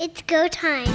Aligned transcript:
It's 0.00 0.22
go 0.22 0.46
time. 0.46 0.86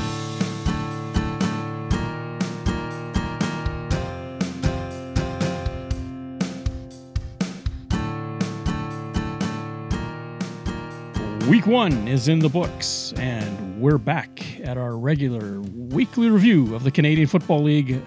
Week 11.49 11.67
one 11.67 12.07
is 12.07 12.29
in 12.29 12.39
the 12.39 12.47
books, 12.47 13.11
and 13.17 13.81
we're 13.81 13.97
back 13.97 14.61
at 14.61 14.77
our 14.77 14.95
regular 14.95 15.59
weekly 15.59 16.29
review 16.29 16.73
of 16.73 16.85
the 16.85 16.91
Canadian 16.91 17.27
Football 17.27 17.63
League 17.63 18.01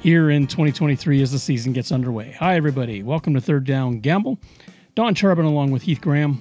here 0.00 0.30
in 0.30 0.46
2023 0.46 1.22
as 1.22 1.32
the 1.32 1.40
season 1.40 1.72
gets 1.72 1.90
underway. 1.90 2.30
Hi, 2.38 2.54
everybody. 2.54 3.02
Welcome 3.02 3.34
to 3.34 3.40
Third 3.40 3.64
Down 3.64 3.98
Gamble. 3.98 4.38
Don 4.94 5.16
Charbon 5.16 5.44
along 5.44 5.72
with 5.72 5.82
Heath 5.82 6.00
Graham. 6.00 6.40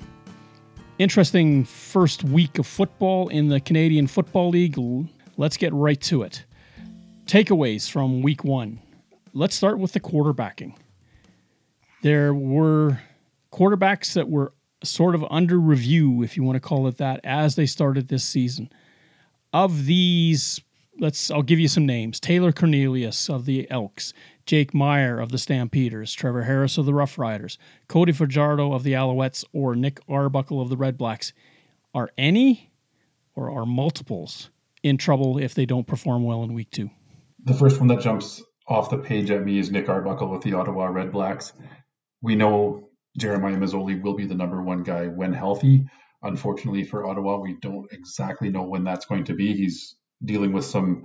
Interesting 0.99 1.63
first 1.63 2.25
week 2.25 2.59
of 2.59 2.67
football 2.67 3.29
in 3.29 3.47
the 3.47 3.61
Canadian 3.61 4.05
Football 4.05 4.49
League. 4.49 4.77
Let's 5.37 5.55
get 5.55 5.71
right 5.73 5.99
to 6.01 6.23
it. 6.23 6.43
Takeaways 7.25 7.89
from 7.89 8.21
week 8.21 8.43
one. 8.43 8.81
Let's 9.33 9.55
start 9.55 9.79
with 9.79 9.93
the 9.93 10.01
quarterbacking. 10.01 10.75
There 12.01 12.33
were 12.33 12.99
quarterbacks 13.49 14.11
that 14.15 14.27
were 14.27 14.51
sort 14.83 15.15
of 15.15 15.23
under 15.31 15.57
review, 15.57 16.21
if 16.21 16.35
you 16.35 16.43
want 16.43 16.57
to 16.57 16.59
call 16.59 16.85
it 16.87 16.97
that, 16.97 17.21
as 17.23 17.55
they 17.55 17.65
started 17.65 18.09
this 18.09 18.25
season. 18.25 18.69
Of 19.53 19.85
these, 19.85 20.59
let's 20.99 21.31
I'll 21.31 21.43
give 21.43 21.59
you 21.59 21.69
some 21.69 21.85
names. 21.85 22.19
Taylor 22.19 22.51
Cornelius 22.51 23.29
of 23.29 23.45
the 23.45 23.71
Elks, 23.71 24.13
Jake 24.49 24.71
Maier 24.71 25.21
of 25.21 25.29
the 25.29 25.37
Stampeders, 25.37 26.11
Trevor 26.11 26.41
Harris 26.41 26.79
of 26.79 26.87
the 26.87 26.93
Rough 26.95 27.19
Riders, 27.19 27.59
Cody 27.87 28.11
Fajardo 28.11 28.73
of 28.73 28.81
the 28.81 28.93
Alouettes, 28.93 29.45
or 29.53 29.75
Nick 29.75 29.99
Arbuckle 30.09 30.59
of 30.59 30.69
the 30.69 30.75
Red 30.75 30.97
Blacks. 30.97 31.33
Are 31.93 32.09
any 32.17 32.71
or 33.35 33.51
are 33.51 33.67
multiples 33.67 34.49
in 34.81 34.97
trouble 34.97 35.37
if 35.37 35.53
they 35.53 35.67
don't 35.67 35.85
perform 35.85 36.23
well 36.23 36.41
in 36.41 36.55
week 36.55 36.71
two? 36.71 36.89
The 37.43 37.53
first 37.53 37.77
one 37.77 37.89
that 37.89 37.99
jumps 37.99 38.41
off 38.67 38.89
the 38.89 38.97
page 38.97 39.29
at 39.29 39.45
me 39.45 39.59
is 39.59 39.69
Nick 39.69 39.87
Arbuckle 39.87 40.31
with 40.31 40.41
the 40.41 40.55
Ottawa 40.55 40.85
Red 40.85 41.11
Blacks. 41.11 41.53
We 42.23 42.33
know 42.33 42.89
Jeremiah 43.19 43.55
Masoli 43.55 44.01
will 44.01 44.15
be 44.15 44.25
the 44.25 44.33
number 44.33 44.63
one 44.63 44.81
guy 44.81 45.05
when 45.05 45.31
healthy. 45.31 45.85
Unfortunately 46.23 46.85
for 46.85 47.05
Ottawa, 47.05 47.37
we 47.37 47.55
don't 47.61 47.85
exactly 47.91 48.49
know 48.49 48.63
when 48.63 48.83
that's 48.83 49.05
going 49.05 49.25
to 49.25 49.35
be. 49.35 49.53
He's 49.53 49.95
dealing 50.25 50.53
with 50.53 50.65
some 50.65 51.03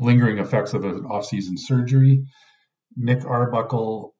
lingering 0.00 0.38
effects 0.38 0.74
of 0.74 0.84
an 0.84 1.04
off-season 1.04 1.56
surgery. 1.56 2.24
Nick 2.96 3.24
Arbuckle, 3.24 4.14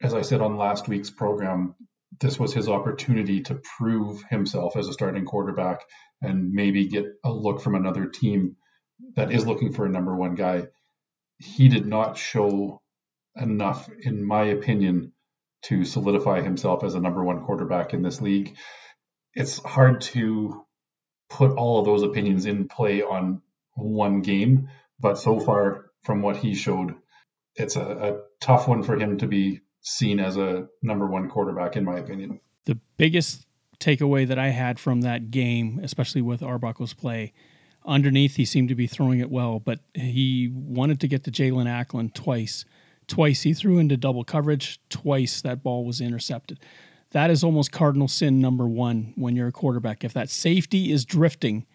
as 0.00 0.14
I 0.14 0.22
said 0.22 0.40
on 0.40 0.56
last 0.56 0.88
week's 0.88 1.10
program, 1.10 1.74
this 2.20 2.38
was 2.38 2.54
his 2.54 2.68
opportunity 2.68 3.42
to 3.42 3.60
prove 3.78 4.22
himself 4.30 4.76
as 4.76 4.88
a 4.88 4.92
starting 4.92 5.24
quarterback 5.24 5.82
and 6.20 6.52
maybe 6.52 6.88
get 6.88 7.04
a 7.24 7.30
look 7.30 7.60
from 7.60 7.74
another 7.74 8.06
team 8.06 8.56
that 9.14 9.30
is 9.30 9.46
looking 9.46 9.72
for 9.72 9.86
a 9.86 9.90
number 9.90 10.14
one 10.14 10.34
guy. 10.34 10.66
He 11.38 11.68
did 11.68 11.86
not 11.86 12.18
show 12.18 12.80
enough, 13.36 13.88
in 14.02 14.24
my 14.24 14.44
opinion, 14.44 15.12
to 15.62 15.84
solidify 15.84 16.40
himself 16.40 16.82
as 16.82 16.94
a 16.94 17.00
number 17.00 17.22
one 17.22 17.44
quarterback 17.44 17.94
in 17.94 18.02
this 18.02 18.20
league. 18.20 18.56
It's 19.34 19.58
hard 19.58 20.00
to 20.12 20.64
put 21.30 21.52
all 21.52 21.78
of 21.78 21.84
those 21.84 22.02
opinions 22.02 22.46
in 22.46 22.68
play 22.68 23.02
on 23.02 23.42
one 23.74 24.22
game, 24.22 24.70
but 24.98 25.18
so 25.18 25.38
far 25.38 25.90
from 26.02 26.22
what 26.22 26.36
he 26.36 26.54
showed, 26.54 26.94
it's 27.58 27.76
a, 27.76 27.82
a 27.82 28.20
tough 28.40 28.68
one 28.68 28.82
for 28.82 28.96
him 28.96 29.18
to 29.18 29.26
be 29.26 29.60
seen 29.80 30.20
as 30.20 30.36
a 30.36 30.66
number 30.82 31.06
one 31.06 31.28
quarterback, 31.28 31.76
in 31.76 31.84
my 31.84 31.98
opinion. 31.98 32.40
The 32.66 32.78
biggest 32.96 33.46
takeaway 33.80 34.26
that 34.28 34.38
I 34.38 34.48
had 34.48 34.78
from 34.78 35.02
that 35.02 35.30
game, 35.30 35.80
especially 35.82 36.22
with 36.22 36.42
Arbuckle's 36.42 36.94
play, 36.94 37.32
underneath 37.86 38.36
he 38.36 38.44
seemed 38.44 38.68
to 38.68 38.74
be 38.74 38.86
throwing 38.86 39.20
it 39.20 39.30
well, 39.30 39.60
but 39.60 39.80
he 39.94 40.50
wanted 40.52 41.00
to 41.00 41.08
get 41.08 41.24
to 41.24 41.30
Jaelon 41.30 41.66
Acklin 41.66 42.12
twice 42.12 42.64
Twice 43.08 43.42
he 43.42 43.54
threw 43.54 43.78
into 43.78 43.96
double 43.96 44.22
coverage. 44.22 44.78
Twice 44.90 45.40
that 45.40 45.62
ball 45.62 45.84
was 45.84 46.00
intercepted. 46.00 46.60
That 47.12 47.30
is 47.30 47.42
almost 47.42 47.72
cardinal 47.72 48.06
sin 48.06 48.38
number 48.38 48.68
one 48.68 49.14
when 49.16 49.34
you're 49.34 49.48
a 49.48 49.52
quarterback. 49.52 50.04
If 50.04 50.12
that 50.12 50.28
safety 50.28 50.92
is 50.92 51.06
drifting 51.06 51.66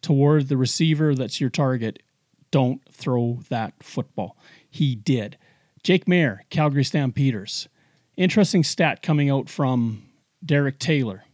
toward 0.00 0.48
the 0.48 0.56
receiver 0.56 1.14
that's 1.14 1.38
your 1.38 1.50
target, 1.50 2.02
don't 2.50 2.80
throw 2.92 3.40
that 3.48 3.74
football. 3.82 4.36
He 4.68 4.94
did. 4.94 5.36
Jake 5.82 6.06
Maier, 6.06 6.40
Calgary 6.50 6.84
Stampeders. 6.84 7.68
Interesting 8.16 8.64
stat 8.64 9.02
coming 9.02 9.30
out 9.30 9.48
from 9.48 10.02
Derek 10.44 10.78
Taylor. 10.78 11.24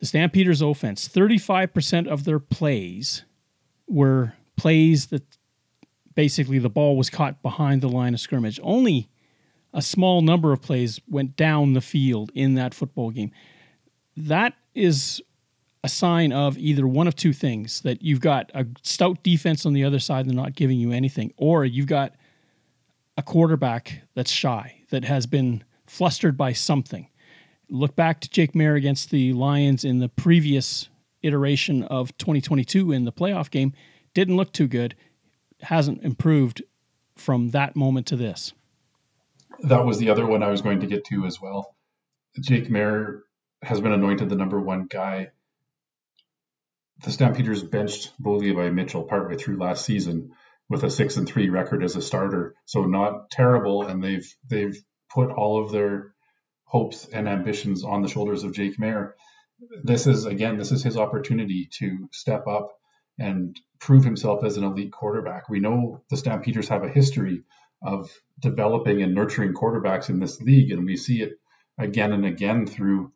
The 0.00 0.06
Stampeders 0.06 0.60
offense, 0.60 1.08
35% 1.08 2.08
of 2.08 2.24
their 2.24 2.40
plays 2.40 3.24
were 3.86 4.34
plays 4.56 5.06
that 5.06 5.22
basically 6.14 6.58
the 6.58 6.68
ball 6.68 6.96
was 6.96 7.10
caught 7.10 7.42
behind 7.42 7.82
the 7.82 7.88
line 7.88 8.14
of 8.14 8.20
scrimmage. 8.20 8.58
Only 8.62 9.08
a 9.72 9.82
small 9.82 10.20
number 10.20 10.52
of 10.52 10.60
plays 10.60 11.00
went 11.08 11.36
down 11.36 11.72
the 11.72 11.80
field 11.80 12.30
in 12.34 12.54
that 12.54 12.74
football 12.74 13.10
game. 13.10 13.30
That 14.16 14.54
is 14.74 15.22
a 15.84 15.88
sign 15.88 16.32
of 16.32 16.56
either 16.58 16.86
one 16.86 17.08
of 17.08 17.16
two 17.16 17.32
things 17.32 17.80
that 17.80 18.02
you've 18.02 18.20
got 18.20 18.50
a 18.54 18.66
stout 18.82 19.22
defense 19.22 19.66
on 19.66 19.72
the 19.72 19.84
other 19.84 19.98
side 19.98 20.26
and 20.26 20.36
not 20.36 20.54
giving 20.54 20.78
you 20.78 20.92
anything, 20.92 21.32
or 21.36 21.64
you've 21.64 21.86
got 21.86 22.14
a 23.16 23.22
quarterback 23.22 24.02
that's 24.14 24.30
shy, 24.30 24.82
that 24.90 25.04
has 25.04 25.26
been 25.26 25.64
flustered 25.86 26.36
by 26.36 26.52
something. 26.52 27.08
Look 27.68 27.96
back 27.96 28.20
to 28.20 28.30
Jake 28.30 28.52
Maier 28.52 28.76
against 28.76 29.10
the 29.10 29.32
Lions 29.32 29.84
in 29.84 29.98
the 29.98 30.08
previous 30.08 30.88
iteration 31.22 31.82
of 31.84 32.16
2022 32.18 32.92
in 32.92 33.04
the 33.04 33.12
playoff 33.12 33.50
game. 33.50 33.72
Didn't 34.14 34.36
look 34.36 34.52
too 34.52 34.68
good 34.68 34.94
hasn't 35.62 36.02
improved 36.02 36.62
from 37.16 37.50
that 37.50 37.76
moment 37.76 38.06
to 38.08 38.16
this. 38.16 38.52
That 39.60 39.84
was 39.84 39.98
the 39.98 40.10
other 40.10 40.26
one 40.26 40.42
I 40.42 40.48
was 40.48 40.62
going 40.62 40.80
to 40.80 40.86
get 40.86 41.04
to 41.06 41.24
as 41.24 41.40
well. 41.40 41.76
Jake 42.40 42.68
Maier 42.68 43.20
has 43.62 43.80
been 43.80 43.92
anointed 43.92 44.28
the 44.28 44.36
number 44.36 44.60
one 44.60 44.86
guy. 44.90 45.30
The 47.02 47.10
Stampeders 47.10 47.62
benched 47.64 48.12
Levi 48.20 48.70
Mitchell 48.70 49.04
partway 49.04 49.36
through 49.36 49.58
last 49.58 49.84
season 49.84 50.32
with 50.68 50.84
a 50.84 50.90
six 50.90 51.16
and 51.16 51.26
three 51.26 51.48
record 51.48 51.82
as 51.82 51.96
a 51.96 52.02
starter, 52.02 52.54
so 52.64 52.84
not 52.84 53.30
terrible. 53.30 53.82
And 53.82 54.02
they've 54.02 54.34
they've 54.48 54.76
put 55.12 55.30
all 55.30 55.62
of 55.62 55.72
their 55.72 56.14
hopes 56.64 57.06
and 57.12 57.28
ambitions 57.28 57.84
on 57.84 58.02
the 58.02 58.08
shoulders 58.08 58.44
of 58.44 58.54
Jake 58.54 58.78
Maier. 58.78 59.12
This 59.82 60.06
is 60.06 60.26
again, 60.26 60.56
this 60.58 60.72
is 60.72 60.82
his 60.82 60.96
opportunity 60.96 61.68
to 61.78 62.08
step 62.12 62.46
up 62.46 62.72
and 63.18 63.58
prove 63.78 64.04
himself 64.04 64.44
as 64.44 64.56
an 64.56 64.64
elite 64.64 64.92
quarterback. 64.92 65.48
We 65.48 65.60
know 65.60 66.02
the 66.08 66.16
Stampeders 66.16 66.68
have 66.68 66.84
a 66.84 66.88
history 66.88 67.42
of 67.82 68.10
developing 68.38 69.02
and 69.02 69.14
nurturing 69.14 69.54
quarterbacks 69.54 70.08
in 70.08 70.20
this 70.20 70.40
league, 70.40 70.70
and 70.70 70.86
we 70.86 70.96
see 70.96 71.20
it 71.20 71.32
again 71.78 72.12
and 72.12 72.24
again 72.24 72.66
through 72.66 73.12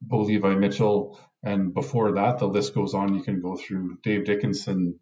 Bo 0.00 0.20
Levi 0.22 0.54
Mitchell. 0.54 1.18
And 1.42 1.74
before 1.74 2.12
that, 2.12 2.38
the 2.38 2.46
list 2.46 2.74
goes 2.74 2.94
on. 2.94 3.14
You 3.14 3.22
can 3.22 3.40
go 3.40 3.56
through 3.56 3.98
Dave 4.02 4.24
Dickenson, 4.24 5.00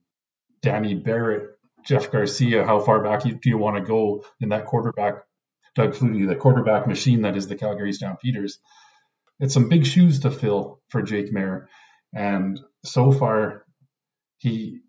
Danny 0.62 0.94
Barrett, 0.94 1.50
Jeff 1.84 2.10
Garcia. 2.10 2.64
How 2.64 2.80
far 2.80 3.02
back 3.02 3.22
do 3.22 3.38
you 3.44 3.58
want 3.58 3.76
to 3.76 3.82
go 3.82 4.24
in 4.40 4.50
that 4.50 4.66
quarterback? 4.66 5.24
Doug 5.74 5.94
Flutie, 5.94 6.26
the 6.26 6.36
quarterback 6.36 6.86
machine 6.86 7.22
that 7.22 7.36
is 7.36 7.46
the 7.46 7.56
Calgary 7.56 7.92
Stampeders. 7.92 8.58
It's 9.38 9.54
some 9.54 9.68
big 9.68 9.86
shoes 9.86 10.20
to 10.20 10.30
fill 10.30 10.80
for 10.88 11.02
Jake 11.02 11.32
Maier. 11.32 11.66
And 12.14 12.60
so 12.84 13.12
far, 13.12 13.64
he 14.38 14.80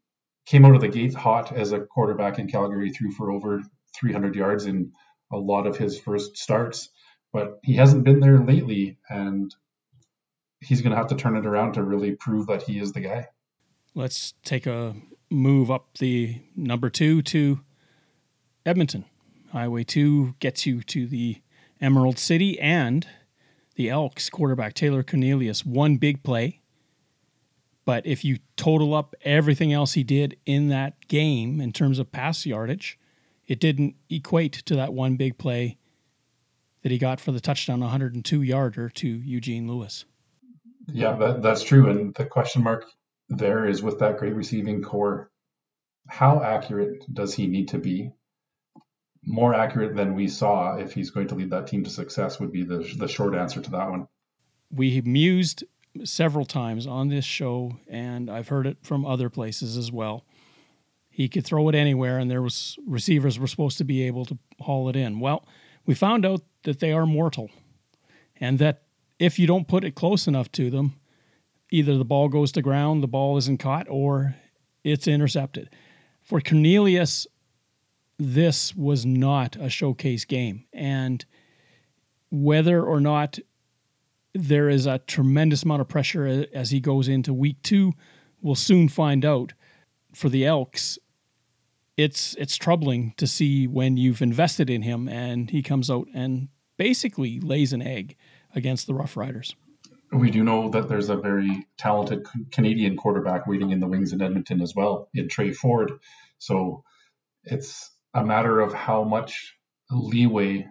came 0.46 0.66
out 0.66 0.76
of 0.76 0.82
the 0.82 0.88
gate 0.88 1.14
hot 1.14 1.56
as 1.56 1.72
a 1.72 1.80
quarterback 1.80 2.40
in 2.40 2.48
Calgary, 2.48 2.90
threw 2.90 3.12
for 3.12 3.32
over 3.32 3.62
300 4.00 4.36
yards 4.36 4.66
in 4.66 4.92
a 5.32 5.38
lot 5.38 5.68
of 5.68 5.78
his 5.78 6.00
first 6.00 6.38
starts, 6.38 6.90
but 7.32 7.60
he 7.64 7.76
hasn't 7.76 8.04
been 8.04 8.20
there 8.20 8.40
lately, 8.40 8.98
and 9.10 9.54
he's 10.62 10.82
going 10.82 10.92
to 10.92 10.98
have 10.98 11.08
to 11.08 11.16
turn 11.16 11.36
it 11.36 11.46
around 11.46 11.74
to 11.74 11.84
really 11.84 12.16
prove 12.16 12.48
that 12.48 12.64
he 12.64 12.80
is 12.80 12.94
the 12.94 13.02
guy. 13.02 13.28
Let's 13.94 14.34
take 14.44 14.66
a 14.66 14.96
move 15.30 15.70
up 15.70 15.98
the 15.98 16.42
number 16.56 16.90
two 16.90 17.22
to 17.24 17.60
Edmonton. 18.66 19.06
Highway 19.52 19.84
2 19.84 20.36
gets 20.40 20.66
you 20.66 20.82
to 20.84 21.08
the 21.08 21.42
Emerald 21.82 22.18
City 22.18 22.58
and 22.60 23.06
the 23.76 23.90
Elks 23.90 24.30
quarterback 24.30 24.74
Taylor 24.74 25.04
Cornelius. 25.04 25.66
One 25.66 25.98
big 25.98 26.24
play 26.24 26.62
but 27.86 28.06
if 28.06 28.24
you 28.24 28.38
total 28.56 28.94
up 28.94 29.16
everything 29.24 29.74
else 29.74 29.94
he 29.94 30.04
did 30.04 30.38
in 30.46 30.70
that 30.70 31.08
game 31.08 31.60
in 31.60 31.72
terms 31.72 32.00
of 32.00 32.12
pass 32.12 32.46
yardage, 32.46 33.00
it 33.48 33.60
didn't 33.60 33.96
equate 34.10 34.54
to 34.54 34.76
that 34.76 34.94
one 34.94 35.16
big 35.16 35.38
play 35.38 35.78
that 36.84 36.92
he 36.92 36.98
got 36.98 37.20
for 37.20 37.32
the 37.32 37.40
touchdown 37.40 37.82
102 37.82 38.42
yarder 38.42 38.90
to 38.90 39.08
Eugene 39.08 39.68
Lewis. 39.68 40.06
Yeah, 40.94 41.16
that, 41.18 41.42
that's 41.42 41.64
true. 41.64 41.90
And 41.90 42.14
the 42.16 42.26
question 42.26 42.64
mark 42.64 42.86
there 43.30 43.66
is 43.66 43.82
with 43.82 44.00
that 44.00 44.18
great 44.18 44.36
receiving 44.36 44.82
core, 44.82 45.32
how 46.08 46.42
accurate 46.42 47.04
does 47.12 47.34
he 47.34 47.48
need 47.48 47.70
to 47.70 47.78
be? 47.78 48.12
More 49.24 49.54
accurate 49.54 49.96
than 49.96 50.16
we 50.16 50.28
saw 50.28 50.78
if 50.78 50.94
he's 50.94 51.12
going 51.12 51.28
to 51.28 51.36
lead 51.36 51.52
that 51.52 51.68
team 51.68 51.84
to 51.84 51.90
success 51.90 52.40
would 52.40 52.52
be 52.52 52.64
the, 52.64 52.80
the 52.98 53.08
short 53.08 53.36
answer 53.36 53.62
to 53.62 53.72
that 53.72 53.90
one. 53.90 54.08
We 54.72 55.02
mused 55.02 55.64
several 56.04 56.46
times 56.46 56.88
on 56.88 57.10
this 57.10 57.26
show, 57.26 57.78
and 57.88 58.30
I've 58.30 58.48
heard 58.48 58.66
it 58.66 58.78
from 58.82 59.06
other 59.06 59.30
places 59.30 59.78
as 59.78 59.92
well. 59.92 60.26
He 61.10 61.28
could 61.28 61.46
throw 61.46 61.68
it 61.70 61.76
anywhere, 61.76 62.18
and 62.18 62.32
there 62.32 62.42
was 62.42 62.78
receivers 62.88 63.38
were 63.38 63.48
supposed 63.48 63.78
to 63.80 63.84
be 63.84 64.04
able 64.04 64.26
to 64.26 64.38
haul 64.62 64.90
it 64.90 64.96
in. 64.96 65.20
Well, 65.20 65.46
we 65.86 65.94
found 65.94 66.26
out 66.26 66.42
that 66.64 66.80
they 66.80 66.92
are 66.92 67.06
mortal, 67.06 67.50
and 68.38 68.58
that 68.60 68.84
if 69.22 69.38
you 69.38 69.46
don't 69.46 69.68
put 69.68 69.84
it 69.84 69.94
close 69.94 70.28
enough 70.28 70.52
to 70.52 70.72
them, 70.72 70.96
either 71.70 71.96
the 71.96 72.04
ball 72.04 72.28
goes 72.28 72.52
to 72.52 72.62
ground, 72.62 73.04
the 73.04 73.08
ball 73.08 73.38
isn't 73.38 73.60
caught, 73.60 73.88
or 73.88 74.36
it's 74.84 75.08
intercepted. 75.08 75.70
For 76.24 76.42
Cornelius, 76.42 77.28
this 78.18 78.76
was 78.76 79.06
not 79.06 79.56
a 79.58 79.70
showcase 79.70 80.26
game, 80.26 80.66
and 80.74 81.24
whether 82.32 82.84
or 82.84 83.00
not 83.00 83.38
there 84.34 84.70
is 84.70 84.88
a 84.88 84.98
tremendous 84.98 85.62
amount 85.62 85.82
of 85.82 85.88
pressure 85.88 86.48
as 86.52 86.72
he 86.72 86.80
goes 86.80 87.08
into 87.08 87.32
week 87.32 87.62
two. 87.62 87.94
We'll 88.42 88.56
soon 88.56 88.90
find 88.90 89.24
out. 89.24 89.54
For 90.14 90.30
the 90.30 90.46
Elks, 90.46 90.98
it's 91.96 92.36
it's 92.40 92.58
troubling 92.58 93.14
to 93.18 93.28
see 93.28 93.68
when 93.68 93.98
you've 93.98 94.22
invested 94.22 94.70
in 94.70 94.82
him 94.82 95.08
and 95.08 95.50
he 95.50 95.62
comes 95.62 95.90
out 95.90 96.08
and 96.14 96.50
basically 96.76 97.40
lays 97.40 97.72
an 97.72 97.82
egg 97.82 98.18
against 98.56 98.88
the 98.88 98.94
Rough 98.94 99.18
Riders. 99.18 99.56
We 100.12 100.30
do 100.30 100.44
know 100.44 100.70
that 100.70 100.90
there's 100.90 101.10
a 101.10 101.16
very 101.16 101.68
talented 101.78 102.26
Canadian 102.52 102.98
quarterback 102.98 103.48
waiting 103.48 103.72
in 103.72 103.80
the 103.80 103.88
wings 103.88 104.12
in 104.12 104.22
Edmonton 104.22 104.62
as 104.62 104.76
well, 104.76 105.10
in 105.14 105.30
Tre 105.30 105.54
Ford. 105.54 105.94
So 106.38 106.84
it's 107.44 107.90
a 108.14 108.26
matter 108.26 108.60
of 108.60 108.74
how 108.74 109.04
much 109.04 109.56
leeway 109.90 110.68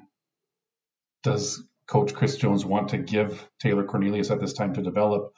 does 1.23 1.63
Coach 1.87 2.15
Chris 2.15 2.37
Jones 2.37 2.65
want 2.65 2.91
to 2.91 2.99
give 2.99 3.49
Taylor 3.59 3.85
Cornelius 3.85 4.31
at 4.31 4.41
this 4.41 4.53
time 4.53 4.75
to 4.75 4.83
develop, 4.83 5.33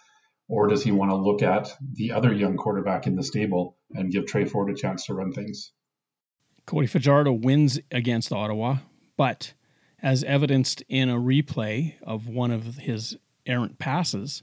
or 0.48 0.66
does 0.66 0.82
he 0.82 0.90
want 0.90 1.10
to 1.10 1.16
look 1.16 1.42
at 1.42 1.68
the 1.94 2.12
other 2.12 2.32
young 2.32 2.56
quarterback 2.56 3.06
in 3.06 3.16
the 3.16 3.22
stable 3.22 3.78
and 3.92 4.12
give 4.12 4.26
Tre 4.26 4.44
Ford 4.44 4.68
a 4.70 4.74
chance 4.74 5.06
to 5.06 5.14
run 5.14 5.32
things? 5.32 5.72
Cody 6.66 6.86
Fajardo 6.86 7.32
wins 7.32 7.80
against 7.90 8.32
Ottawa, 8.32 8.78
but 9.16 9.54
as 10.02 10.24
evidenced 10.24 10.82
in 10.88 11.08
a 11.08 11.16
replay 11.16 11.94
of 12.02 12.28
one 12.28 12.50
of 12.50 12.76
his 12.78 13.16
errant 13.46 13.78
passes, 13.78 14.42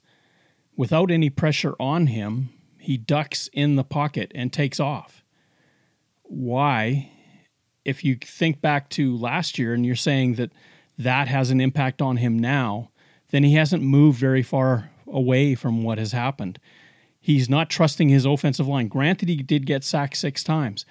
without 0.78 1.12
any 1.12 1.30
pressure 1.30 1.76
on 1.80 2.08
him, 2.08 2.50
he 2.80 2.98
ducks 2.98 3.50
in 3.52 3.76
the 3.76 3.84
pocket 3.84 4.32
and 4.34 4.54
takes 4.54 4.80
off. 4.80 5.24
Why? 6.24 7.12
If 7.84 8.06
you 8.06 8.16
think 8.16 8.62
back 8.62 8.90
to 8.92 9.18
last 9.18 9.60
year 9.60 9.74
and 9.74 9.86
you're 9.86 9.96
saying 9.96 10.36
that 10.36 10.52
that 10.98 11.28
has 11.28 11.50
an 11.50 11.60
impact 11.60 12.02
on 12.02 12.18
him 12.18 12.40
now, 12.40 12.92
then 13.32 13.44
he 13.44 13.56
hasn't 13.56 13.84
moved 13.84 14.20
very 14.20 14.44
far 14.44 14.90
away 15.08 15.56
from 15.56 15.84
what 15.84 15.98
has 15.98 16.12
happened. 16.12 16.60
He's 17.20 17.50
not 17.50 17.70
trusting 17.70 18.10
his 18.10 18.26
offensive 18.26 18.68
line. 18.68 18.88
Granted, 18.88 19.28
he 19.28 19.38
did 19.38 19.66
get 19.66 19.84
sacked 19.84 20.16
six 20.16 20.44
times, 20.44 20.86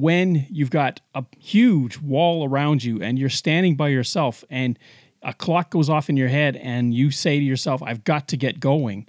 when 0.00 0.46
you've 0.50 0.70
got 0.70 1.00
a 1.14 1.24
huge 1.38 1.98
wall 1.98 2.48
around 2.48 2.82
you 2.82 3.02
and 3.02 3.18
you're 3.18 3.28
standing 3.28 3.76
by 3.76 3.88
yourself 3.88 4.44
and 4.50 4.78
a 5.22 5.32
clock 5.32 5.70
goes 5.70 5.88
off 5.88 6.08
in 6.08 6.16
your 6.16 6.28
head 6.28 6.56
and 6.56 6.94
you 6.94 7.10
say 7.10 7.38
to 7.38 7.44
yourself, 7.44 7.82
I've 7.82 8.04
got 8.04 8.28
to 8.28 8.36
get 8.36 8.60
going, 8.60 9.06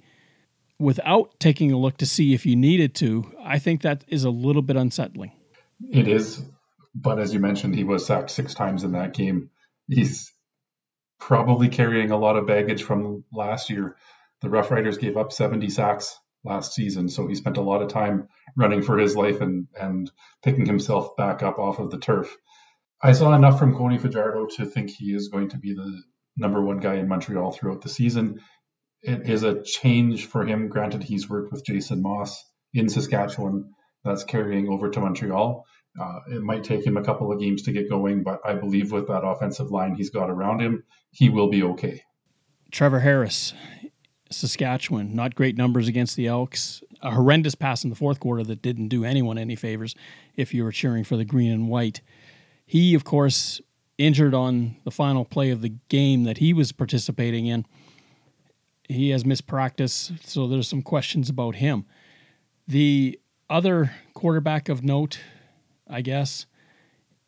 without 0.78 1.38
taking 1.40 1.72
a 1.72 1.78
look 1.78 1.96
to 1.98 2.06
see 2.06 2.34
if 2.34 2.46
you 2.46 2.56
needed 2.56 2.94
to, 2.96 3.32
I 3.42 3.58
think 3.58 3.82
that 3.82 4.04
is 4.08 4.24
a 4.24 4.30
little 4.30 4.62
bit 4.62 4.76
unsettling. 4.76 5.32
It 5.90 6.08
is. 6.08 6.42
But 6.94 7.18
as 7.18 7.34
you 7.34 7.40
mentioned, 7.40 7.74
he 7.74 7.84
was 7.84 8.06
sacked 8.06 8.30
six 8.30 8.54
times 8.54 8.84
in 8.84 8.92
that 8.92 9.14
game 9.14 9.50
he's 9.88 10.32
probably 11.18 11.68
carrying 11.68 12.10
a 12.10 12.16
lot 12.16 12.36
of 12.36 12.46
baggage 12.46 12.82
from 12.82 13.24
last 13.32 13.70
year. 13.70 13.96
The 14.42 14.50
Rough 14.50 14.70
Riders 14.70 14.98
gave 14.98 15.16
up 15.16 15.32
70 15.32 15.70
sacks 15.70 16.18
last 16.44 16.74
season, 16.74 17.08
so 17.08 17.26
he 17.26 17.34
spent 17.34 17.56
a 17.56 17.62
lot 17.62 17.82
of 17.82 17.88
time 17.88 18.28
running 18.56 18.82
for 18.82 18.98
his 18.98 19.16
life 19.16 19.40
and 19.40 19.66
and 19.78 20.10
picking 20.42 20.66
himself 20.66 21.16
back 21.16 21.42
up 21.42 21.58
off 21.58 21.78
of 21.78 21.90
the 21.90 21.98
turf. 21.98 22.36
I 23.02 23.12
saw 23.12 23.34
enough 23.34 23.58
from 23.58 23.74
Cody 23.74 23.98
Fajardo 23.98 24.46
to 24.56 24.64
think 24.64 24.90
he 24.90 25.14
is 25.14 25.28
going 25.28 25.50
to 25.50 25.58
be 25.58 25.74
the 25.74 26.02
number 26.36 26.62
one 26.62 26.78
guy 26.78 26.94
in 26.94 27.08
Montreal 27.08 27.52
throughout 27.52 27.82
the 27.82 27.88
season. 27.88 28.40
It 29.02 29.28
is 29.28 29.42
a 29.42 29.62
change 29.62 30.26
for 30.26 30.46
him. 30.46 30.68
Granted, 30.68 31.02
he's 31.02 31.28
worked 31.28 31.52
with 31.52 31.64
Jason 31.64 32.02
Maas 32.02 32.42
in 32.72 32.88
Saskatchewan. 32.88 33.74
That's 34.04 34.24
carrying 34.24 34.68
over 34.68 34.90
to 34.90 35.00
Montreal. 35.00 35.66
Uh, 36.00 36.18
it 36.28 36.42
might 36.42 36.64
take 36.64 36.84
him 36.84 36.96
a 36.96 37.04
couple 37.04 37.30
of 37.30 37.40
games 37.40 37.62
to 37.62 37.72
get 37.72 37.88
going, 37.88 38.22
but 38.22 38.40
I 38.44 38.54
believe 38.54 38.90
with 38.90 39.08
that 39.08 39.24
offensive 39.24 39.70
line 39.70 39.94
he's 39.94 40.10
got 40.10 40.30
around 40.30 40.60
him, 40.60 40.84
he 41.10 41.28
will 41.28 41.48
be 41.48 41.62
okay. 41.62 42.02
Trevor 42.72 43.00
Harris, 43.00 43.54
Saskatchewan, 44.34 45.14
not 45.14 45.34
great 45.34 45.56
numbers 45.56 45.88
against 45.88 46.16
the 46.16 46.26
Elks. 46.26 46.82
A 47.02 47.10
horrendous 47.10 47.54
pass 47.54 47.84
in 47.84 47.90
the 47.90 47.96
fourth 47.96 48.20
quarter 48.20 48.42
that 48.44 48.62
didn't 48.62 48.88
do 48.88 49.04
anyone 49.04 49.38
any 49.38 49.56
favors 49.56 49.94
if 50.36 50.54
you 50.54 50.64
were 50.64 50.72
cheering 50.72 51.04
for 51.04 51.16
the 51.16 51.24
green 51.24 51.52
and 51.52 51.68
white. 51.68 52.00
He, 52.66 52.94
of 52.94 53.04
course, 53.04 53.60
injured 53.98 54.34
on 54.34 54.76
the 54.84 54.90
final 54.90 55.24
play 55.24 55.50
of 55.50 55.60
the 55.60 55.74
game 55.88 56.24
that 56.24 56.38
he 56.38 56.52
was 56.52 56.72
participating 56.72 57.46
in. 57.46 57.66
He 58.88 59.10
has 59.10 59.24
missed 59.24 59.46
practice, 59.46 60.12
so 60.22 60.46
there's 60.46 60.68
some 60.68 60.82
questions 60.82 61.28
about 61.28 61.56
him. 61.56 61.86
The 62.66 63.20
other 63.48 63.92
quarterback 64.14 64.68
of 64.68 64.82
note 64.82 65.20
I 65.88 66.00
guess, 66.00 66.46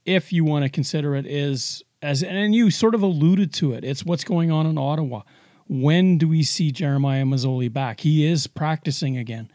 if 0.05 0.33
you 0.33 0.45
want 0.45 0.65
to 0.65 0.69
consider 0.69 1.15
it, 1.15 1.27
is 1.27 1.83
as 2.03 2.23
and 2.23 2.55
you 2.55 2.71
sort 2.71 2.95
of 2.95 3.03
alluded 3.03 3.53
to 3.55 3.73
it. 3.73 3.85
It's 3.85 4.05
what's 4.05 4.25
going 4.25 4.51
on 4.51 4.67
in 4.67 4.79
Ottawa. 4.79 5.23
When 5.69 6.19
do 6.19 6.29
we 6.29 6.43
see 6.43 6.71
Jeremiah 6.71 7.25
Masoli 7.25 7.73
back? 7.73 8.01
He 8.01 8.25
is 8.27 8.47
practicing 8.47 9.17
again. 9.17 9.51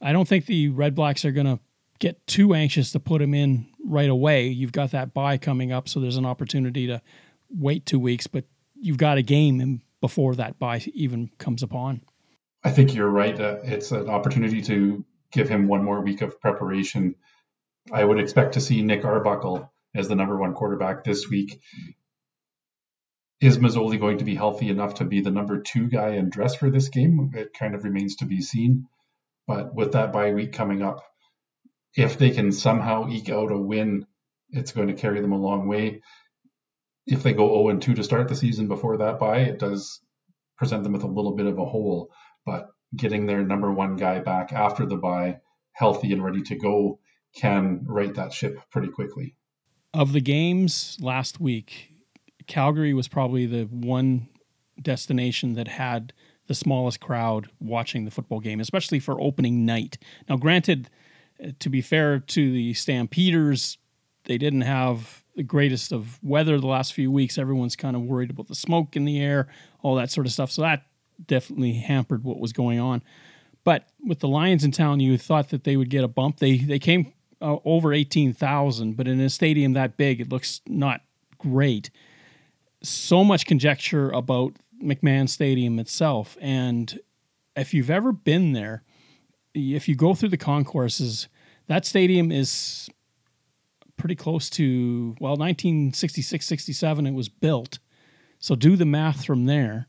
I 0.00 0.12
don't 0.12 0.26
think 0.26 0.46
the 0.46 0.68
Red 0.68 0.94
Blacks 0.94 1.24
are 1.24 1.32
going 1.32 1.46
to 1.46 1.60
get 1.98 2.26
too 2.26 2.54
anxious 2.54 2.92
to 2.92 3.00
put 3.00 3.22
him 3.22 3.34
in 3.34 3.66
right 3.84 4.08
away. 4.08 4.48
You've 4.48 4.72
got 4.72 4.90
that 4.92 5.14
bye 5.14 5.38
coming 5.38 5.72
up, 5.72 5.88
so 5.88 6.00
there's 6.00 6.16
an 6.16 6.26
opportunity 6.26 6.86
to 6.86 7.00
wait 7.50 7.86
two 7.86 7.98
weeks, 7.98 8.26
but 8.26 8.44
you've 8.74 8.98
got 8.98 9.18
a 9.18 9.22
game 9.22 9.82
before 10.00 10.34
that 10.34 10.58
bye 10.58 10.82
even 10.94 11.30
comes 11.38 11.62
upon. 11.62 12.02
I 12.62 12.70
think 12.70 12.94
you're 12.94 13.08
right. 13.10 13.38
Uh, 13.38 13.58
it's 13.62 13.92
an 13.92 14.08
opportunity 14.08 14.62
to 14.62 15.04
give 15.32 15.48
him 15.48 15.68
one 15.68 15.84
more 15.84 16.00
week 16.00 16.22
of 16.22 16.40
preparation 16.40 17.14
I 17.92 18.04
would 18.04 18.18
expect 18.18 18.54
to 18.54 18.60
see 18.60 18.82
Nick 18.82 19.04
Arbuckle 19.04 19.70
as 19.94 20.08
the 20.08 20.14
number 20.14 20.36
one 20.36 20.54
quarterback 20.54 21.04
this 21.04 21.28
week. 21.28 21.60
Is 23.40 23.58
Masoli 23.58 23.98
going 23.98 24.18
to 24.18 24.24
be 24.24 24.34
healthy 24.34 24.68
enough 24.68 24.94
to 24.94 25.04
be 25.04 25.20
the 25.20 25.30
number 25.30 25.60
two 25.60 25.88
guy 25.88 26.10
and 26.10 26.30
dress 26.30 26.54
for 26.54 26.70
this 26.70 26.88
game? 26.88 27.32
It 27.34 27.52
kind 27.52 27.74
of 27.74 27.84
remains 27.84 28.16
to 28.16 28.26
be 28.26 28.40
seen. 28.40 28.86
But 29.46 29.74
with 29.74 29.92
that 29.92 30.12
bye 30.12 30.32
week 30.32 30.52
coming 30.52 30.82
up, 30.82 31.04
if 31.96 32.18
they 32.18 32.30
can 32.30 32.52
somehow 32.52 33.08
eke 33.08 33.28
out 33.28 33.52
a 33.52 33.58
win, 33.58 34.06
it's 34.50 34.72
going 34.72 34.88
to 34.88 34.94
carry 34.94 35.20
them 35.20 35.32
a 35.32 35.40
long 35.40 35.68
way. 35.68 36.02
If 37.06 37.22
they 37.22 37.32
go 37.32 37.68
0 37.68 37.78
2 37.78 37.94
to 37.94 38.04
start 38.04 38.28
the 38.28 38.34
season 38.34 38.68
before 38.68 38.98
that 38.98 39.18
bye, 39.18 39.40
it 39.40 39.58
does 39.58 40.00
present 40.56 40.82
them 40.82 40.92
with 40.92 41.02
a 41.02 41.08
little 41.08 41.34
bit 41.34 41.46
of 41.46 41.58
a 41.58 41.64
hole. 41.64 42.10
But 42.46 42.68
getting 42.96 43.26
their 43.26 43.42
number 43.42 43.72
one 43.72 43.96
guy 43.96 44.20
back 44.20 44.52
after 44.52 44.86
the 44.86 44.96
bye, 44.96 45.38
healthy 45.72 46.12
and 46.12 46.24
ready 46.24 46.42
to 46.42 46.56
go, 46.56 47.00
can 47.36 47.84
right 47.86 48.14
that 48.14 48.32
ship 48.32 48.58
pretty 48.70 48.88
quickly. 48.88 49.34
Of 49.92 50.12
the 50.12 50.20
games 50.20 50.96
last 51.00 51.40
week, 51.40 51.93
Calgary 52.46 52.94
was 52.94 53.08
probably 53.08 53.46
the 53.46 53.64
one 53.64 54.28
destination 54.80 55.54
that 55.54 55.68
had 55.68 56.12
the 56.46 56.54
smallest 56.54 57.00
crowd 57.00 57.48
watching 57.60 58.04
the 58.04 58.10
football 58.10 58.40
game, 58.40 58.60
especially 58.60 58.98
for 58.98 59.20
opening 59.20 59.64
night. 59.64 59.98
Now, 60.28 60.36
granted, 60.36 60.90
to 61.58 61.68
be 61.68 61.80
fair 61.80 62.18
to 62.18 62.52
the 62.52 62.74
Stampeders, 62.74 63.78
they 64.24 64.38
didn't 64.38 64.62
have 64.62 65.24
the 65.36 65.42
greatest 65.42 65.92
of 65.92 66.22
weather 66.22 66.60
the 66.60 66.66
last 66.66 66.92
few 66.92 67.10
weeks. 67.10 67.38
Everyone's 67.38 67.76
kind 67.76 67.96
of 67.96 68.02
worried 68.02 68.30
about 68.30 68.48
the 68.48 68.54
smoke 68.54 68.96
in 68.96 69.04
the 69.04 69.20
air, 69.20 69.48
all 69.82 69.94
that 69.96 70.10
sort 70.10 70.26
of 70.26 70.32
stuff. 70.32 70.50
So 70.50 70.62
that 70.62 70.86
definitely 71.26 71.74
hampered 71.74 72.24
what 72.24 72.38
was 72.38 72.52
going 72.52 72.78
on. 72.78 73.02
But 73.64 73.88
with 74.04 74.20
the 74.20 74.28
Lions 74.28 74.64
in 74.64 74.72
town, 74.72 75.00
you 75.00 75.16
thought 75.16 75.48
that 75.48 75.64
they 75.64 75.76
would 75.76 75.90
get 75.90 76.04
a 76.04 76.08
bump. 76.08 76.38
They 76.38 76.58
they 76.58 76.78
came 76.78 77.12
uh, 77.40 77.56
over 77.64 77.92
18,000, 77.92 78.96
but 78.96 79.08
in 79.08 79.20
a 79.20 79.30
stadium 79.30 79.72
that 79.72 79.96
big, 79.96 80.20
it 80.20 80.30
looks 80.30 80.60
not 80.66 81.00
great. 81.38 81.90
So 82.84 83.24
much 83.24 83.46
conjecture 83.46 84.10
about 84.10 84.52
McMahon 84.82 85.28
Stadium 85.28 85.78
itself. 85.78 86.36
And 86.40 86.98
if 87.56 87.72
you've 87.72 87.90
ever 87.90 88.12
been 88.12 88.52
there, 88.52 88.82
if 89.54 89.88
you 89.88 89.96
go 89.96 90.14
through 90.14 90.28
the 90.28 90.36
concourses, 90.36 91.28
that 91.66 91.86
stadium 91.86 92.30
is 92.30 92.90
pretty 93.96 94.16
close 94.16 94.50
to, 94.50 95.16
well, 95.20 95.36
1966 95.36 96.44
67, 96.44 97.06
it 97.06 97.14
was 97.14 97.28
built. 97.28 97.78
So 98.38 98.54
do 98.54 98.76
the 98.76 98.84
math 98.84 99.24
from 99.24 99.46
there. 99.46 99.88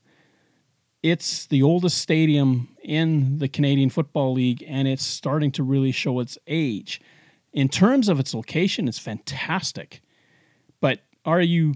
It's 1.03 1.45
the 1.47 1.61
oldest 1.61 1.97
stadium 1.97 2.69
in 2.81 3.39
the 3.39 3.47
Canadian 3.47 3.89
Football 3.89 4.33
League, 4.33 4.63
and 4.67 4.87
it's 4.87 5.05
starting 5.05 5.51
to 5.51 5.63
really 5.63 5.91
show 5.91 6.19
its 6.19 6.37
age. 6.47 7.01
In 7.53 7.69
terms 7.69 8.09
of 8.09 8.19
its 8.19 8.33
location, 8.33 8.87
it's 8.87 8.99
fantastic. 8.99 10.01
But 10.79 11.01
are 11.25 11.41
you 11.41 11.75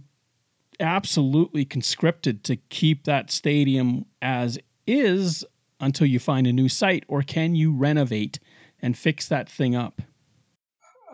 absolutely 0.79 1.65
conscripted 1.65 2.43
to 2.45 2.55
keep 2.55 3.05
that 3.05 3.31
stadium 3.31 4.05
as 4.21 4.59
is 4.87 5.45
until 5.79 6.07
you 6.07 6.19
find 6.19 6.47
a 6.47 6.53
new 6.53 6.69
site, 6.69 7.03
or 7.07 7.21
can 7.21 7.55
you 7.55 7.73
renovate 7.73 8.39
and 8.81 8.97
fix 8.97 9.27
that 9.27 9.49
thing 9.49 9.75
up? 9.75 10.01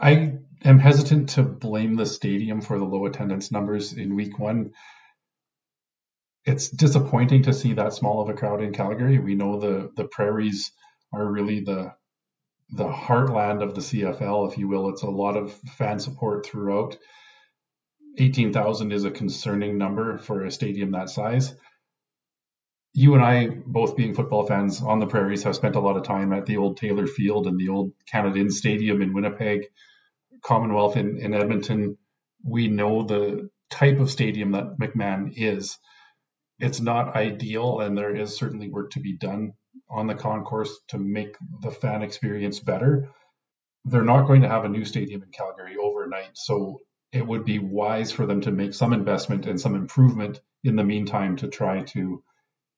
I 0.02 0.34
am 0.64 0.80
hesitant 0.80 1.30
to 1.30 1.44
blame 1.44 1.96
the 1.96 2.06
stadium 2.06 2.62
for 2.62 2.78
the 2.78 2.86
low 2.86 3.06
attendance 3.06 3.52
numbers 3.52 3.94
in 3.94 4.16
week 4.16 4.40
one. 4.40 4.72
It's 6.46 6.70
disappointing 6.70 7.44
to 7.44 7.54
see 7.54 7.74
that 7.74 7.94
small 7.94 8.22
of 8.22 8.30
a 8.30 8.34
crowd 8.34 8.62
in 8.62 8.74
Calgary. 8.74 9.20
We 9.20 9.36
know 9.36 9.60
the 9.60 9.92
the 9.96 10.06
prairies 10.06 10.72
are 11.14 11.26
really 11.26 11.62
the 11.62 11.94
the 12.70 12.88
heartland 12.88 13.62
of 13.62 13.76
the 13.76 13.82
CFL, 13.82 14.52
if 14.52 14.58
you 14.58 14.68
will. 14.68 14.90
It's 14.90 15.04
a 15.04 15.10
lot 15.10 15.38
of 15.38 15.54
fan 15.54 16.00
support 16.00 16.46
throughout. 16.46 16.98
18,000 18.18 18.92
is 18.92 19.06
a 19.06 19.12
concerning 19.12 19.78
number 19.78 20.18
for 20.18 20.44
a 20.44 20.52
stadium 20.52 20.92
that 20.92 21.10
size. 21.10 21.54
You 22.94 23.14
and 23.14 23.24
I, 23.24 23.48
both 23.48 23.98
being 23.98 24.14
football 24.14 24.46
fans 24.46 24.82
on 24.82 25.00
the 25.00 25.08
prairies, 25.08 25.44
have 25.44 25.56
spent 25.56 25.76
a 25.76 25.82
lot 25.82 25.98
of 25.98 26.04
time 26.04 26.32
at 26.32 26.46
the 26.46 26.58
old 26.58 26.78
Taylor 26.78 27.08
Field 27.08 27.46
and 27.46 27.60
the 27.60 27.70
old 27.70 27.92
Canada 28.10 28.50
Stadium 28.50 29.02
in 29.02 29.14
Winnipeg, 29.14 29.66
Commonwealth 30.42 30.96
in, 30.96 31.18
in 31.18 31.34
Edmonton. 31.34 31.98
We 32.44 32.68
know 32.68 33.04
the 33.04 33.50
type 33.70 34.00
of 34.00 34.12
stadium 34.12 34.52
that 34.52 34.78
McMahon 34.80 35.34
is. 35.36 35.78
It's 36.60 36.80
not 36.80 37.16
ideal, 37.16 37.82
and 37.82 37.98
there 37.98 38.16
is 38.16 38.38
certainly 38.38 38.70
work 38.70 38.92
to 38.92 39.02
be 39.02 39.18
done 39.18 39.54
on 39.90 40.08
the 40.08 40.16
concourse 40.16 40.80
to 40.90 40.98
make 40.98 41.36
the 41.62 41.72
fan 41.72 42.02
experience 42.02 42.62
better. 42.62 43.10
They're 43.84 44.04
not 44.04 44.26
going 44.28 44.44
to 44.44 44.50
have 44.50 44.64
a 44.64 44.70
new 44.70 44.86
stadium 44.86 45.22
in 45.22 45.32
Calgary 45.32 45.76
overnight, 45.76 46.32
so 46.38 46.80
it 47.16 47.26
would 47.26 47.46
be 47.46 47.60
wise 47.60 48.12
for 48.12 48.26
them 48.26 48.42
to 48.42 48.52
make 48.52 48.74
some 48.74 48.92
investment 48.92 49.46
and 49.46 49.60
some 49.60 49.74
improvement 49.74 50.42
in 50.66 50.76
the 50.76 50.84
meantime 50.84 51.38
to 51.38 51.48
try 51.48 51.82
to 51.82 52.22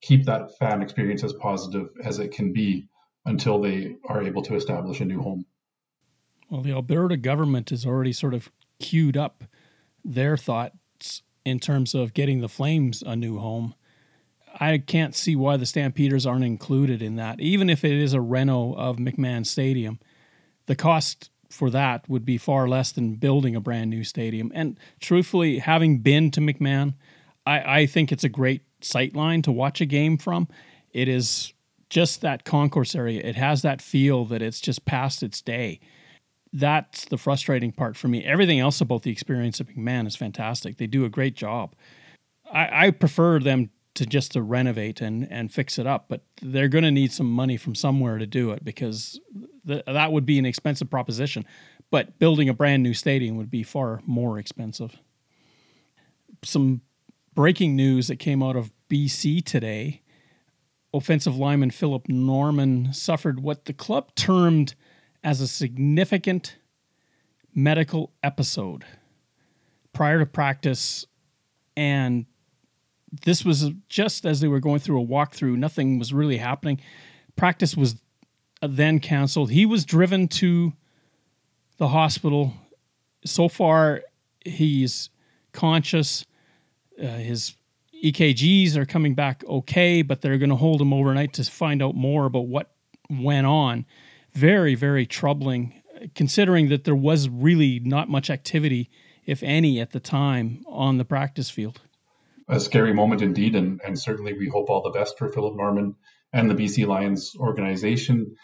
keep 0.02 0.26
that 0.26 0.56
fan 0.60 0.84
experience 0.84 1.24
as 1.24 1.34
positive 1.34 1.90
as 2.04 2.20
it 2.20 2.32
can 2.32 2.54
be 2.54 2.88
until 3.26 3.60
they 3.60 3.96
are 4.08 4.22
able 4.22 4.44
to 4.44 4.56
establish 4.56 5.02
a 5.02 5.06
new 5.06 5.20
home. 5.20 5.44
Well, 6.52 6.62
the 6.62 6.72
Alberta 6.72 7.18
government 7.18 7.72
has 7.72 7.84
already 7.84 8.14
sort 8.14 8.36
of 8.36 8.52
queued 8.80 9.18
up 9.18 9.44
their 10.06 10.38
thoughts 10.38 11.24
in 11.44 11.60
terms 11.60 11.96
of 11.96 12.14
getting 12.14 12.42
the 12.42 12.48
Flames 12.48 13.02
a 13.04 13.16
new 13.16 13.40
home. 13.40 13.74
I 14.60 14.78
can't 14.78 15.16
see 15.16 15.36
why 15.36 15.58
the 15.58 15.66
Stampeders 15.66 16.28
aren't 16.28 16.46
included 16.46 17.02
in 17.02 17.16
that, 17.16 17.40
even 17.40 17.72
if 17.72 17.84
it 17.84 17.94
is 17.94 18.14
a 18.14 18.22
reno 18.22 18.74
of 18.76 18.98
McMahon 18.98 19.48
Stadium. 19.48 20.00
The 20.68 20.76
cost 20.76 21.32
for 21.50 21.70
that 21.70 22.08
would 22.10 22.26
be 22.26 22.38
far 22.38 22.68
less 22.68 22.92
than 22.92 23.16
building 23.16 23.56
a 23.56 23.62
brand 23.62 23.90
new 23.90 24.04
stadium. 24.04 24.52
And 24.54 24.80
truthfully, 25.00 25.60
having 25.60 26.00
been 26.00 26.32
to 26.32 26.42
McMahon, 26.42 26.96
I, 27.46 27.82
I 27.82 27.86
think 27.86 28.12
it's 28.12 28.24
a 28.24 28.30
great 28.30 28.64
sight 28.82 29.16
line 29.16 29.42
to 29.44 29.52
watch 29.52 29.82
a 29.82 29.86
game 29.86 30.18
from. 30.18 30.48
It 30.92 31.08
is 31.08 31.54
just 31.90 32.22
that 32.22 32.44
concourse 32.44 32.96
area. 32.96 33.22
It 33.24 33.36
has 33.36 33.62
that 33.62 33.82
feel 33.82 34.26
that 34.26 34.42
it's 34.42 34.60
just 34.60 34.86
past 34.86 35.24
its 35.24 35.42
day. 35.42 35.80
That's 36.52 37.06
the 37.06 37.18
frustrating 37.18 37.72
part 37.72 37.96
for 37.96 38.08
me. 38.08 38.24
Everything 38.24 38.60
else 38.60 38.82
about 38.82 39.04
the 39.04 39.12
experience 39.12 39.60
of 39.60 39.68
McMahon 39.68 40.08
is 40.08 40.16
fantastic. 40.16 40.78
They 40.78 40.88
do 40.88 41.06
a 41.06 41.10
great 41.10 41.36
job. 41.36 41.76
I, 42.52 42.88
I 42.88 42.92
prefer 42.92 43.40
them 43.40 43.70
to 43.98 44.06
just 44.06 44.34
to 44.34 44.42
renovate 44.44 45.02
and 45.02 45.28
and 45.32 45.52
fix 45.52 45.80
it 45.80 45.88
up 45.88 46.06
but 46.08 46.22
they're 46.40 46.68
going 46.68 46.84
to 46.84 46.92
need 46.92 47.12
some 47.12 47.26
money 47.26 47.58
from 47.58 47.74
somewhere 47.74 48.20
to 48.20 48.28
do 48.28 48.52
it 48.52 48.64
because 48.64 49.20
th- 49.68 49.84
that 49.86 50.12
would 50.12 50.26
be 50.26 50.40
an 50.40 50.46
expensive 50.46 50.90
proposition 50.90 51.46
but 51.90 52.18
building 52.20 52.50
a 52.50 52.54
brand 52.54 52.84
new 52.84 52.94
stadium 52.94 53.38
would 53.38 53.50
be 53.50 53.64
far 53.64 54.02
more 54.06 54.40
expensive 54.40 54.98
some 56.44 56.82
breaking 57.34 57.76
news 57.76 58.08
that 58.08 58.18
came 58.18 58.42
out 58.42 58.56
of 58.56 58.72
BC 58.90 59.44
today 59.44 60.02
offensive 60.94 61.38
lineman 61.38 61.72
Philip 61.72 62.08
Norman 62.08 62.94
suffered 62.94 63.42
what 63.42 63.66
the 63.66 63.74
club 63.74 64.14
termed 64.16 64.76
as 65.24 65.42
a 65.42 65.48
significant 65.48 66.58
medical 67.54 68.14
episode 68.24 68.86
prior 69.94 70.20
to 70.20 70.26
practice 70.26 71.06
and 71.76 72.26
this 73.26 73.46
was 73.46 73.72
just 73.90 74.26
as 74.26 74.42
they 74.42 74.48
were 74.48 74.60
going 74.60 74.80
through 74.80 75.02
a 75.02 75.06
walkthrough. 75.06 75.56
Nothing 75.58 76.00
was 76.00 76.14
really 76.14 76.38
happening. 76.38 76.80
Practice 77.36 77.76
was 77.76 77.96
then 78.62 79.00
canceled. 79.00 79.52
He 79.52 79.66
was 79.66 79.86
driven 79.86 80.28
to 80.30 80.74
the 81.78 81.90
hospital. 81.90 82.54
So 83.26 83.48
far, 83.48 84.02
he's 84.46 85.10
conscious. 85.52 86.26
Uh, 87.02 87.08
his 87.08 87.56
EKGs 88.04 88.76
are 88.76 88.86
coming 88.86 89.16
back 89.16 89.44
okay, 89.48 90.02
but 90.02 90.22
they're 90.22 90.38
going 90.38 90.50
to 90.50 90.56
hold 90.56 90.82
him 90.82 90.94
overnight 90.94 91.34
to 91.34 91.44
find 91.44 91.82
out 91.82 91.96
more 91.96 92.26
about 92.26 92.48
what 92.48 92.72
went 93.10 93.48
on. 93.48 93.86
Very, 94.34 94.76
very 94.76 95.06
troubling, 95.06 95.82
considering 96.16 96.70
that 96.70 96.84
there 96.84 96.96
was 96.96 97.30
really 97.30 97.80
not 97.80 98.10
much 98.10 98.30
activity, 98.30 98.90
if 99.26 99.42
any, 99.44 99.80
at 99.80 99.92
the 99.92 100.00
time 100.00 100.64
on 100.68 100.98
the 100.98 101.06
practice 101.06 101.50
field 101.50 101.82
a 102.48 102.60
scary 102.60 102.94
moment 102.94 103.22
indeed, 103.22 103.56
and, 103.56 103.82
and 103.86 104.00
certainly 104.00 104.34
we 104.34 104.48
hope 104.48 104.70
all 104.70 104.82
the 104.82 104.90
best 104.90 105.18
for 105.18 105.30
Philip 105.30 105.56
Norman 105.56 105.96
and 106.34 106.50
the 106.50 106.56
BC 106.56 106.88
Lions 106.88 107.34
organization. 107.38 108.36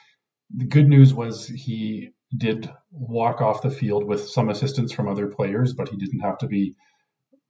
The 0.55 0.65
good 0.65 0.87
news 0.87 1.13
was 1.13 1.47
he 1.47 2.09
did 2.35 2.71
walk 2.91 3.41
off 3.41 3.61
the 3.61 3.69
field 3.69 4.05
with 4.05 4.27
some 4.27 4.49
assistance 4.49 4.91
from 4.91 5.07
other 5.07 5.27
players, 5.27 5.73
but 5.73 5.89
he 5.89 5.97
didn't 5.97 6.21
have 6.21 6.37
to 6.39 6.47
be 6.47 6.75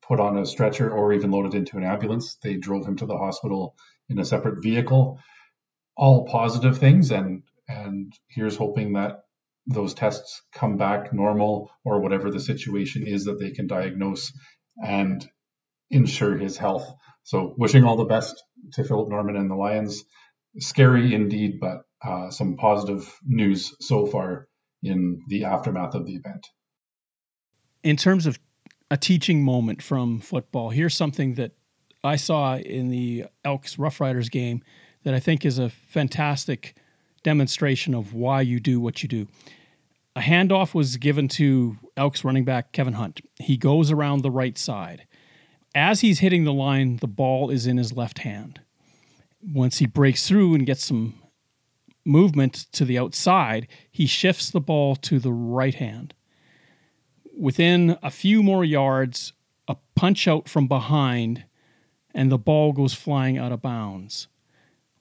put 0.02 0.20
on 0.20 0.38
a 0.38 0.46
stretcher 0.46 0.92
or 0.92 1.14
even 1.14 1.32
loaded 1.32 1.54
into 1.54 1.78
an 1.78 1.84
ambulance. 1.84 2.38
They 2.44 2.56
drove 2.56 2.86
him 2.86 2.98
to 2.98 3.06
the 3.06 3.18
hospital 3.18 3.76
in 4.10 4.20
a 4.20 4.26
separate 4.26 4.62
vehicle. 4.62 5.20
All 5.96 6.26
positive 6.26 6.78
things, 6.78 7.12
and 7.12 7.44
and 7.68 8.14
here's 8.28 8.58
hoping 8.58 8.94
that 8.94 9.22
those 9.68 9.94
tests 9.94 10.42
come 10.54 10.78
back 10.78 11.14
normal 11.14 11.72
or 11.86 12.02
whatever 12.02 12.30
the 12.30 12.40
situation 12.40 13.08
is 13.08 13.26
that 13.26 13.40
they 13.40 13.52
can 13.52 13.68
diagnose 13.68 14.34
and 14.84 15.26
ensure 15.90 16.38
his 16.38 16.58
health. 16.58 16.86
So, 17.24 17.54
wishing 17.58 17.86
all 17.86 17.96
the 17.96 18.06
best 18.06 18.44
to 18.74 18.84
Philip 18.84 19.10
Norman 19.10 19.38
and 19.38 19.50
the 19.50 19.56
Lions. 19.56 20.04
Scary 20.60 21.14
indeed, 21.14 21.60
but 21.60 21.84
uh, 22.06 22.30
some 22.30 22.56
positive 22.58 23.20
news 23.26 23.76
so 23.80 24.06
far 24.06 24.48
in 24.82 25.22
the 25.28 25.46
aftermath 25.46 25.96
of 25.96 26.06
the 26.06 26.14
event. 26.14 26.48
In 27.84 27.98
terms 27.98 28.26
of 28.26 28.40
a 28.92 28.98
teaching 28.98 29.44
moment 29.44 29.82
from 29.82 30.20
football, 30.20 30.70
here's 30.70 30.96
something 30.96 31.36
that 31.36 31.52
I 32.04 32.18
saw 32.18 32.58
in 32.58 32.90
the 32.90 33.26
Elks 33.44 33.80
Rough 33.80 34.00
Riders 34.02 34.30
game 34.30 34.62
that 35.04 35.14
I 35.14 35.20
think 35.20 35.46
is 35.46 35.60
a 35.60 35.70
fantastic 35.70 36.76
demonstration 37.24 37.94
of 37.94 38.14
why 38.14 38.42
you 38.42 38.60
do 38.60 38.80
what 38.80 39.02
you 39.02 39.10
do. 39.10 39.28
A 40.16 40.20
handoff 40.20 40.74
was 40.74 40.98
given 40.98 41.28
to 41.30 41.78
Elks 41.98 42.24
running 42.24 42.46
back 42.46 42.72
Kevin 42.74 42.94
Hunt. 42.94 43.22
He 43.40 43.58
goes 43.58 43.92
around 43.92 44.22
the 44.22 44.32
right 44.32 44.58
side 44.58 45.08
as 45.76 46.02
he's 46.02 46.20
hitting 46.20 46.44
the 46.44 46.54
line, 46.54 46.98
the 46.98 47.08
ball 47.08 47.50
is 47.50 47.66
in 47.66 47.78
his 47.78 47.94
left 47.94 48.20
hand. 48.20 48.62
Once 49.46 49.80
he 49.80 49.86
breaks 49.86 50.28
through 50.28 50.56
and 50.56 50.66
gets 50.66 50.86
some 50.86 51.16
movement 52.06 52.66
to 52.72 52.86
the 52.86 52.98
outside, 52.98 53.68
he 53.92 54.06
shifts 54.06 54.50
the 54.50 54.62
ball 54.62 54.96
to 54.96 55.20
the 55.20 55.32
right 55.32 55.76
hand. 55.76 56.14
Within 57.38 57.98
a 58.04 58.12
few 58.12 58.44
more 58.44 58.64
yards, 58.64 59.34
a 59.68 59.76
punch 59.96 60.28
out 60.28 60.48
from 60.48 60.68
behind, 60.68 61.46
and 62.14 62.32
the 62.32 62.38
ball 62.38 62.74
goes 62.74 62.94
flying 62.94 63.38
out 63.38 63.52
of 63.52 63.62
bounds. 63.62 64.28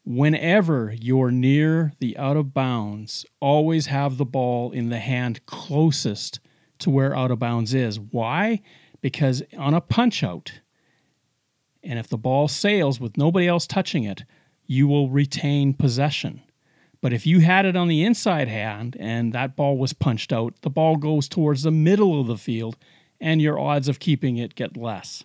Whenever 0.05 0.95
you're 0.99 1.31
near 1.31 1.93
the 2.01 2.17
out 2.17 2.37
of 2.37 2.53
bounds, 2.53 3.25
always 3.41 3.87
have 3.87 4.17
the 4.17 4.25
ball 4.25 4.73
in 4.73 4.89
the 4.89 4.99
hand 4.99 5.45
closest 5.47 6.41
to 6.79 6.91
where 6.91 7.15
out 7.15 7.31
of 7.31 7.39
bounds 7.39 7.75
is. 7.75 8.01
Why? 8.01 8.61
Because 9.01 9.43
on 9.57 9.75
a 9.75 9.81
punch 9.81 10.25
out, 10.25 10.61
and 11.83 11.99
if 11.99 12.09
the 12.09 12.19
ball 12.19 12.49
sails 12.49 13.01
with 13.01 13.17
nobody 13.17 13.49
else 13.49 13.67
touching 13.67 14.05
it, 14.05 14.25
you 14.67 14.87
will 14.87 15.11
retain 15.11 15.75
possession. 15.75 16.43
But 17.01 17.13
if 17.13 17.27
you 17.27 17.41
had 17.41 17.67
it 17.67 17.77
on 17.77 17.89
the 17.89 18.05
inside 18.05 18.49
hand 18.49 18.97
and 18.99 19.33
that 19.33 19.57
ball 19.57 19.77
was 19.77 19.93
punched 19.93 20.33
out, 20.33 20.55
the 20.63 20.71
ball 20.71 20.97
goes 20.97 21.29
towards 21.29 21.65
the 21.65 21.73
middle 21.73 22.21
of 22.21 22.29
the 22.29 22.39
field 22.39 22.77
and 23.21 23.43
your 23.43 23.59
odds 23.59 23.89
of 23.89 23.99
keeping 23.99 24.37
it 24.37 24.55
get 24.55 24.77
less. 24.77 25.25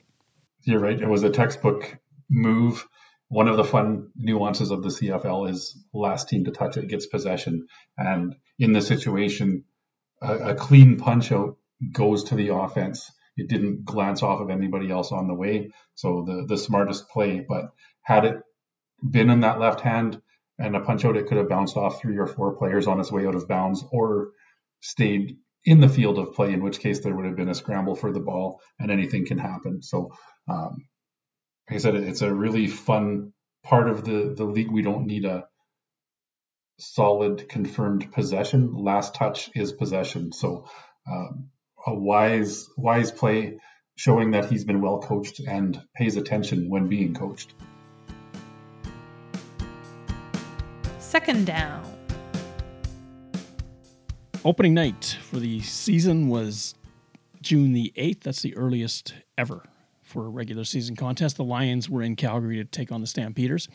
You're 0.64 0.80
right. 0.80 1.00
It 1.00 1.08
was 1.08 1.24
a 1.24 1.30
textbook 1.30 1.98
move. 2.30 2.88
One 3.30 3.48
of 3.48 3.58
the 3.58 3.64
fun 3.64 4.10
nuances 4.16 4.72
of 4.72 4.82
the 4.82 4.90
CFL 4.90 5.50
is 5.50 5.78
last 5.94 6.30
team 6.30 6.46
to 6.46 6.52
touch 6.52 6.78
it 6.78 6.88
gets 6.88 7.06
possession. 7.06 7.68
And 7.98 8.36
in 8.58 8.74
this 8.74 8.88
situation, 8.88 9.66
a, 10.22 10.50
a 10.50 10.56
clean 10.56 10.98
punch 10.98 11.32
out 11.32 11.58
goes 11.92 12.24
to 12.26 12.36
the 12.36 12.50
offense 12.56 13.12
it 13.38 13.48
didn't 13.48 13.86
glance 13.86 14.24
off 14.24 14.42
of 14.42 14.50
anybody 14.50 14.92
else 14.92 15.12
on 15.12 15.28
the 15.28 15.34
way. 15.34 15.72
So 15.96 16.24
the 16.26 16.46
the 16.48 16.58
smartest 16.58 17.10
play. 17.10 17.46
But 17.48 17.72
had 18.02 18.26
it 18.26 18.42
been 19.10 19.30
in 19.30 19.42
that 19.42 19.60
left 19.60 19.82
hand 19.82 20.22
and 20.60 20.76
a 20.76 20.82
punch 20.82 21.06
out, 21.06 21.18
it 21.18 21.28
could 21.28 21.38
have 21.38 21.50
bounced 21.50 21.78
off 21.78 22.02
three 22.02 22.18
or 22.18 22.28
four 22.28 22.58
players 22.58 22.88
on 22.88 23.00
its 23.00 23.12
way 23.12 23.26
out 23.28 23.36
of 23.36 23.48
bounds 23.48 23.84
or 23.92 24.32
stayed 24.82 25.38
in 25.64 25.80
the 25.82 25.90
field 25.90 26.18
of 26.18 26.34
play, 26.34 26.54
in 26.54 26.64
which 26.64 26.80
case 26.80 27.00
there 27.00 27.16
would 27.16 27.26
have 27.26 27.36
been 27.36 27.50
a 27.50 27.56
scramble 27.56 27.96
for 27.96 28.12
the 28.12 28.20
ball 28.20 28.62
and 28.80 28.90
anything 28.90 29.26
can 29.26 29.38
happen. 29.38 29.82
So, 29.82 30.14
um, 30.48 30.88
like 31.70 31.76
I 31.76 31.78
said, 31.78 31.96
it's 31.96 32.22
a 32.22 32.34
really 32.34 32.68
fun 32.68 33.34
part 33.64 33.90
of 33.90 34.04
the 34.04 34.34
the 34.36 34.46
league 34.46 34.72
we 34.72 34.82
don't 34.82 35.08
need 35.08 35.26
a 35.26 35.46
solid 36.80 37.50
confirmed 37.50 38.12
possession. 38.12 38.74
Last 38.74 39.16
touch 39.16 39.50
is 39.56 39.72
possession. 39.74 40.32
So 40.32 40.68
um, 41.12 41.50
a 41.88 41.94
wise 41.94 42.70
wise 42.78 43.12
play 43.12 43.58
showing 43.96 44.30
that 44.32 44.46
he's 44.46 44.64
been 44.64 44.82
well 44.82 45.00
coached 45.00 45.40
and 45.40 45.82
pays 45.96 46.18
attention 46.18 46.70
when 46.70 46.88
being 46.88 47.16
coached. 47.16 47.54
Second 51.00 51.48
down. 51.48 51.84
Opening 54.46 54.76
night 54.76 55.18
for 55.22 55.38
the 55.38 55.62
season 55.62 56.28
was 56.28 56.76
June 57.42 57.74
the 57.74 57.92
8th. 57.98 58.22
That's 58.22 58.42
the 58.42 58.56
earliest 58.56 59.16
ever 59.38 59.64
for 60.04 60.26
a 60.26 60.30
regular 60.30 60.64
season 60.64 60.96
contest. 60.96 61.38
The 61.38 61.44
Lions 61.44 61.90
were 61.90 62.04
in 62.04 62.16
Calgary 62.16 62.58
to 62.58 62.66
take 62.66 62.92
on 62.92 63.02
the 63.02 63.08
Stampeders. 63.08 63.68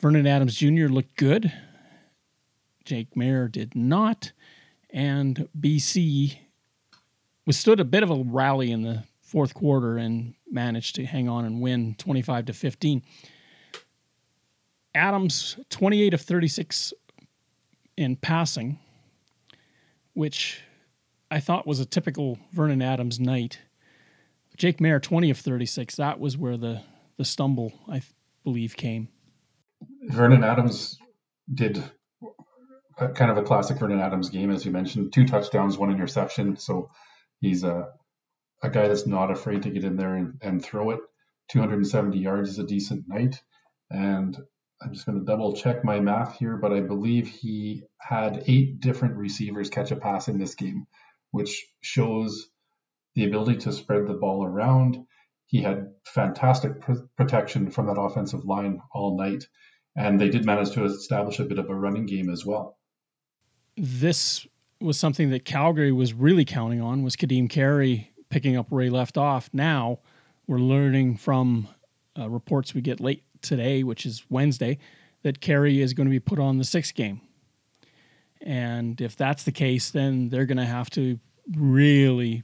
Vernon 0.00 0.26
Adams 0.26 0.56
Jr. 0.56 0.86
looked 0.86 1.16
good. 1.16 1.52
Jake 2.84 3.14
Maier 3.14 3.50
did 3.50 3.76
not. 3.76 4.32
And 4.90 5.48
BC 5.58 6.38
withstood 7.46 7.80
a 7.80 7.84
bit 7.84 8.02
of 8.02 8.10
a 8.10 8.22
rally 8.26 8.70
in 8.70 8.82
the 8.82 9.04
fourth 9.20 9.54
quarter 9.54 9.96
and 9.96 10.34
managed 10.50 10.94
to 10.96 11.06
hang 11.06 11.28
on 11.28 11.44
and 11.44 11.60
win 11.60 11.94
25 11.98 12.46
to 12.46 12.52
15. 12.52 13.02
Adams 14.94 15.56
28 15.70 16.14
of 16.14 16.20
36 16.20 16.92
in 17.96 18.16
passing, 18.16 18.78
which 20.12 20.60
I 21.30 21.40
thought 21.40 21.66
was 21.66 21.80
a 21.80 21.86
typical 21.86 22.38
Vernon 22.52 22.82
Adams 22.82 23.18
night. 23.18 23.58
Jake 24.56 24.78
Maier 24.78 25.00
20 25.00 25.30
of 25.30 25.38
36, 25.38 25.96
that 25.96 26.20
was 26.20 26.36
where 26.36 26.58
the 26.58 26.82
the 27.16 27.24
stumble 27.24 27.72
I 27.88 28.02
believe 28.44 28.76
came. 28.76 29.08
Vernon 30.08 30.44
Adams 30.44 30.98
did 31.52 31.82
a, 32.98 33.08
kind 33.08 33.30
of 33.30 33.38
a 33.38 33.42
classic 33.42 33.78
Vernon 33.78 34.00
Adams 34.00 34.28
game, 34.28 34.50
as 34.50 34.64
you 34.64 34.70
mentioned. 34.70 35.12
Two 35.12 35.26
touchdowns, 35.26 35.78
one 35.78 35.90
interception. 35.90 36.56
So 36.56 36.90
he's 37.42 37.64
a 37.64 37.88
a 38.62 38.70
guy 38.70 38.88
that's 38.88 39.06
not 39.06 39.30
afraid 39.30 39.62
to 39.62 39.70
get 39.70 39.84
in 39.84 39.96
there 39.96 40.14
and, 40.14 40.38
and 40.40 40.64
throw 40.64 40.90
it. 40.90 41.00
270 41.48 42.16
yards 42.16 42.50
is 42.50 42.58
a 42.60 42.64
decent 42.64 43.08
night. 43.08 43.42
And 43.90 44.38
I'm 44.80 44.92
just 44.94 45.04
going 45.04 45.18
to 45.18 45.24
double 45.24 45.52
check 45.52 45.84
my 45.84 45.98
math 45.98 46.38
here, 46.38 46.56
but 46.56 46.72
I 46.72 46.80
believe 46.80 47.26
he 47.26 47.82
had 47.98 48.44
eight 48.46 48.80
different 48.80 49.16
receivers 49.16 49.68
catch 49.68 49.90
a 49.90 49.96
pass 49.96 50.28
in 50.28 50.38
this 50.38 50.54
game, 50.54 50.86
which 51.32 51.66
shows 51.80 52.48
the 53.16 53.24
ability 53.24 53.58
to 53.58 53.72
spread 53.72 54.06
the 54.06 54.14
ball 54.14 54.44
around. 54.44 55.04
He 55.46 55.60
had 55.60 55.88
fantastic 56.04 56.80
pr- 56.80 57.06
protection 57.16 57.68
from 57.68 57.86
that 57.86 58.00
offensive 58.00 58.44
line 58.44 58.80
all 58.94 59.18
night, 59.18 59.44
and 59.96 60.20
they 60.20 60.28
did 60.28 60.46
manage 60.46 60.70
to 60.70 60.84
establish 60.84 61.40
a 61.40 61.44
bit 61.44 61.58
of 61.58 61.68
a 61.68 61.74
running 61.74 62.06
game 62.06 62.30
as 62.30 62.46
well 62.46 62.78
this 63.76 64.46
was 64.82 64.98
something 64.98 65.30
that 65.30 65.44
Calgary 65.44 65.92
was 65.92 66.12
really 66.12 66.44
counting 66.44 66.80
on 66.80 67.02
was 67.02 67.16
Kadeem 67.16 67.48
Carey 67.48 68.10
picking 68.28 68.56
up 68.56 68.70
where 68.70 68.84
he 68.84 68.90
left 68.90 69.16
off. 69.16 69.50
Now 69.52 70.00
we're 70.46 70.58
learning 70.58 71.16
from 71.16 71.68
uh, 72.18 72.28
reports 72.28 72.74
we 72.74 72.80
get 72.80 73.00
late 73.00 73.24
today, 73.42 73.82
which 73.82 74.06
is 74.06 74.24
Wednesday, 74.28 74.78
that 75.22 75.40
Carey 75.40 75.80
is 75.80 75.92
going 75.94 76.06
to 76.06 76.10
be 76.10 76.20
put 76.20 76.38
on 76.38 76.58
the 76.58 76.64
sixth 76.64 76.94
game. 76.94 77.20
And 78.40 79.00
if 79.00 79.16
that's 79.16 79.44
the 79.44 79.52
case, 79.52 79.90
then 79.90 80.28
they're 80.28 80.46
going 80.46 80.56
to 80.58 80.64
have 80.64 80.90
to 80.90 81.18
really 81.56 82.42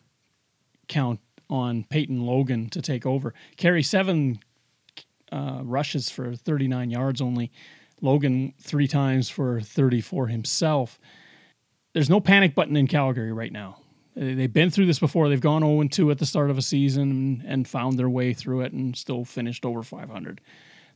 count 0.86 1.20
on 1.50 1.84
Peyton 1.84 2.20
Logan 2.24 2.68
to 2.70 2.82
take 2.82 3.06
over. 3.06 3.34
Carey 3.56 3.82
seven 3.82 4.38
uh, 5.32 5.60
rushes 5.62 6.10
for 6.10 6.34
39 6.34 6.90
yards 6.90 7.20
only. 7.20 7.50
Logan 8.00 8.54
three 8.60 8.86
times 8.86 9.28
for 9.28 9.60
34 9.60 10.28
himself 10.28 11.00
there's 11.92 12.10
no 12.10 12.20
panic 12.20 12.54
button 12.54 12.76
in 12.76 12.86
Calgary 12.86 13.32
right 13.32 13.52
now. 13.52 13.78
They've 14.14 14.52
been 14.52 14.70
through 14.70 14.86
this 14.86 14.98
before. 14.98 15.28
They've 15.28 15.40
gone 15.40 15.62
0 15.62 15.84
2 15.88 16.10
at 16.10 16.18
the 16.18 16.26
start 16.26 16.50
of 16.50 16.58
a 16.58 16.62
season 16.62 17.44
and 17.46 17.68
found 17.68 17.98
their 17.98 18.10
way 18.10 18.32
through 18.32 18.62
it 18.62 18.72
and 18.72 18.96
still 18.96 19.24
finished 19.24 19.64
over 19.64 19.82
500. 19.82 20.40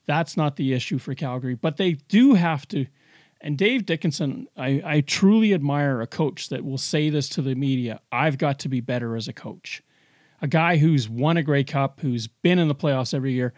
That's 0.06 0.36
not 0.36 0.56
the 0.56 0.72
issue 0.72 0.98
for 0.98 1.14
Calgary, 1.14 1.54
but 1.54 1.76
they 1.76 1.92
do 1.92 2.34
have 2.34 2.66
to. 2.68 2.86
And 3.40 3.56
Dave 3.56 3.86
Dickenson, 3.86 4.48
I, 4.56 4.82
I 4.84 5.00
truly 5.02 5.54
admire 5.54 6.00
a 6.00 6.06
coach 6.06 6.48
that 6.48 6.64
will 6.64 6.78
say 6.78 7.10
this 7.10 7.28
to 7.30 7.42
the 7.42 7.54
media 7.54 8.00
I've 8.10 8.38
got 8.38 8.58
to 8.60 8.68
be 8.68 8.80
better 8.80 9.16
as 9.16 9.28
a 9.28 9.32
coach. 9.32 9.82
A 10.40 10.48
guy 10.48 10.76
who's 10.76 11.08
won 11.08 11.36
a 11.36 11.42
Grey 11.44 11.62
Cup, 11.62 12.00
who's 12.00 12.26
been 12.26 12.58
in 12.58 12.66
the 12.66 12.74
playoffs 12.74 13.14
every 13.14 13.32
year. 13.32 13.54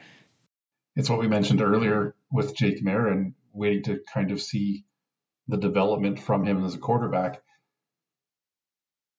It's 0.97 1.09
what 1.09 1.19
we 1.19 1.29
mentioned 1.29 1.63
earlier 1.63 2.15
with 2.31 2.55
Jake 2.55 2.85
Maier 2.85 3.11
and 3.11 3.35
waiting 3.55 3.83
to 3.85 4.01
kind 4.13 4.31
of 4.31 4.43
see 4.43 4.85
the 5.49 5.57
development 5.57 6.19
from 6.19 6.45
him 6.45 6.65
as 6.65 6.75
a 6.75 6.79
quarterback, 6.79 7.43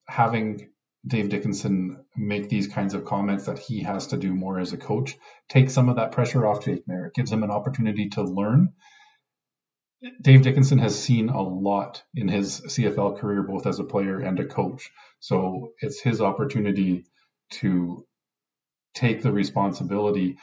having 0.08 0.70
Dave 1.06 1.30
Dickenson 1.30 2.04
make 2.16 2.50
these 2.50 2.68
kinds 2.68 2.94
of 2.94 3.06
comments 3.06 3.46
that 3.46 3.60
he 3.60 3.82
has 3.84 4.08
to 4.08 4.18
do 4.18 4.34
more 4.34 4.60
as 4.60 4.74
a 4.74 4.78
coach 4.78 5.16
takes 5.50 5.74
some 5.74 5.90
of 5.90 5.98
that 5.98 6.12
pressure 6.12 6.46
off 6.48 6.66
Jake 6.66 6.88
Maier. 6.88 7.08
It 7.08 7.14
gives 7.14 7.32
him 7.32 7.44
an 7.44 7.52
opportunity 7.52 8.10
to 8.10 8.24
learn. 8.24 8.74
Dave 10.22 10.42
Dickenson 10.42 10.80
has 10.80 11.00
seen 11.00 11.30
a 11.30 11.42
lot 11.42 12.04
in 12.16 12.28
his 12.28 12.62
CFL 12.62 13.20
career, 13.20 13.44
both 13.44 13.66
as 13.66 13.80
a 13.80 13.84
player 13.84 14.20
and 14.20 14.40
a 14.40 14.46
coach. 14.46 14.92
So 15.20 15.74
it's 15.80 16.00
his 16.00 16.22
opportunity 16.22 17.06
to 17.52 18.06
take 18.94 19.22
the 19.22 19.32
responsibility. 19.32 20.38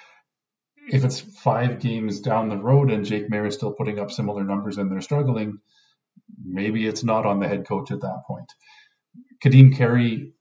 If 0.89 1.05
it's 1.05 1.21
five 1.21 1.81
games 1.81 2.21
down 2.21 2.49
the 2.49 2.57
road 2.57 2.91
and 2.91 3.05
Jake 3.05 3.31
Maier 3.31 3.47
is 3.47 3.55
still 3.55 3.73
putting 3.73 3.99
up 3.99 4.11
similar 4.11 4.45
numbers 4.45 4.79
and 4.79 4.91
they're 4.91 5.01
struggling, 5.01 5.59
maybe 6.45 6.87
it's 6.87 7.05
not 7.05 7.27
on 7.27 7.41
the 7.41 7.49
head 7.49 7.67
coach 7.67 7.91
at 7.91 8.01
that 8.01 8.23
point. 8.27 8.53
Kadeem 9.45 9.77
Carey 9.77 10.33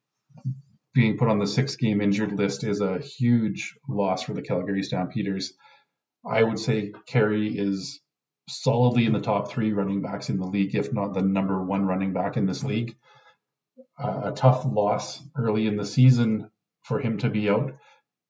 being 0.94 1.18
put 1.18 1.30
on 1.30 1.40
the 1.40 1.48
six 1.48 1.76
game 1.76 2.02
injured 2.02 2.34
list 2.34 2.64
is 2.64 2.82
a 2.82 3.00
huge 3.00 3.76
loss 3.88 4.24
for 4.24 4.34
the 4.34 4.42
Calgary 4.42 4.84
Stampeders. 4.84 5.54
I 6.26 6.44
would 6.44 6.60
say 6.60 6.94
Carey 7.08 7.48
is 7.48 8.00
solidly 8.50 9.06
in 9.06 9.14
the 9.14 9.22
top 9.22 9.50
three 9.50 9.72
running 9.72 10.02
backs 10.02 10.30
in 10.30 10.38
the 10.38 10.46
league, 10.46 10.76
if 10.76 10.92
not 10.92 11.14
the 11.14 11.22
number 11.22 11.64
one 11.64 11.86
running 11.86 12.14
back 12.14 12.38
in 12.38 12.46
this 12.46 12.64
league. 12.64 12.96
Uh, 13.98 14.22
a 14.26 14.32
tough 14.32 14.66
loss 14.66 15.22
early 15.36 15.68
in 15.68 15.78
the 15.78 15.86
season 15.86 16.50
for 16.84 17.00
him 17.00 17.18
to 17.20 17.30
be 17.30 17.50
out. 17.50 17.74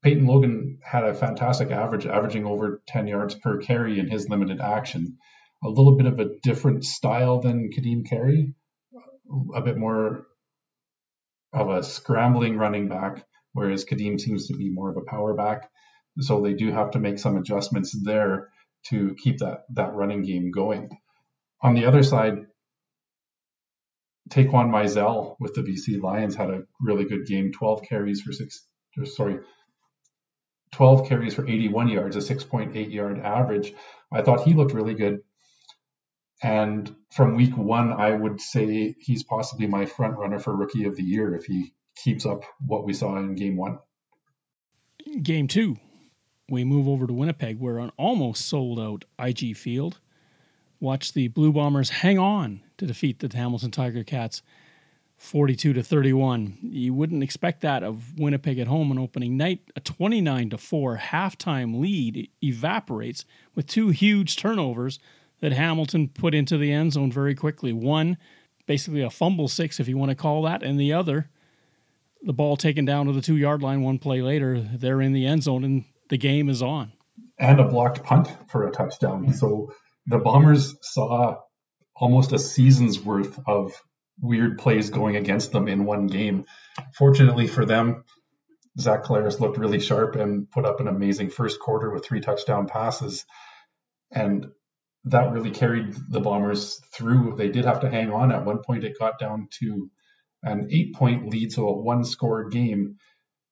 Peyton 0.04 0.26
Logan 0.26 0.80
had 0.84 1.04
a 1.04 1.14
fantastic 1.14 1.70
average, 1.70 2.06
averaging 2.06 2.46
over 2.46 2.82
10 2.88 3.08
yards 3.08 3.36
per 3.36 3.60
carry 3.60 4.00
in 4.00 4.10
his 4.10 4.30
limited 4.30 4.60
action 4.60 5.18
a 5.64 5.70
little 5.70 5.96
bit 5.96 6.08
of 6.08 6.20
a 6.20 6.40
different 6.42 6.84
style 6.84 7.40
than 7.40 7.70
Kadeem 7.72 8.08
Carey, 8.08 8.54
a 9.54 9.62
bit 9.62 9.78
more 9.78 10.26
of 11.54 11.70
a 11.70 11.84
scrambling 11.84 12.58
running 12.58 12.88
back, 12.88 13.26
whereas 13.54 13.86
Kadeem 13.86 14.20
seems 14.20 14.48
to 14.48 14.56
be 14.56 14.70
more 14.70 14.90
of 14.90 14.98
a 14.98 15.10
power 15.10 15.34
back. 15.34 15.70
So 16.20 16.42
they 16.42 16.54
do 16.54 16.72
have 16.72 16.92
to 16.92 17.00
make 17.00 17.20
some 17.20 17.38
adjustments 17.38 17.96
there 18.04 18.50
to 18.88 19.16
keep 19.24 19.38
that 19.40 19.66
that 19.76 19.94
running 19.94 20.24
game 20.24 20.52
going. 20.52 20.90
On 21.62 21.76
the 21.76 21.86
other 21.86 22.04
side, 22.04 22.48
Taquan 24.30 24.72
Mizzell 24.72 25.36
with 25.40 25.54
the 25.54 25.62
BC 25.62 26.02
Lions 26.02 26.36
had 26.36 26.50
a 26.50 26.64
really 26.82 27.06
good 27.06 27.28
game, 27.28 27.52
12 27.52 27.84
carries 27.88 28.22
for 28.22 28.32
six, 28.32 28.66
sorry, 29.06 29.38
12 30.72 31.08
carries 31.08 31.34
for 31.34 31.48
81 31.48 31.90
yards, 31.90 32.16
a 32.16 32.20
6.8 32.20 32.92
yard 32.92 33.20
average. 33.20 33.74
I 34.12 34.22
thought 34.22 34.44
he 34.44 34.54
looked 34.54 34.74
really 34.74 34.94
good. 34.94 35.20
And 36.44 36.96
from 37.12 37.36
week 37.36 37.56
one, 37.56 37.94
I 37.94 38.12
would 38.12 38.42
say 38.42 38.96
he's 39.00 39.24
possibly 39.24 39.68
my 39.68 39.86
front 39.86 40.18
runner 40.18 40.40
for 40.40 40.56
rookie 40.56 40.86
of 40.86 40.96
the 40.96 41.04
year 41.04 41.36
if 41.36 41.46
he 41.46 41.74
keeps 41.96 42.26
up 42.26 42.44
what 42.66 42.84
we 42.84 42.94
saw 42.94 43.18
in 43.18 43.36
game 43.36 43.58
one. 43.58 43.80
Game 45.22 45.48
two, 45.48 45.78
we 46.50 46.64
move 46.64 46.88
over 46.88 47.06
to 47.06 47.14
Winnipeg, 47.14 47.60
where 47.60 47.78
an 47.78 47.92
almost 47.98 48.46
sold 48.46 48.80
out 48.80 49.06
IG 49.20 49.56
Field. 49.56 50.00
Watch 50.80 51.14
the 51.14 51.28
Blue 51.28 51.54
Bombers 51.54 51.90
hang 51.90 52.18
on 52.18 52.62
to 52.78 52.88
defeat 52.88 53.20
the 53.20 53.30
Hamilton 53.36 53.72
Tiger 53.72 54.04
Cats 54.04 54.42
42 55.22 55.74
to 55.74 55.84
31. 55.84 56.58
You 56.64 56.96
wouldn't 56.96 57.22
expect 57.22 57.62
that 57.62 57.84
of 57.84 58.20
Winnipeg 58.20 58.58
at 58.58 58.68
home 58.68 58.92
on 58.92 58.98
opening 58.98 59.38
night. 59.38 59.60
A 59.76 59.80
29 59.80 60.50
to 60.50 60.58
4 60.58 60.98
halftime 60.98 61.80
lead 61.80 62.28
evaporates 62.44 63.24
with 63.54 63.68
two 63.68 63.90
huge 63.90 64.36
turnovers 64.36 65.00
that 65.40 65.54
Hamilton 65.54 66.10
put 66.10 66.34
into 66.34 66.58
the 66.58 66.74
end 66.74 66.94
zone 66.94 67.12
very 67.12 67.36
quickly. 67.36 67.72
One, 67.72 68.18
basically 68.66 69.04
a 69.04 69.12
fumble 69.12 69.48
six, 69.48 69.80
if 69.80 69.88
you 69.88 69.96
want 69.96 70.10
to 70.10 70.16
call 70.16 70.42
that, 70.42 70.64
and 70.64 70.80
the 70.80 70.92
other, 70.92 71.30
the 72.24 72.34
ball 72.34 72.58
taken 72.58 72.84
down 72.84 73.06
to 73.06 73.14
the 73.14 73.22
two 73.22 73.38
yard 73.38 73.62
line 73.62 73.84
one 73.84 74.00
play 74.00 74.24
later. 74.24 74.60
They're 74.60 75.02
in 75.02 75.14
the 75.14 75.28
end 75.28 75.44
zone 75.44 75.64
and 75.64 75.86
the 76.10 76.18
game 76.18 76.50
is 76.50 76.64
on. 76.64 76.94
And 77.38 77.60
a 77.60 77.68
blocked 77.68 78.04
punt 78.04 78.28
for 78.50 78.68
a 78.68 78.72
touchdown. 78.72 79.32
So 79.34 79.72
the 80.08 80.18
Bombers 80.18 80.76
saw 80.82 81.36
almost 81.96 82.34
a 82.34 82.40
season's 82.40 83.00
worth 83.00 83.40
of 83.46 83.80
weird 84.22 84.60
plays 84.60 84.90
going 84.90 85.16
against 85.16 85.52
them 85.52 85.68
in 85.68 85.86
one 85.86 86.08
game. 86.08 86.46
Fortunately 86.96 87.48
for 87.48 87.66
them, 87.66 88.04
Zach 88.80 89.04
Collaros 89.04 89.40
looked 89.40 89.58
really 89.58 89.80
sharp 89.80 90.16
and 90.16 90.50
put 90.50 90.66
up 90.66 90.80
an 90.80 90.88
amazing 90.88 91.30
first 91.30 91.60
quarter 91.60 91.92
with 91.92 92.06
three 92.06 92.22
touchdown 92.22 92.68
passes. 92.68 93.26
And 94.12 94.48
that 95.06 95.32
really 95.34 95.52
carried 95.52 95.96
the 96.10 96.20
Bombers 96.20 96.80
through. 96.94 97.36
They 97.36 97.50
did 97.50 97.66
have 97.66 97.82
to 97.82 97.90
hang 97.90 98.12
on. 98.12 98.32
At 98.32 98.46
one 98.46 98.60
point, 98.60 98.84
it 98.84 99.00
got 99.00 99.20
down 99.20 99.48
to 99.60 99.90
an 100.44 100.70
eight 100.72 100.94
point 100.96 101.30
lead, 101.30 101.52
so 101.52 101.68
a 101.68 101.82
one 101.82 102.04
score 102.04 102.50
game. 102.50 102.98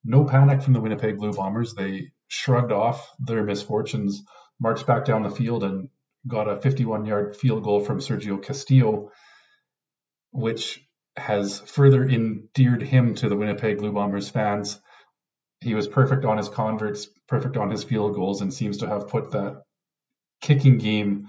No 0.05 0.25
panic 0.25 0.61
from 0.61 0.73
the 0.73 0.81
Winnipeg 0.81 1.17
Blue 1.17 1.33
Bombers. 1.33 1.73
They 1.73 2.11
shrugged 2.27 2.71
off 2.71 3.11
their 3.19 3.43
misfortunes, 3.43 4.23
marched 4.59 4.85
back 4.85 5.05
down 5.05 5.23
the 5.23 5.29
field, 5.29 5.63
and 5.63 5.89
got 6.27 6.47
a 6.47 6.61
51 6.61 7.05
yard 7.05 7.35
field 7.35 7.63
goal 7.63 7.79
from 7.81 7.99
Sergio 7.99 8.41
Castillo, 8.41 9.11
which 10.31 10.83
has 11.17 11.59
further 11.59 12.07
endeared 12.07 12.81
him 12.81 13.15
to 13.15 13.29
the 13.29 13.35
Winnipeg 13.35 13.79
Blue 13.79 13.91
Bombers 13.91 14.29
fans. 14.29 14.79
He 15.61 15.73
was 15.73 15.87
perfect 15.87 16.25
on 16.25 16.37
his 16.37 16.49
converts, 16.49 17.07
perfect 17.27 17.57
on 17.57 17.69
his 17.69 17.83
field 17.83 18.15
goals, 18.15 18.41
and 18.41 18.53
seems 18.53 18.77
to 18.77 18.87
have 18.87 19.09
put 19.09 19.31
that 19.31 19.63
kicking 20.41 20.77
game 20.77 21.27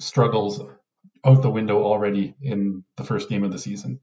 struggles 0.00 0.60
out 1.24 1.42
the 1.42 1.50
window 1.50 1.82
already 1.82 2.34
in 2.40 2.84
the 2.96 3.04
first 3.04 3.28
game 3.28 3.44
of 3.44 3.50
the 3.50 3.58
season. 3.58 4.00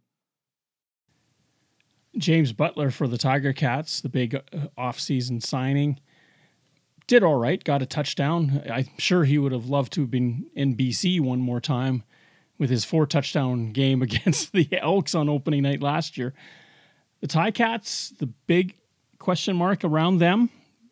James 2.18 2.54
Butler 2.54 2.92
for 2.92 3.08
the 3.08 3.18
Tiger 3.18 3.54
Cats, 3.54 4.02
the 4.02 4.10
big 4.10 4.36
uh, 4.36 4.42
off-season 4.78 5.42
signing, 5.42 6.00
did 7.08 7.24
all 7.24 7.36
right. 7.36 7.64
Got 7.64 7.82
a 7.82 7.86
touchdown. 7.86 8.64
I'm 8.72 8.88
sure 8.98 9.26
he 9.26 9.38
would 9.38 9.52
have 9.52 9.68
loved 9.68 9.94
to 9.94 10.02
have 10.02 10.12
been 10.12 10.48
in 10.56 10.76
BC 10.76 11.20
one 11.20 11.40
more 11.40 11.60
time 11.60 12.04
with 12.58 12.70
his 12.70 12.86
four 12.86 13.06
touchdown 13.06 13.72
game 13.72 14.02
against 14.02 14.52
the 14.52 14.68
Elks 14.72 15.16
on 15.16 15.30
opening 15.30 15.64
night 15.64 15.82
last 15.82 16.18
year. 16.18 16.34
The 17.22 17.28
Ticats, 17.28 18.18
the 18.18 18.28
big 18.28 18.76
question 19.20 19.56
mark 19.56 19.84
around 19.84 20.20
them, 20.20 20.50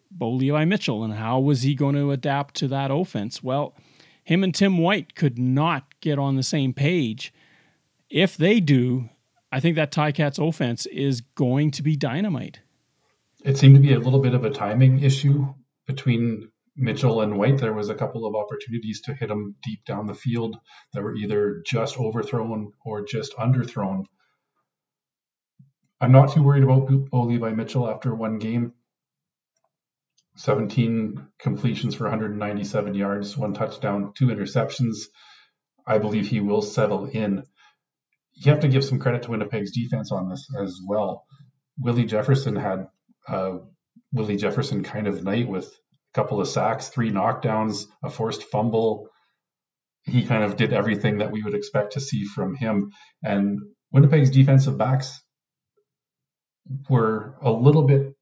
Bo 0.09 0.31
Levi 0.31 0.65
Mitchell, 0.65 1.03
and 1.03 1.13
how 1.13 1.39
was 1.39 1.63
he 1.63 1.75
going 1.75 1.95
to 1.95 2.11
adapt 2.11 2.55
to 2.55 2.67
that 2.69 2.91
offense? 2.91 3.43
Well, 3.43 3.75
him 4.23 4.43
and 4.43 4.55
Tim 4.55 4.77
White 4.77 5.15
could 5.15 5.37
not 5.37 5.99
get 5.99 6.17
on 6.17 6.35
the 6.35 6.43
same 6.43 6.73
page. 6.73 7.33
If 8.09 8.37
they 8.37 8.59
do, 8.59 9.09
I 9.51 9.59
think 9.59 9.75
that 9.75 9.91
Ticats 9.91 10.39
offense 10.39 10.85
is 10.87 11.21
going 11.21 11.71
to 11.71 11.83
be 11.83 11.95
dynamite. 11.95 12.59
It 13.43 13.57
seemed 13.57 13.75
to 13.75 13.81
be 13.81 13.93
a 13.93 13.99
little 13.99 14.19
bit 14.19 14.33
of 14.33 14.45
a 14.45 14.49
timing 14.49 15.03
issue 15.03 15.53
between 15.85 16.49
Mitchell 16.75 17.21
and 17.21 17.37
White. 17.37 17.59
There 17.59 17.73
was 17.73 17.89
a 17.89 17.95
couple 17.95 18.25
of 18.25 18.35
opportunities 18.35 19.01
to 19.01 19.13
hit 19.13 19.29
them 19.29 19.55
deep 19.63 19.85
down 19.85 20.07
the 20.07 20.15
field 20.15 20.57
that 20.93 21.03
were 21.03 21.15
either 21.15 21.61
just 21.65 21.99
overthrown 21.99 22.71
or 22.83 23.05
just 23.05 23.35
underthrown. 23.37 24.05
I'm 26.01 26.11
not 26.11 26.33
too 26.33 26.43
worried 26.43 26.63
about 26.63 26.87
Bo 26.87 27.23
Levi 27.23 27.51
Mitchell 27.51 27.89
after 27.89 28.13
one 28.13 28.39
game. 28.39 28.73
17 30.35 31.27
completions 31.39 31.93
for 31.95 32.05
197 32.05 32.95
yards, 32.95 33.37
one 33.37 33.53
touchdown, 33.53 34.13
two 34.17 34.27
interceptions. 34.27 35.05
I 35.85 35.99
believe 35.99 36.27
he 36.27 36.39
will 36.39 36.61
settle 36.61 37.05
in. 37.05 37.43
You 38.33 38.51
have 38.51 38.61
to 38.61 38.67
give 38.67 38.83
some 38.83 38.99
credit 38.99 39.23
to 39.23 39.31
Winnipeg's 39.31 39.71
defense 39.71 40.11
on 40.11 40.29
this 40.29 40.47
as 40.59 40.79
well. 40.87 41.25
Willie 41.79 42.05
Jefferson 42.05 42.55
had 42.55 42.87
a 43.27 43.59
Willie 44.11 44.37
Jefferson 44.37 44.83
kind 44.83 45.07
of 45.07 45.23
night 45.23 45.47
with 45.47 45.71
couple 46.13 46.39
of 46.39 46.47
sacks, 46.47 46.89
three 46.89 47.11
knockdowns, 47.11 47.85
a 48.03 48.09
forced 48.09 48.43
fumble. 48.43 49.09
He 50.03 50.25
kind 50.25 50.43
of 50.43 50.57
did 50.57 50.73
everything 50.73 51.19
that 51.19 51.31
we 51.31 51.41
would 51.41 51.53
expect 51.53 51.93
to 51.93 52.01
see 52.01 52.25
from 52.25 52.55
him. 52.55 52.91
And 53.23 53.59
Winnipeg's 53.91 54.29
defensive 54.29 54.77
backs 54.77 55.21
were 56.89 57.35
a 57.41 57.51
little 57.51 57.83
bit 57.83 58.13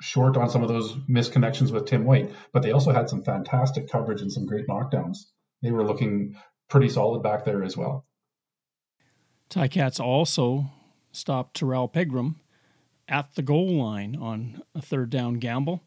short 0.00 0.36
on 0.36 0.50
some 0.50 0.62
of 0.62 0.68
those 0.68 0.92
misconnections 1.08 1.70
with 1.70 1.86
Tim 1.86 2.04
White, 2.04 2.32
but 2.52 2.62
they 2.62 2.72
also 2.72 2.92
had 2.92 3.08
some 3.08 3.22
fantastic 3.22 3.90
coverage 3.90 4.20
and 4.20 4.32
some 4.32 4.46
great 4.46 4.66
knockdowns. 4.66 5.18
They 5.62 5.70
were 5.70 5.84
looking 5.84 6.36
pretty 6.68 6.88
solid 6.88 7.22
back 7.22 7.44
there 7.44 7.62
as 7.62 7.76
well. 7.76 8.06
Ticats 9.50 10.00
also 10.00 10.66
stopped 11.12 11.56
Terrell 11.56 11.88
Pegram 11.88 12.40
at 13.08 13.34
the 13.34 13.42
goal 13.42 13.74
line 13.74 14.16
on 14.16 14.62
a 14.74 14.82
third 14.82 15.10
down 15.10 15.34
gamble. 15.34 15.82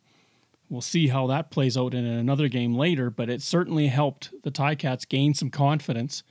We'll 0.69 0.81
see 0.81 1.07
how 1.07 1.27
that 1.27 1.49
plays 1.49 1.77
out 1.77 1.93
in 1.93 2.05
another 2.05 2.49
game 2.49 2.73
later, 2.73 3.09
but 3.09 3.29
it 3.29 3.41
certainly 3.41 3.87
helped 3.87 4.33
the 4.43 4.51
Ticats 4.51 5.07
gain 5.07 5.33
some 5.33 5.49
confidence. 5.49 6.23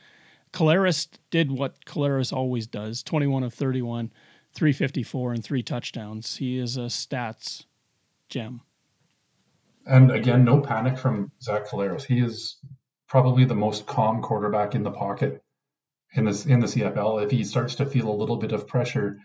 Collaros 0.53 1.09
did 1.31 1.51
what 1.51 1.85
Collaros 1.85 2.33
always 2.33 2.67
does 2.67 3.03
21 3.03 3.43
of 3.43 3.55
31, 3.55 4.13
354, 4.55 5.33
and 5.33 5.45
three 5.45 5.63
touchdowns. 5.63 6.37
He 6.37 6.59
is 6.59 6.77
a 6.77 6.83
stats 6.83 7.65
gem. 8.29 8.61
And 9.87 10.11
again, 10.11 10.45
no 10.45 10.61
panic 10.61 10.99
from 10.99 11.31
Zach 11.41 11.69
Collaros. 11.69 12.03
He 12.03 12.19
is 12.19 12.59
probably 13.09 13.45
the 13.45 13.55
most 13.55 13.87
calm 13.87 14.21
quarterback 14.21 14.75
in 14.75 14.83
the 14.83 14.91
pocket 14.91 15.43
in 16.15 16.25
this 16.25 16.47
in 16.47 16.61
the 16.61 16.67
CFL. 16.67 17.25
If 17.25 17.31
he 17.31 17.45
starts 17.45 17.77
to 17.77 17.87
feel 17.87 18.11
a 18.11 18.17
little 18.17 18.37
bit 18.37 18.53
of 18.53 18.67
pressure, 18.67 19.19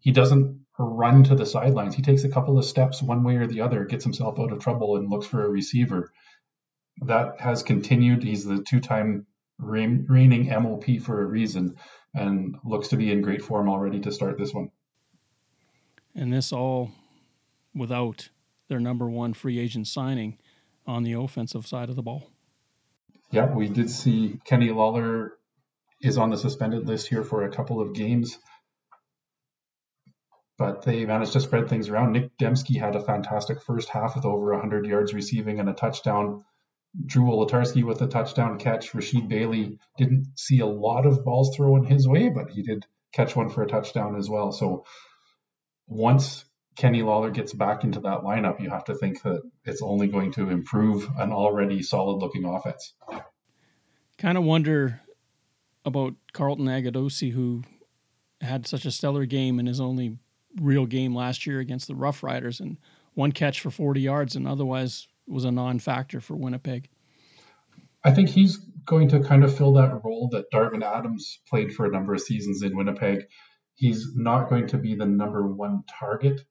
he 0.00 0.10
doesn't 0.10 0.63
run 0.78 1.24
to 1.24 1.34
the 1.34 1.46
sidelines. 1.46 1.94
He 1.94 2.02
takes 2.02 2.24
a 2.24 2.28
couple 2.28 2.58
of 2.58 2.64
steps 2.64 3.02
one 3.02 3.22
way 3.22 3.36
or 3.36 3.46
the 3.46 3.60
other, 3.60 3.84
gets 3.84 4.04
himself 4.04 4.38
out 4.40 4.52
of 4.52 4.58
trouble, 4.58 4.96
and 4.96 5.10
looks 5.10 5.26
for 5.26 5.44
a 5.44 5.48
receiver. 5.48 6.12
That 7.02 7.40
has 7.40 7.62
continued. 7.62 8.22
He's 8.22 8.44
the 8.44 8.62
two-time 8.62 9.26
reigning 9.58 10.48
MOP 10.48 11.00
for 11.00 11.22
a 11.22 11.26
reason, 11.26 11.76
and 12.12 12.56
looks 12.64 12.88
to 12.88 12.96
be 12.96 13.12
in 13.12 13.22
great 13.22 13.42
form 13.42 13.68
already 13.68 14.00
to 14.00 14.12
start 14.12 14.36
this 14.38 14.52
one. 14.52 14.70
And 16.14 16.32
this 16.32 16.52
all 16.52 16.90
without 17.74 18.28
their 18.68 18.80
number 18.80 19.08
one 19.08 19.32
free 19.32 19.58
agent 19.58 19.86
signing 19.86 20.38
on 20.86 21.02
the 21.02 21.12
offensive 21.12 21.66
side 21.66 21.88
of 21.88 21.96
the 21.96 22.02
ball. 22.02 22.30
Yeah, 23.30 23.46
we 23.52 23.68
did 23.68 23.90
see 23.90 24.38
Kenny 24.44 24.70
Lawler 24.70 25.32
is 26.00 26.18
on 26.18 26.30
the 26.30 26.36
suspended 26.36 26.86
list 26.86 27.08
here 27.08 27.24
for 27.24 27.44
a 27.44 27.50
couple 27.50 27.80
of 27.80 27.94
games, 27.94 28.38
but 30.56 30.82
they 30.82 31.04
managed 31.04 31.32
to 31.32 31.40
spread 31.40 31.68
things 31.68 31.88
around. 31.88 32.12
Nick 32.12 32.36
Demski 32.38 32.78
had 32.78 32.94
a 32.94 33.02
fantastic 33.02 33.62
first 33.62 33.88
half 33.88 34.14
with 34.14 34.24
over 34.24 34.52
100 34.52 34.86
yards 34.86 35.12
receiving 35.12 35.58
and 35.58 35.68
a 35.68 35.74
touchdown. 35.74 36.44
Drew 37.06 37.24
Wolitarsky 37.24 37.82
with 37.82 38.00
a 38.02 38.06
touchdown 38.06 38.58
catch. 38.58 38.92
Rasheed 38.92 39.28
Bailey 39.28 39.78
didn't 39.98 40.38
see 40.38 40.60
a 40.60 40.66
lot 40.66 41.06
of 41.06 41.24
balls 41.24 41.56
thrown 41.56 41.84
his 41.84 42.06
way, 42.06 42.28
but 42.28 42.50
he 42.50 42.62
did 42.62 42.86
catch 43.12 43.34
one 43.34 43.48
for 43.48 43.62
a 43.62 43.66
touchdown 43.66 44.16
as 44.16 44.30
well. 44.30 44.52
So 44.52 44.84
once 45.88 46.44
Kenny 46.76 47.02
Lawler 47.02 47.30
gets 47.30 47.52
back 47.52 47.82
into 47.82 48.00
that 48.00 48.20
lineup, 48.20 48.60
you 48.60 48.70
have 48.70 48.84
to 48.84 48.94
think 48.94 49.22
that 49.22 49.42
it's 49.64 49.82
only 49.82 50.06
going 50.06 50.32
to 50.32 50.50
improve 50.50 51.08
an 51.18 51.32
already 51.32 51.82
solid 51.82 52.18
looking 52.18 52.44
offense. 52.44 52.94
Kind 54.18 54.38
of 54.38 54.44
wonder 54.44 55.00
about 55.84 56.14
Carlton 56.32 56.66
Agudosi, 56.66 57.32
who 57.32 57.62
had 58.40 58.66
such 58.66 58.84
a 58.84 58.90
stellar 58.90 59.26
game 59.26 59.58
in 59.58 59.66
his 59.66 59.80
only 59.80 60.18
real 60.60 60.86
game 60.86 61.14
last 61.14 61.46
year 61.46 61.60
against 61.60 61.88
the 61.88 61.94
Rough 61.94 62.22
Riders 62.22 62.60
and 62.60 62.76
one 63.14 63.32
catch 63.32 63.60
for 63.60 63.70
40 63.70 64.00
yards 64.00 64.36
and 64.36 64.46
otherwise 64.46 65.06
was 65.26 65.44
a 65.44 65.50
non 65.50 65.78
factor 65.78 66.20
for 66.20 66.36
Winnipeg. 66.36 66.88
I 68.04 68.10
think 68.10 68.28
he's 68.28 68.58
going 68.84 69.08
to 69.08 69.20
kind 69.20 69.44
of 69.44 69.56
fill 69.56 69.72
that 69.74 70.04
role 70.04 70.28
that 70.32 70.50
Darvin 70.52 70.82
Adams 70.82 71.40
played 71.48 71.74
for 71.74 71.86
a 71.86 71.90
number 71.90 72.12
of 72.12 72.20
seasons 72.20 72.62
in 72.62 72.76
Winnipeg. 72.76 73.24
He's 73.76 74.14
not 74.14 74.50
going 74.50 74.66
to 74.68 74.78
be 74.78 74.94
the 74.94 75.06
number 75.06 75.46
one 75.46 75.84
target, 75.98 76.42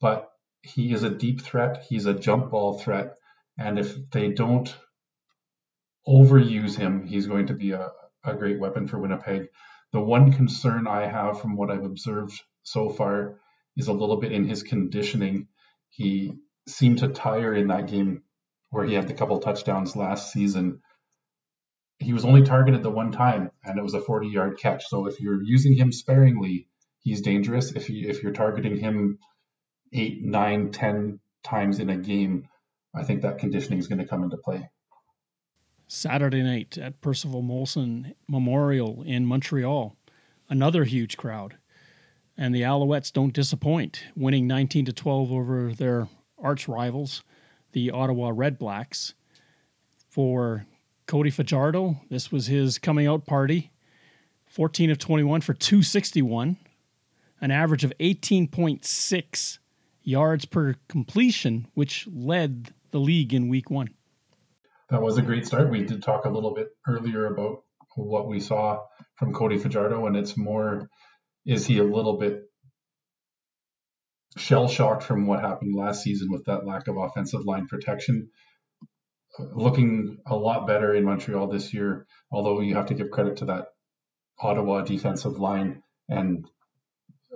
but 0.00 0.30
he 0.62 0.92
is 0.92 1.04
a 1.04 1.10
deep 1.10 1.40
threat. 1.40 1.84
He's 1.88 2.06
a 2.06 2.14
jump 2.14 2.50
ball 2.50 2.78
threat. 2.78 3.14
And 3.56 3.78
if 3.78 4.10
they 4.10 4.32
don't 4.32 4.74
overuse 6.06 6.76
him, 6.76 7.06
he's 7.06 7.26
going 7.26 7.46
to 7.46 7.54
be 7.54 7.70
a, 7.70 7.90
a 8.24 8.34
great 8.34 8.58
weapon 8.58 8.88
for 8.88 8.98
Winnipeg. 8.98 9.48
The 9.92 10.00
one 10.00 10.32
concern 10.32 10.86
I 10.86 11.06
have 11.06 11.40
from 11.40 11.56
what 11.56 11.70
I've 11.70 11.84
observed 11.84 12.40
so 12.70 12.88
far 12.88 13.40
is 13.76 13.88
a 13.88 13.92
little 13.92 14.18
bit 14.18 14.32
in 14.32 14.46
his 14.46 14.62
conditioning. 14.62 15.48
He 15.88 16.32
seemed 16.68 16.98
to 16.98 17.08
tire 17.08 17.52
in 17.52 17.68
that 17.68 17.88
game 17.88 18.22
where 18.70 18.84
he 18.84 18.94
had 18.94 19.08
the 19.08 19.14
couple 19.14 19.38
touchdowns 19.40 19.96
last 19.96 20.32
season. 20.32 20.80
He 21.98 22.12
was 22.12 22.24
only 22.24 22.42
targeted 22.42 22.82
the 22.82 22.90
one 22.90 23.10
time, 23.10 23.50
and 23.64 23.78
it 23.78 23.82
was 23.82 23.94
a 23.94 24.00
40 24.00 24.28
yard 24.28 24.58
catch. 24.58 24.86
So 24.86 25.06
if 25.06 25.20
you're 25.20 25.42
using 25.42 25.76
him 25.76 25.90
sparingly, 25.90 26.68
he's 27.00 27.22
dangerous. 27.22 27.72
If 27.72 27.90
you 27.90 28.08
if 28.08 28.22
you're 28.22 28.32
targeting 28.32 28.76
him 28.76 29.18
eight, 29.92 30.22
nine, 30.22 30.70
ten 30.70 31.18
times 31.42 31.80
in 31.80 31.90
a 31.90 31.96
game, 31.96 32.48
I 32.94 33.02
think 33.02 33.22
that 33.22 33.38
conditioning 33.38 33.80
is 33.80 33.88
going 33.88 33.98
to 33.98 34.06
come 34.06 34.22
into 34.22 34.36
play. 34.36 34.70
Saturday 35.88 36.42
night 36.42 36.78
at 36.78 37.00
Percival 37.00 37.42
Molson 37.42 38.14
Memorial 38.28 39.02
in 39.02 39.26
Montreal, 39.26 39.96
another 40.48 40.84
huge 40.84 41.16
crowd. 41.16 41.56
And 42.36 42.54
the 42.54 42.62
Alouettes 42.62 43.12
don't 43.12 43.34
disappoint, 43.34 44.04
winning 44.16 44.46
19 44.46 44.86
to 44.86 44.92
12 44.92 45.32
over 45.32 45.72
their 45.72 46.08
arch 46.42 46.68
rivals, 46.68 47.22
the 47.72 47.90
Ottawa 47.90 48.32
Red 48.34 48.58
Blacks. 48.58 49.14
For 50.08 50.66
Cody 51.06 51.30
Fajardo, 51.30 52.00
this 52.08 52.32
was 52.32 52.46
his 52.46 52.78
coming 52.78 53.06
out 53.06 53.26
party. 53.26 53.70
14 54.46 54.90
of 54.90 54.98
21 54.98 55.42
for 55.42 55.54
261, 55.54 56.56
an 57.40 57.50
average 57.50 57.84
of 57.84 57.92
18.6 58.00 59.58
yards 60.02 60.44
per 60.44 60.74
completion, 60.88 61.68
which 61.74 62.08
led 62.12 62.74
the 62.90 62.98
league 62.98 63.32
in 63.32 63.48
week 63.48 63.70
one. 63.70 63.90
That 64.88 65.02
was 65.02 65.18
a 65.18 65.22
great 65.22 65.46
start. 65.46 65.70
We 65.70 65.84
did 65.84 66.02
talk 66.02 66.24
a 66.24 66.30
little 66.30 66.52
bit 66.52 66.68
earlier 66.88 67.26
about 67.26 67.62
what 67.94 68.26
we 68.26 68.40
saw 68.40 68.80
from 69.14 69.32
Cody 69.32 69.56
Fajardo, 69.56 70.06
and 70.06 70.16
it's 70.16 70.36
more 70.36 70.88
is 71.46 71.66
he 71.66 71.78
a 71.78 71.84
little 71.84 72.18
bit 72.18 72.42
shell 74.36 74.68
shocked 74.68 75.02
from 75.02 75.26
what 75.26 75.40
happened 75.40 75.74
last 75.74 76.02
season 76.02 76.30
with 76.30 76.44
that 76.46 76.66
lack 76.66 76.88
of 76.88 76.96
offensive 76.96 77.44
line 77.44 77.66
protection? 77.66 78.30
Looking 79.38 80.18
a 80.26 80.36
lot 80.36 80.66
better 80.66 80.94
in 80.94 81.04
Montreal 81.04 81.48
this 81.48 81.72
year, 81.72 82.06
although 82.30 82.60
you 82.60 82.74
have 82.74 82.86
to 82.86 82.94
give 82.94 83.10
credit 83.10 83.38
to 83.38 83.46
that 83.46 83.68
Ottawa 84.38 84.82
defensive 84.82 85.38
line 85.38 85.82
and 86.08 86.46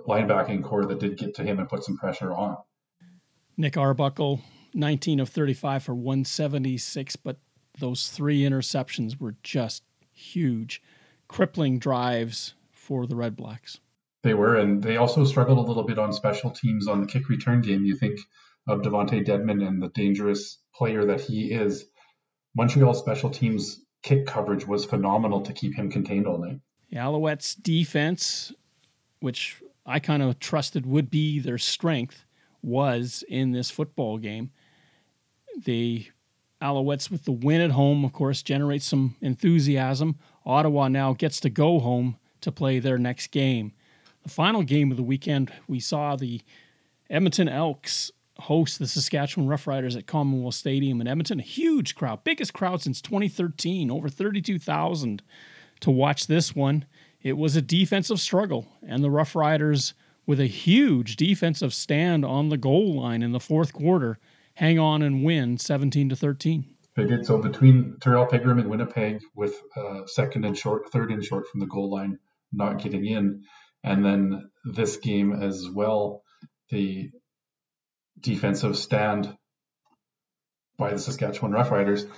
linebacking 0.07 0.63
core 0.63 0.85
that 0.85 0.99
did 0.99 1.17
get 1.17 1.35
to 1.35 1.43
him 1.43 1.59
and 1.59 1.69
put 1.69 1.83
some 1.83 1.97
pressure 1.97 2.33
on. 2.33 2.57
Nick 3.57 3.77
Arbuckle, 3.77 4.41
19 4.73 5.19
of 5.21 5.29
35 5.29 5.83
for 5.83 5.95
176, 5.95 7.15
but 7.15 7.37
those 7.79 8.09
three 8.09 8.41
interceptions 8.41 9.19
were 9.19 9.35
just 9.43 9.83
huge, 10.13 10.81
crippling 11.27 11.79
drives 11.79 12.53
for 12.71 13.07
the 13.07 13.15
Red 13.15 13.35
Blacks. 13.35 13.79
They 14.25 14.33
were, 14.33 14.55
and 14.55 14.81
they 14.81 14.97
also 14.97 15.23
struggled 15.23 15.59
a 15.59 15.61
little 15.61 15.83
bit 15.83 15.99
on 15.99 16.11
special 16.11 16.49
teams 16.49 16.87
on 16.87 16.99
the 16.99 17.05
kick 17.05 17.29
return 17.29 17.61
game. 17.61 17.85
You 17.85 17.95
think 17.95 18.19
of 18.67 18.81
Devonte 18.81 19.23
Dedmon 19.23 19.63
and 19.63 19.79
the 19.79 19.89
dangerous 19.89 20.57
player 20.73 21.05
that 21.05 21.21
he 21.21 21.51
is. 21.51 21.85
Montreal 22.55 22.95
special 22.95 23.29
teams 23.29 23.85
kick 24.01 24.25
coverage 24.25 24.65
was 24.65 24.83
phenomenal 24.83 25.41
to 25.41 25.53
keep 25.53 25.75
him 25.75 25.91
contained 25.91 26.25
all 26.25 26.39
night. 26.39 26.59
The 26.89 26.97
Alouettes 26.97 27.61
defense, 27.61 28.51
which 29.19 29.61
I 29.85 29.99
kind 29.99 30.23
of 30.23 30.39
trusted 30.39 30.87
would 30.87 31.11
be 31.11 31.37
their 31.37 31.59
strength, 31.59 32.25
was 32.63 33.23
in 33.29 33.51
this 33.51 33.69
football 33.69 34.17
game. 34.17 34.49
The 35.65 36.07
Alouettes 36.63 37.11
with 37.11 37.25
the 37.25 37.31
win 37.31 37.61
at 37.61 37.69
home, 37.69 38.03
of 38.03 38.11
course, 38.11 38.41
generates 38.41 38.87
some 38.87 39.17
enthusiasm. 39.21 40.15
Ottawa 40.47 40.87
now 40.87 41.13
gets 41.13 41.39
to 41.41 41.51
go 41.51 41.77
home 41.77 42.17
to 42.41 42.51
play 42.51 42.79
their 42.79 42.97
next 42.97 43.27
game. 43.27 43.73
The 44.25 44.31
final 44.31 44.63
game 44.63 44.89
of 44.89 44.97
the 44.97 45.03
weekend, 45.03 45.53
we 45.67 45.79
saw 45.79 46.15
the 46.15 46.41
Edmonton 47.11 47.47
Elks 47.47 48.11
host 48.39 48.79
the 48.79 48.87
Saskatchewan 48.87 49.47
Roughriders 49.47 49.95
at 49.95 50.07
Commonwealth 50.07 50.55
Stadium 50.55 50.99
in 50.99 51.07
Edmonton. 51.07 51.39
A 51.39 51.43
huge 51.43 51.93
crowd, 51.93 52.23
biggest 52.23 52.51
crowd 52.51 52.81
since 52.81 53.01
2013, 53.01 53.91
over 53.91 54.09
32,000 54.09 55.21
to 55.81 55.91
watch 55.91 56.25
this 56.25 56.55
one. 56.55 56.85
It 57.21 57.37
was 57.37 57.55
a 57.55 57.61
defensive 57.61 58.19
struggle, 58.19 58.67
and 58.81 59.03
the 59.03 59.09
Roughriders, 59.09 59.93
with 60.25 60.39
a 60.39 60.47
huge 60.47 61.17
defensive 61.17 61.71
stand 61.71 62.25
on 62.25 62.49
the 62.49 62.57
goal 62.57 62.99
line 62.99 63.21
in 63.21 63.31
the 63.31 63.39
fourth 63.39 63.73
quarter, 63.73 64.17
hang 64.55 64.79
on 64.79 65.03
and 65.03 65.23
win 65.23 65.59
17 65.59 66.09
to 66.09 66.15
13. 66.15 66.65
They 66.95 67.05
did 67.05 67.27
so 67.27 67.37
between 67.37 67.97
Terrell 68.01 68.25
Pigram 68.25 68.59
and 68.59 68.71
Winnipeg 68.71 69.21
with 69.35 69.53
uh, 69.77 70.07
second 70.07 70.45
and 70.45 70.57
short, 70.57 70.91
third 70.91 71.11
and 71.11 71.23
short 71.23 71.47
from 71.47 71.59
the 71.59 71.67
goal 71.67 71.91
line, 71.91 72.17
not 72.51 72.81
getting 72.81 73.05
in. 73.05 73.43
And 73.85 74.03
then 74.03 74.49
this 74.63 74.97
game 74.97 75.31
as 75.31 75.69
well, 75.71 76.23
the 76.71 77.11
defensive 78.19 78.75
stand 78.75 79.37
by 80.75 80.89
the 80.89 80.97
Saskatchewan 80.97 81.51
Roughriders. 81.51 82.09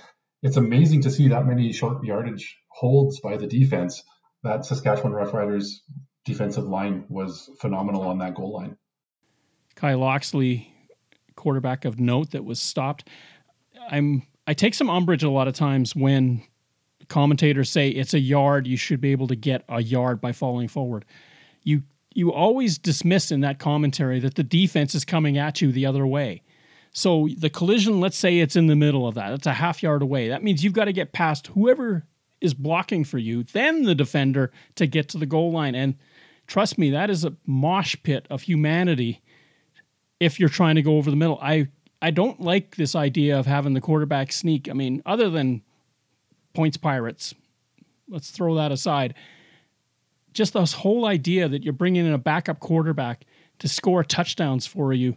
It's 0.42 0.56
amazing 0.56 1.02
to 1.02 1.10
see 1.10 1.28
that 1.28 1.46
many 1.46 1.74
short 1.74 2.02
yardage 2.02 2.56
holds 2.68 3.20
by 3.20 3.36
the 3.36 3.46
defense. 3.46 4.02
That 4.42 4.64
Saskatchewan 4.64 5.12
Roughriders 5.12 5.66
defensive 6.24 6.64
line 6.64 7.04
was 7.10 7.50
phenomenal 7.60 8.02
on 8.02 8.18
that 8.18 8.34
goal 8.34 8.54
line. 8.54 8.78
Kai 9.74 9.92
Locksley, 9.92 10.72
quarterback 11.36 11.84
of 11.84 12.00
note 12.00 12.30
that 12.30 12.46
was 12.46 12.60
stopped. 12.60 13.08
I'm 13.90 14.22
I 14.46 14.54
take 14.54 14.72
some 14.72 14.88
umbrage 14.88 15.22
a 15.22 15.28
lot 15.28 15.48
of 15.48 15.54
times 15.54 15.94
when 15.94 16.44
commentators 17.08 17.68
say 17.68 17.90
it's 17.90 18.14
a 18.14 18.18
yard, 18.18 18.66
you 18.66 18.78
should 18.78 19.02
be 19.02 19.12
able 19.12 19.28
to 19.28 19.36
get 19.36 19.64
a 19.68 19.82
yard 19.82 20.22
by 20.22 20.32
falling 20.32 20.68
forward 20.68 21.04
you 21.62 21.82
you 22.14 22.32
always 22.32 22.78
dismiss 22.78 23.30
in 23.30 23.40
that 23.42 23.58
commentary 23.58 24.18
that 24.20 24.34
the 24.34 24.42
defense 24.42 24.94
is 24.94 25.04
coming 25.04 25.38
at 25.38 25.60
you 25.60 25.70
the 25.70 25.86
other 25.86 26.06
way. 26.06 26.42
So 26.90 27.28
the 27.36 27.50
collision, 27.50 28.00
let's 28.00 28.16
say 28.16 28.38
it's 28.38 28.56
in 28.56 28.66
the 28.66 28.74
middle 28.74 29.06
of 29.06 29.14
that. 29.14 29.32
It's 29.32 29.46
a 29.46 29.52
half 29.52 29.82
yard 29.82 30.02
away. 30.02 30.28
That 30.28 30.42
means 30.42 30.64
you've 30.64 30.72
got 30.72 30.86
to 30.86 30.92
get 30.92 31.12
past 31.12 31.48
whoever 31.48 32.06
is 32.40 32.54
blocking 32.54 33.04
for 33.04 33.18
you, 33.18 33.42
then 33.44 33.84
the 33.84 33.94
defender 33.94 34.50
to 34.76 34.86
get 34.86 35.08
to 35.10 35.18
the 35.18 35.26
goal 35.26 35.52
line. 35.52 35.74
And 35.74 35.96
trust 36.46 36.78
me, 36.78 36.90
that 36.90 37.10
is 37.10 37.24
a 37.24 37.36
mosh 37.46 37.94
pit 38.02 38.26
of 38.30 38.42
humanity 38.42 39.20
if 40.18 40.40
you're 40.40 40.48
trying 40.48 40.74
to 40.76 40.82
go 40.82 40.96
over 40.96 41.10
the 41.10 41.16
middle. 41.16 41.38
I 41.40 41.68
I 42.00 42.10
don't 42.10 42.40
like 42.40 42.76
this 42.76 42.94
idea 42.94 43.38
of 43.38 43.46
having 43.46 43.74
the 43.74 43.80
quarterback 43.80 44.32
sneak. 44.32 44.68
I 44.68 44.72
mean, 44.72 45.02
other 45.04 45.30
than 45.30 45.62
points 46.54 46.76
pirates, 46.76 47.34
let's 48.08 48.30
throw 48.30 48.54
that 48.54 48.72
aside 48.72 49.14
just 50.38 50.54
this 50.54 50.72
whole 50.72 51.04
idea 51.04 51.48
that 51.48 51.64
you're 51.64 51.72
bringing 51.72 52.06
in 52.06 52.12
a 52.12 52.18
backup 52.18 52.60
quarterback 52.60 53.26
to 53.58 53.68
score 53.68 54.04
touchdowns 54.04 54.66
for 54.66 54.92
you. 54.92 55.16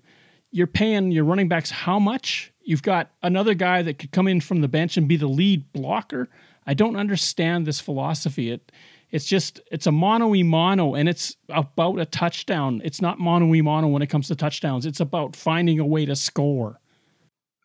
You're 0.50 0.68
paying 0.68 1.12
your 1.12 1.24
running 1.24 1.48
backs 1.48 1.70
how 1.70 2.00
much? 2.00 2.52
You've 2.64 2.82
got 2.82 3.12
another 3.22 3.54
guy 3.54 3.84
that 3.84 4.00
could 4.00 4.12
come 4.12 4.28
in 4.28 4.42
from 4.42 4.62
the 4.62 4.68
bench 4.68 4.98
and 4.98 5.08
be 5.08 5.18
the 5.18 5.28
lead 5.28 5.72
blocker. 5.72 6.28
I 6.66 6.74
don't 6.74 6.96
understand 6.96 7.66
this 7.66 7.80
philosophy. 7.80 8.52
It 8.52 8.72
it's 9.12 9.26
just 9.26 9.62
it's 9.72 9.88
a 9.88 9.92
mono 9.92 10.34
e 10.34 10.42
mono 10.42 10.96
and 10.96 11.08
it's 11.08 11.36
about 11.50 12.00
a 12.00 12.06
touchdown. 12.06 12.82
It's 12.84 13.02
not 13.02 13.20
mono 13.20 13.54
e 13.54 13.62
mono 13.62 13.88
when 13.88 14.02
it 14.02 14.08
comes 14.08 14.28
to 14.30 14.36
touchdowns. 14.36 14.86
It's 14.86 15.00
about 15.00 15.36
finding 15.36 15.80
a 15.80 15.86
way 15.86 16.06
to 16.06 16.16
score. 16.16 16.80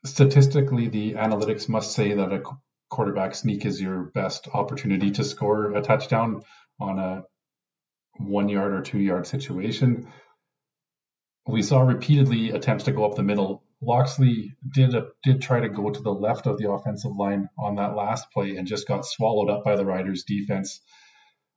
Statistically, 0.05 0.88
the 0.88 1.14
analytics 1.14 1.69
must 1.69 1.92
say 1.92 2.12
that 2.12 2.33
a 2.33 2.42
quarterback 2.90 3.35
sneak 3.35 3.64
is 3.64 3.81
your 3.81 4.11
best 4.14 4.49
opportunity 4.53 5.11
to 5.12 5.25
score 5.25 5.73
a 5.73 5.83
touchdown 5.83 6.42
on 6.79 6.99
a 6.99 7.25
one 8.19 8.49
yard 8.49 8.73
or 8.73 8.83
two 8.83 8.99
yard 8.99 9.27
situation. 9.27 10.09
We 11.47 11.63
saw 11.63 11.81
repeatedly 11.81 12.51
attempts 12.51 12.85
to 12.85 12.93
go 12.93 13.05
up 13.05 13.17
the 13.17 13.23
middle. 13.23 13.63
Locksley 13.81 14.57
did 14.75 14.95
a, 14.95 15.09
did 15.23 15.43
try 15.43 15.61
to 15.61 15.69
go 15.69 15.91
to 15.91 16.01
the 16.01 16.13
left 16.13 16.47
of 16.47 16.59
the 16.59 16.71
offensive 16.71 17.13
line 17.17 17.49
on 17.59 17.77
that 17.77 17.95
last 17.95 18.31
play 18.33 18.57
and 18.57 18.67
just 18.67 18.89
got 18.89 19.05
swallowed 19.05 19.51
up 19.51 19.65
by 19.65 19.77
the 19.77 19.85
Riders' 19.85 20.25
defense. 20.25 20.81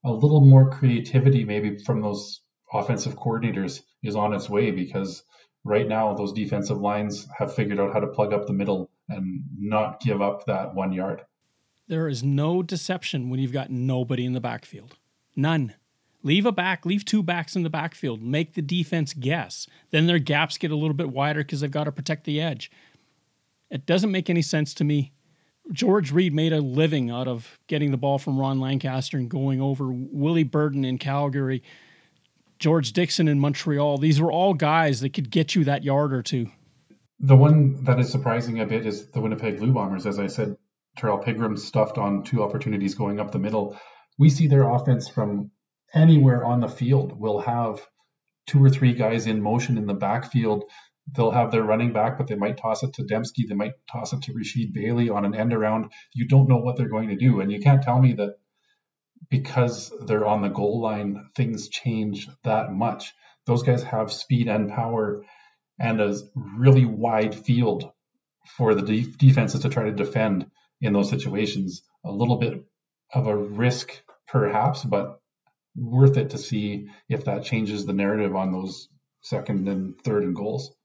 A 0.04 0.12
little 0.12 0.46
more 0.46 0.70
creativity, 0.70 1.44
maybe 1.44 1.78
from 1.78 2.02
those 2.02 2.42
offensive 2.72 3.16
coordinators, 3.16 3.82
is 4.04 4.16
on 4.16 4.34
its 4.34 4.50
way 4.50 4.72
because 4.72 5.24
right 5.64 5.88
now 5.88 6.14
those 6.14 6.34
defensive 6.34 6.80
lines 6.80 7.28
have 7.38 7.56
figured 7.56 7.80
out 7.80 7.94
how 7.94 8.00
to 8.00 8.08
plug 8.08 8.34
up 8.34 8.48
the 8.48 8.54
middle 8.54 8.92
and 9.08 9.44
not 9.58 10.02
give 10.02 10.22
up 10.22 10.46
that 10.46 10.76
one 10.76 10.92
yard. 10.94 11.24
There 11.88 12.08
is 12.08 12.24
no 12.24 12.62
deception 12.62 13.30
when 13.30 13.40
you've 13.40 13.52
got 13.52 13.72
nobody 13.72 14.24
in 14.26 14.34
the 14.34 14.40
backfield. 14.40 14.98
None. 15.36 15.74
Leave 16.22 16.46
a 16.46 16.52
back, 16.52 16.86
leave 16.86 17.06
two 17.06 17.24
backs 17.24 17.56
in 17.56 17.64
the 17.64 17.70
backfield, 17.70 18.22
make 18.22 18.54
the 18.54 18.62
defense 18.62 19.14
guess. 19.14 19.68
Then 19.92 20.06
their 20.06 20.20
gaps 20.20 20.58
get 20.58 20.72
a 20.72 20.76
little 20.76 20.94
bit 20.94 21.12
wider 21.12 21.42
because 21.42 21.62
they've 21.62 21.72
got 21.72 21.86
to 21.86 21.92
protect 21.92 22.26
the 22.26 22.42
edge. 22.42 22.70
It 23.70 23.86
doesn't 23.86 24.12
make 24.12 24.30
any 24.30 24.42
sense 24.42 24.74
to 24.76 24.84
me. 24.84 25.14
George 25.72 26.12
Reed 26.12 26.34
made 26.34 26.52
a 26.52 26.60
living 26.60 27.10
out 27.10 27.28
of 27.28 27.60
getting 27.68 27.92
the 27.92 27.98
ball 27.98 28.18
from 28.18 28.40
Ron 28.40 28.60
Lancaster 28.60 29.18
and 29.18 29.30
going 29.30 29.62
over 29.62 29.86
Willie 29.92 30.44
Burton 30.44 30.84
in 30.84 30.98
Calgary, 30.98 31.64
George 32.58 32.92
Dixon 32.92 33.28
in 33.28 33.40
Montreal. 33.40 34.00
These 34.00 34.20
were 34.20 34.32
all 34.32 34.54
guys 34.54 35.00
that 35.02 35.14
could 35.14 35.30
get 35.30 35.56
you 35.56 35.64
that 35.66 35.84
yard 35.84 36.12
or 36.12 36.24
two. 36.24 36.48
The 37.20 37.36
one 37.36 37.84
that 37.84 38.00
is 38.00 38.10
surprising 38.10 38.60
a 38.60 38.66
bit 38.66 38.86
is 38.86 39.12
the 39.12 39.22
Winnipeg 39.22 39.60
Blue 39.60 39.72
Bombers. 39.72 40.06
As 40.06 40.20
I 40.20 40.28
said, 40.28 40.58
Terrell 40.98 41.20
Pigram 41.20 41.58
stuffed 41.58 41.98
on 41.98 42.24
two 42.24 42.44
opportunities 42.44 42.96
going 42.96 43.20
up 43.20 43.32
the 43.32 43.40
middle. 43.40 43.78
We 44.18 44.30
see 44.30 44.48
their 44.48 44.70
offense 44.70 45.08
from 45.08 45.52
anywhere 45.94 46.44
on 46.46 46.60
the 46.60 46.68
field 46.68 47.20
will 47.20 47.40
have 47.40 47.86
two 48.48 48.64
or 48.64 48.70
three 48.70 48.94
guys 48.94 49.28
in 49.28 49.42
motion 49.42 49.78
in 49.78 49.86
the 49.86 49.94
backfield. 49.94 50.66
They'll 51.16 51.32
have 51.32 51.52
their 51.52 51.64
running 51.64 51.94
back, 51.94 52.18
but 52.18 52.28
they 52.28 52.36
might 52.36 52.58
toss 52.58 52.84
it 52.84 52.94
to 52.94 53.04
Demski. 53.04 53.48
They 53.48 53.56
might 53.56 53.74
toss 53.92 54.14
it 54.14 54.24
to 54.24 54.34
Rasheed 54.34 54.74
Bailey 54.74 55.10
on 55.10 55.26
an 55.26 55.36
end 55.36 55.54
around. 55.54 55.92
You 56.14 56.28
don't 56.28 56.50
know 56.50 56.58
what 56.58 56.78
they're 56.78 56.90
going 56.90 57.10
to 57.10 57.16
do. 57.16 57.42
And 57.42 57.52
you 57.52 57.60
can't 57.60 57.82
tell 57.82 58.00
me 58.00 58.14
that 58.14 58.36
because 59.30 59.92
they're 60.06 60.26
on 60.26 60.42
the 60.42 60.50
goal 60.50 60.82
line, 60.82 61.30
things 61.36 61.70
change 61.70 62.28
that 62.44 62.72
much. 62.72 63.14
Those 63.46 63.64
guys 63.64 63.84
have 63.84 64.12
speed 64.12 64.48
and 64.48 64.70
power 64.70 65.24
and 65.80 66.02
a 66.02 66.16
really 66.36 66.86
wide 66.86 67.36
field 67.36 67.92
for 68.58 68.76
the 68.76 68.82
de- 68.82 69.12
defenses 69.18 69.62
to 69.62 69.70
try 69.70 69.84
to 69.86 69.92
defend 69.92 70.50
in 70.82 70.94
those 70.94 71.10
situations. 71.10 71.84
A 72.04 72.12
little 72.12 72.38
bit 72.38 72.64
of 73.14 73.28
a 73.28 73.36
risk, 73.36 74.02
perhaps, 74.28 74.84
but 74.84 75.19
worth 75.80 76.18
it 76.18 76.30
to 76.32 76.38
see 76.38 76.90
if 77.08 77.26
that 77.26 77.44
changes 77.44 77.86
the 77.86 77.94
narrative 77.94 78.36
on 78.36 78.52
those 78.52 78.90
second 79.22 79.68
and 79.68 80.00
third 80.02 80.24
and 80.24 80.36
goals. 80.36 80.76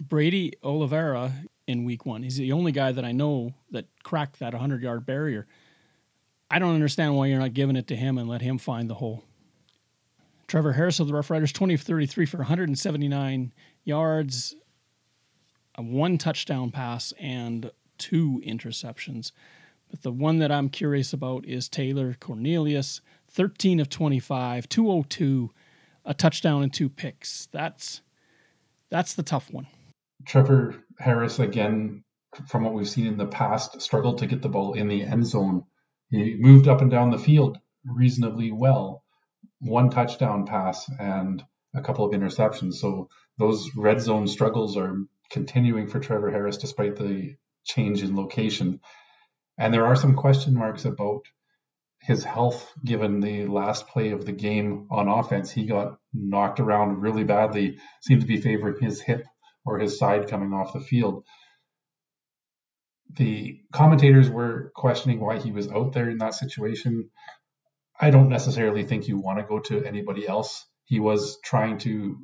Brady 0.00 0.54
Oliveira 0.62 1.32
in 1.66 1.84
week 1.84 2.06
one, 2.06 2.22
he's 2.22 2.36
the 2.36 2.52
only 2.52 2.72
guy 2.72 2.92
that 2.92 3.04
I 3.04 3.12
know 3.12 3.52
that 3.70 3.86
cracked 4.02 4.38
that 4.40 4.52
100 4.52 4.82
yard 4.82 5.04
barrier. 5.06 5.46
I 6.50 6.58
don't 6.58 6.74
understand 6.74 7.16
why 7.16 7.26
you're 7.26 7.38
not 7.38 7.54
giving 7.54 7.76
it 7.76 7.86
to 7.88 7.96
him 7.96 8.18
and 8.18 8.28
let 8.28 8.42
him 8.42 8.58
find 8.58 8.90
the 8.90 8.94
hole. 8.94 9.24
Trevor 10.48 10.72
Harris 10.72 10.98
of 10.98 11.06
the 11.06 11.14
Rough 11.14 11.30
Riders, 11.30 11.52
20 11.52 11.74
of 11.74 11.80
33 11.82 12.26
for 12.26 12.38
179 12.38 13.52
yards, 13.84 14.56
one 15.76 16.18
touchdown 16.18 16.70
pass, 16.72 17.12
and 17.20 17.70
two 17.98 18.42
interceptions. 18.44 19.30
But 19.90 20.02
the 20.02 20.10
one 20.10 20.38
that 20.38 20.50
I'm 20.50 20.68
curious 20.68 21.12
about 21.12 21.46
is 21.46 21.68
Taylor 21.68 22.16
Cornelius, 22.18 23.00
13 23.30 23.80
of 23.80 23.88
25, 23.88 24.68
202, 24.68 25.50
a 26.04 26.14
touchdown 26.14 26.62
and 26.62 26.72
two 26.72 26.88
picks. 26.88 27.46
That's 27.52 28.02
that's 28.90 29.14
the 29.14 29.22
tough 29.22 29.50
one. 29.52 29.68
Trevor 30.26 30.74
Harris 30.98 31.38
again, 31.38 32.02
from 32.48 32.64
what 32.64 32.74
we've 32.74 32.88
seen 32.88 33.06
in 33.06 33.16
the 33.16 33.26
past, 33.26 33.80
struggled 33.80 34.18
to 34.18 34.26
get 34.26 34.42
the 34.42 34.48
ball 34.48 34.74
in 34.74 34.88
the 34.88 35.02
end 35.02 35.26
zone. 35.26 35.64
He 36.10 36.36
moved 36.38 36.66
up 36.66 36.80
and 36.80 36.90
down 36.90 37.10
the 37.10 37.18
field 37.18 37.58
reasonably 37.84 38.50
well, 38.50 39.04
one 39.60 39.90
touchdown 39.90 40.44
pass 40.44 40.90
and 40.98 41.42
a 41.74 41.80
couple 41.80 42.04
of 42.04 42.12
interceptions. 42.12 42.74
So 42.74 43.08
those 43.38 43.70
red 43.76 44.00
zone 44.00 44.26
struggles 44.26 44.76
are 44.76 44.96
continuing 45.30 45.86
for 45.86 46.00
Trevor 46.00 46.30
Harris 46.30 46.56
despite 46.56 46.96
the 46.96 47.36
change 47.64 48.02
in 48.02 48.16
location. 48.16 48.80
And 49.56 49.72
there 49.72 49.86
are 49.86 49.96
some 49.96 50.16
question 50.16 50.54
marks 50.54 50.84
about 50.84 51.22
his 52.00 52.24
health 52.24 52.72
given 52.84 53.20
the 53.20 53.46
last 53.46 53.86
play 53.88 54.10
of 54.10 54.24
the 54.24 54.32
game 54.32 54.86
on 54.90 55.08
offense. 55.08 55.50
He 55.50 55.66
got 55.66 55.98
knocked 56.12 56.58
around 56.58 57.00
really 57.00 57.24
badly, 57.24 57.78
seemed 58.00 58.22
to 58.22 58.26
be 58.26 58.40
favoring 58.40 58.80
his 58.80 59.00
hip 59.00 59.26
or 59.64 59.78
his 59.78 59.98
side 59.98 60.28
coming 60.28 60.52
off 60.52 60.72
the 60.72 60.80
field. 60.80 61.24
The 63.16 63.60
commentators 63.72 64.30
were 64.30 64.72
questioning 64.74 65.20
why 65.20 65.38
he 65.38 65.52
was 65.52 65.70
out 65.70 65.92
there 65.92 66.08
in 66.08 66.18
that 66.18 66.34
situation. 66.34 67.10
I 68.00 68.10
don't 68.10 68.30
necessarily 68.30 68.84
think 68.84 69.06
you 69.08 69.18
want 69.18 69.38
to 69.40 69.44
go 69.44 69.58
to 69.58 69.84
anybody 69.84 70.26
else. 70.26 70.66
He 70.84 71.00
was 71.00 71.38
trying 71.44 71.78
to 71.78 72.16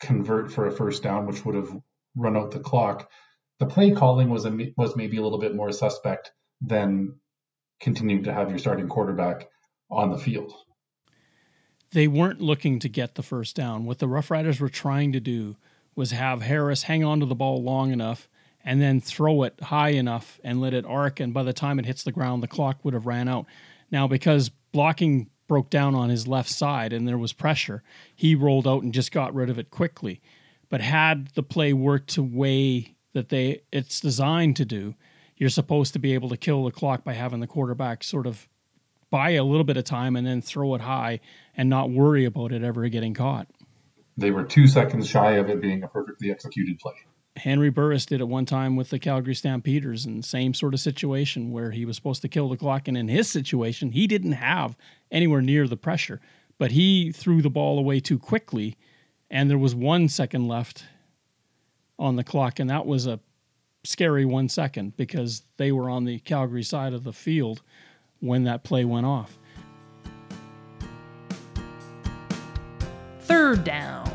convert 0.00 0.50
for 0.50 0.66
a 0.66 0.72
first 0.72 1.02
down, 1.02 1.26
which 1.26 1.44
would 1.44 1.56
have 1.56 1.76
run 2.16 2.36
out 2.36 2.52
the 2.52 2.60
clock. 2.60 3.10
The 3.58 3.66
play 3.66 3.90
calling 3.90 4.30
was 4.30 4.46
a, 4.46 4.72
was 4.78 4.96
maybe 4.96 5.18
a 5.18 5.22
little 5.22 5.38
bit 5.38 5.54
more 5.54 5.72
suspect 5.72 6.32
than 6.62 7.16
continuing 7.80 8.22
to 8.24 8.32
have 8.32 8.50
your 8.50 8.58
starting 8.58 8.88
quarterback 8.88 9.48
on 9.90 10.10
the 10.10 10.18
field. 10.18 10.52
They 11.92 12.06
weren't 12.06 12.40
looking 12.40 12.78
to 12.80 12.88
get 12.88 13.16
the 13.16 13.22
first 13.22 13.56
down. 13.56 13.84
What 13.84 13.98
the 13.98 14.06
Rough 14.06 14.30
Riders 14.30 14.60
were 14.60 14.68
trying 14.68 15.12
to 15.12 15.20
do 15.20 15.56
was 15.96 16.12
have 16.12 16.42
Harris 16.42 16.84
hang 16.84 17.02
on 17.02 17.20
to 17.20 17.26
the 17.26 17.34
ball 17.34 17.62
long 17.62 17.90
enough 17.90 18.28
and 18.64 18.80
then 18.80 19.00
throw 19.00 19.42
it 19.42 19.60
high 19.60 19.90
enough 19.90 20.38
and 20.44 20.60
let 20.60 20.74
it 20.74 20.86
arc. 20.86 21.18
And 21.18 21.34
by 21.34 21.42
the 21.42 21.52
time 21.52 21.78
it 21.78 21.86
hits 21.86 22.04
the 22.04 22.12
ground, 22.12 22.42
the 22.42 22.48
clock 22.48 22.84
would 22.84 22.94
have 22.94 23.06
ran 23.06 23.26
out. 23.26 23.46
Now, 23.90 24.06
because 24.06 24.50
blocking 24.72 25.30
broke 25.48 25.70
down 25.70 25.96
on 25.96 26.10
his 26.10 26.28
left 26.28 26.50
side 26.50 26.92
and 26.92 27.08
there 27.08 27.18
was 27.18 27.32
pressure, 27.32 27.82
he 28.14 28.34
rolled 28.34 28.68
out 28.68 28.82
and 28.82 28.94
just 28.94 29.10
got 29.10 29.34
rid 29.34 29.50
of 29.50 29.58
it 29.58 29.70
quickly. 29.70 30.20
But 30.68 30.80
had 30.80 31.28
the 31.34 31.42
play 31.42 31.72
worked 31.72 32.14
the 32.14 32.22
way 32.22 32.94
that 33.14 33.30
they 33.30 33.62
it's 33.72 33.98
designed 33.98 34.54
to 34.56 34.64
do, 34.64 34.94
you're 35.40 35.48
supposed 35.48 35.94
to 35.94 35.98
be 35.98 36.12
able 36.12 36.28
to 36.28 36.36
kill 36.36 36.64
the 36.64 36.70
clock 36.70 37.02
by 37.02 37.14
having 37.14 37.40
the 37.40 37.46
quarterback 37.46 38.04
sort 38.04 38.26
of 38.26 38.46
buy 39.08 39.30
a 39.30 39.42
little 39.42 39.64
bit 39.64 39.78
of 39.78 39.84
time 39.84 40.14
and 40.14 40.26
then 40.26 40.42
throw 40.42 40.74
it 40.74 40.82
high 40.82 41.18
and 41.56 41.68
not 41.68 41.90
worry 41.90 42.26
about 42.26 42.52
it 42.52 42.62
ever 42.62 42.86
getting 42.90 43.14
caught. 43.14 43.48
They 44.18 44.30
were 44.30 44.44
two 44.44 44.68
seconds 44.68 45.08
shy 45.08 45.32
of 45.32 45.48
it 45.48 45.62
being 45.62 45.82
a 45.82 45.88
perfectly 45.88 46.30
executed 46.30 46.78
play. 46.78 46.92
Henry 47.36 47.70
Burris 47.70 48.04
did 48.04 48.20
it 48.20 48.28
one 48.28 48.44
time 48.44 48.76
with 48.76 48.90
the 48.90 48.98
Calgary 48.98 49.34
Stampeders, 49.34 50.04
and 50.04 50.22
same 50.22 50.52
sort 50.52 50.74
of 50.74 50.80
situation 50.80 51.52
where 51.52 51.70
he 51.70 51.86
was 51.86 51.96
supposed 51.96 52.20
to 52.20 52.28
kill 52.28 52.50
the 52.50 52.56
clock. 52.56 52.86
And 52.86 52.98
in 52.98 53.08
his 53.08 53.30
situation, 53.30 53.92
he 53.92 54.06
didn't 54.06 54.32
have 54.32 54.76
anywhere 55.10 55.40
near 55.40 55.66
the 55.66 55.76
pressure, 55.76 56.20
but 56.58 56.72
he 56.72 57.12
threw 57.12 57.40
the 57.40 57.48
ball 57.48 57.78
away 57.78 57.98
too 57.98 58.18
quickly, 58.18 58.76
and 59.30 59.48
there 59.48 59.56
was 59.56 59.74
one 59.74 60.08
second 60.08 60.48
left 60.48 60.84
on 61.98 62.16
the 62.16 62.24
clock, 62.24 62.58
and 62.58 62.68
that 62.68 62.84
was 62.84 63.06
a 63.06 63.20
scary 63.84 64.24
one 64.24 64.48
second 64.48 64.96
because 64.96 65.42
they 65.56 65.72
were 65.72 65.88
on 65.88 66.04
the 66.04 66.18
Calgary 66.20 66.62
side 66.62 66.92
of 66.92 67.04
the 67.04 67.12
field 67.12 67.62
when 68.20 68.44
that 68.44 68.64
play 68.64 68.84
went 68.84 69.06
off. 69.06 69.38
Third 73.20 73.64
down 73.64 74.10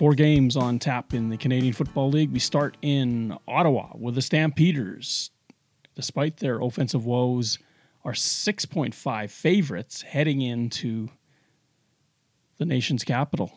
four 0.00 0.14
games 0.14 0.56
on 0.56 0.78
tap 0.78 1.12
in 1.12 1.28
the 1.28 1.36
Canadian 1.36 1.74
Football 1.74 2.08
League. 2.08 2.32
We 2.32 2.38
start 2.38 2.74
in 2.80 3.36
Ottawa 3.46 3.90
with 3.98 4.14
the 4.14 4.22
Stampeders. 4.22 5.30
Despite 5.94 6.38
their 6.38 6.58
offensive 6.58 7.04
woes, 7.04 7.58
are 8.02 8.12
6.5 8.12 9.30
favorites 9.30 10.00
heading 10.00 10.40
into 10.40 11.10
the 12.56 12.64
nation's 12.64 13.04
capital. 13.04 13.52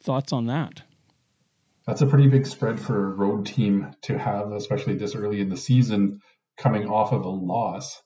Thoughts 0.00 0.32
on 0.32 0.46
that? 0.46 0.80
That's 1.86 2.02
a 2.02 2.06
pretty 2.06 2.26
big 2.28 2.46
spread 2.46 2.80
for 2.80 3.06
a 3.06 3.14
road 3.14 3.46
team 3.46 3.94
to 4.02 4.18
have, 4.18 4.50
especially 4.52 4.96
this 4.96 5.14
early 5.14 5.40
in 5.40 5.48
the 5.48 5.56
season, 5.56 6.20
coming 6.58 6.88
off 6.88 7.12
of 7.12 7.24
a 7.24 7.28
loss. 7.28 8.02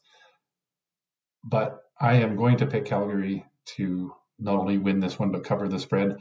But 1.42 1.80
I 1.98 2.16
am 2.16 2.36
going 2.36 2.58
to 2.58 2.66
pick 2.66 2.84
Calgary 2.84 3.46
to 3.76 4.12
not 4.38 4.56
only 4.56 4.76
win 4.76 5.00
this 5.00 5.18
one, 5.18 5.32
but 5.32 5.44
cover 5.44 5.68
the 5.68 5.78
spread. 5.78 6.18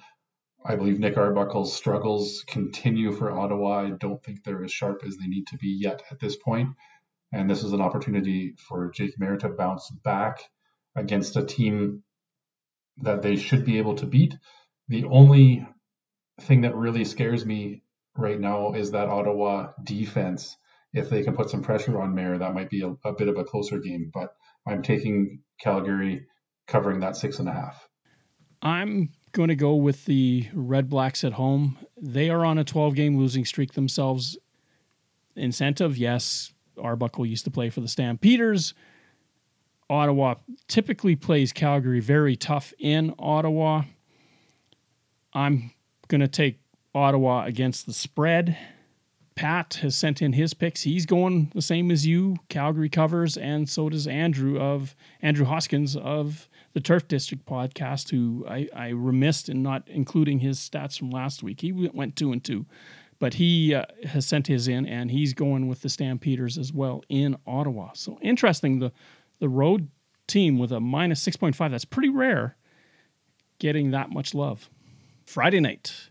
I 0.65 0.75
believe 0.75 0.99
Nick 0.99 1.17
Arbuckle's 1.17 1.73
struggles 1.73 2.43
continue 2.47 3.11
for 3.11 3.31
Ottawa. 3.31 3.79
I 3.79 3.89
don't 3.91 4.23
think 4.23 4.43
they're 4.43 4.63
as 4.63 4.71
sharp 4.71 5.03
as 5.05 5.17
they 5.17 5.27
need 5.27 5.47
to 5.47 5.57
be 5.57 5.77
yet 5.81 6.01
at 6.11 6.19
this 6.19 6.37
point. 6.37 6.69
And 7.31 7.49
this 7.49 7.63
is 7.63 7.73
an 7.73 7.81
opportunity 7.81 8.55
for 8.67 8.89
Jake 8.91 9.17
Maier 9.19 9.39
to 9.39 9.49
bounce 9.49 9.89
back 10.03 10.39
against 10.95 11.35
a 11.37 11.45
team 11.45 12.03
that 12.97 13.21
they 13.21 13.35
should 13.35 13.65
be 13.65 13.77
able 13.77 13.95
to 13.95 14.05
beat. 14.05 14.35
The 14.87 15.05
only 15.05 15.67
thing 16.41 16.61
that 16.61 16.75
really 16.75 17.05
scares 17.05 17.45
me 17.45 17.83
right 18.15 18.39
now 18.39 18.73
is 18.73 18.91
that 18.91 19.09
Ottawa 19.09 19.71
defense. 19.83 20.57
If 20.93 21.09
they 21.09 21.23
can 21.23 21.35
put 21.35 21.49
some 21.49 21.61
pressure 21.61 22.01
on 22.01 22.15
Maier, 22.15 22.39
that 22.39 22.55
might 22.55 22.69
be 22.69 22.81
a, 22.81 22.95
a 23.07 23.13
bit 23.13 23.27
of 23.27 23.37
a 23.37 23.43
closer 23.43 23.79
game. 23.79 24.09
But 24.13 24.29
I'm 24.67 24.81
taking 24.81 25.41
Calgary 25.59 26.25
covering 26.67 27.01
that 27.01 27.15
six 27.15 27.39
and 27.39 27.47
a 27.47 27.53
half. 27.53 27.87
I'm 28.61 29.09
going 29.31 29.49
to 29.49 29.55
go 29.55 29.75
with 29.75 30.05
the 30.05 30.47
Red 30.53 30.89
Blacks 30.89 31.23
at 31.23 31.33
home. 31.33 31.77
They 32.01 32.29
are 32.29 32.43
on 32.43 32.57
a 32.57 32.63
12 32.63 32.95
game 32.95 33.17
losing 33.17 33.45
streak 33.45 33.73
themselves. 33.73 34.37
Incentive, 35.35 35.97
yes. 35.97 36.53
Arbuckle 36.77 37.25
used 37.25 37.45
to 37.45 37.51
play 37.51 37.69
for 37.69 37.81
the 37.81 37.87
Stampeders. 37.87 38.73
Ottawa 39.89 40.35
typically 40.67 41.15
plays 41.15 41.51
Calgary 41.51 41.99
very 41.99 42.35
tough 42.35 42.73
in 42.79 43.13
Ottawa. 43.17 43.83
I'm 45.33 45.71
going 46.09 46.21
to 46.21 46.27
take 46.27 46.59
Ottawa 46.93 47.45
against 47.45 47.85
the 47.85 47.93
spread. 47.93 48.57
Pat 49.35 49.79
has 49.81 49.95
sent 49.95 50.21
in 50.21 50.33
his 50.33 50.53
picks. 50.53 50.81
He's 50.81 51.05
going 51.05 51.49
the 51.55 51.61
same 51.61 51.91
as 51.91 52.05
you. 52.05 52.35
Calgary 52.49 52.89
covers, 52.89 53.37
and 53.37 53.69
so 53.69 53.87
does 53.87 54.05
Andrew 54.05 54.59
of 54.59 54.97
Andrew 55.21 55.45
Hoskins 55.45 55.95
of 55.95 56.49
the 56.73 56.81
Turf 56.81 57.07
District 57.07 57.45
podcast, 57.45 58.09
who 58.09 58.45
I, 58.49 58.67
I 58.75 58.89
remissed 58.89 59.47
in 59.47 59.63
not 59.63 59.87
including 59.87 60.39
his 60.39 60.59
stats 60.59 60.99
from 60.99 61.09
last 61.09 61.41
week. 61.41 61.61
He 61.61 61.71
went 61.71 62.17
two 62.17 62.33
and 62.33 62.43
two, 62.43 62.65
but 63.19 63.35
he 63.35 63.73
uh, 63.73 63.85
has 64.03 64.25
sent 64.25 64.47
his 64.47 64.67
in, 64.67 64.85
and 64.85 65.09
he's 65.09 65.33
going 65.33 65.69
with 65.69 65.83
the 65.83 65.89
Stampeders 65.89 66.57
as 66.57 66.73
well 66.73 67.01
in 67.07 67.37
Ottawa. 67.47 67.91
So 67.93 68.19
interesting. 68.21 68.79
The 68.79 68.91
the 69.39 69.47
road 69.47 69.87
team 70.27 70.59
with 70.59 70.73
a 70.73 70.81
minus 70.81 71.21
six 71.21 71.37
point 71.37 71.55
five. 71.55 71.71
That's 71.71 71.85
pretty 71.85 72.09
rare. 72.09 72.57
Getting 73.59 73.91
that 73.91 74.09
much 74.09 74.33
love. 74.33 74.69
Friday 75.29 75.59
night. 75.59 76.09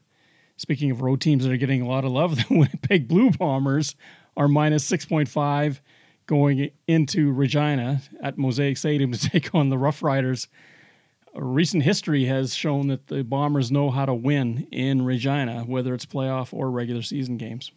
Speaking 0.56 0.92
of 0.92 1.02
road 1.02 1.20
teams 1.20 1.42
that 1.42 1.52
are 1.52 1.56
getting 1.56 1.82
a 1.82 1.88
lot 1.88 2.04
of 2.04 2.12
love, 2.12 2.36
the 2.48 2.54
Winnipeg 2.54 3.08
Blue 3.08 3.32
Bombers 3.32 3.96
are 4.36 4.46
minus 4.46 4.88
6.5 4.88 5.80
going 6.26 6.70
into 6.86 7.32
Regina 7.32 8.00
at 8.22 8.38
Mosaic 8.38 8.76
Stadium 8.76 9.10
to 9.12 9.18
take 9.30 9.52
on 9.56 9.70
the 9.70 9.78
Rough 9.78 10.04
Riders. 10.04 10.46
Recent 11.34 11.82
history 11.82 12.26
has 12.26 12.54
shown 12.54 12.86
that 12.88 13.08
the 13.08 13.24
Bombers 13.24 13.72
know 13.72 13.90
how 13.90 14.06
to 14.06 14.14
win 14.14 14.68
in 14.70 15.04
Regina, 15.04 15.64
whether 15.64 15.94
it's 15.94 16.06
playoff 16.06 16.54
or 16.54 16.70
regular 16.70 17.02
season 17.02 17.38
games. 17.38 17.72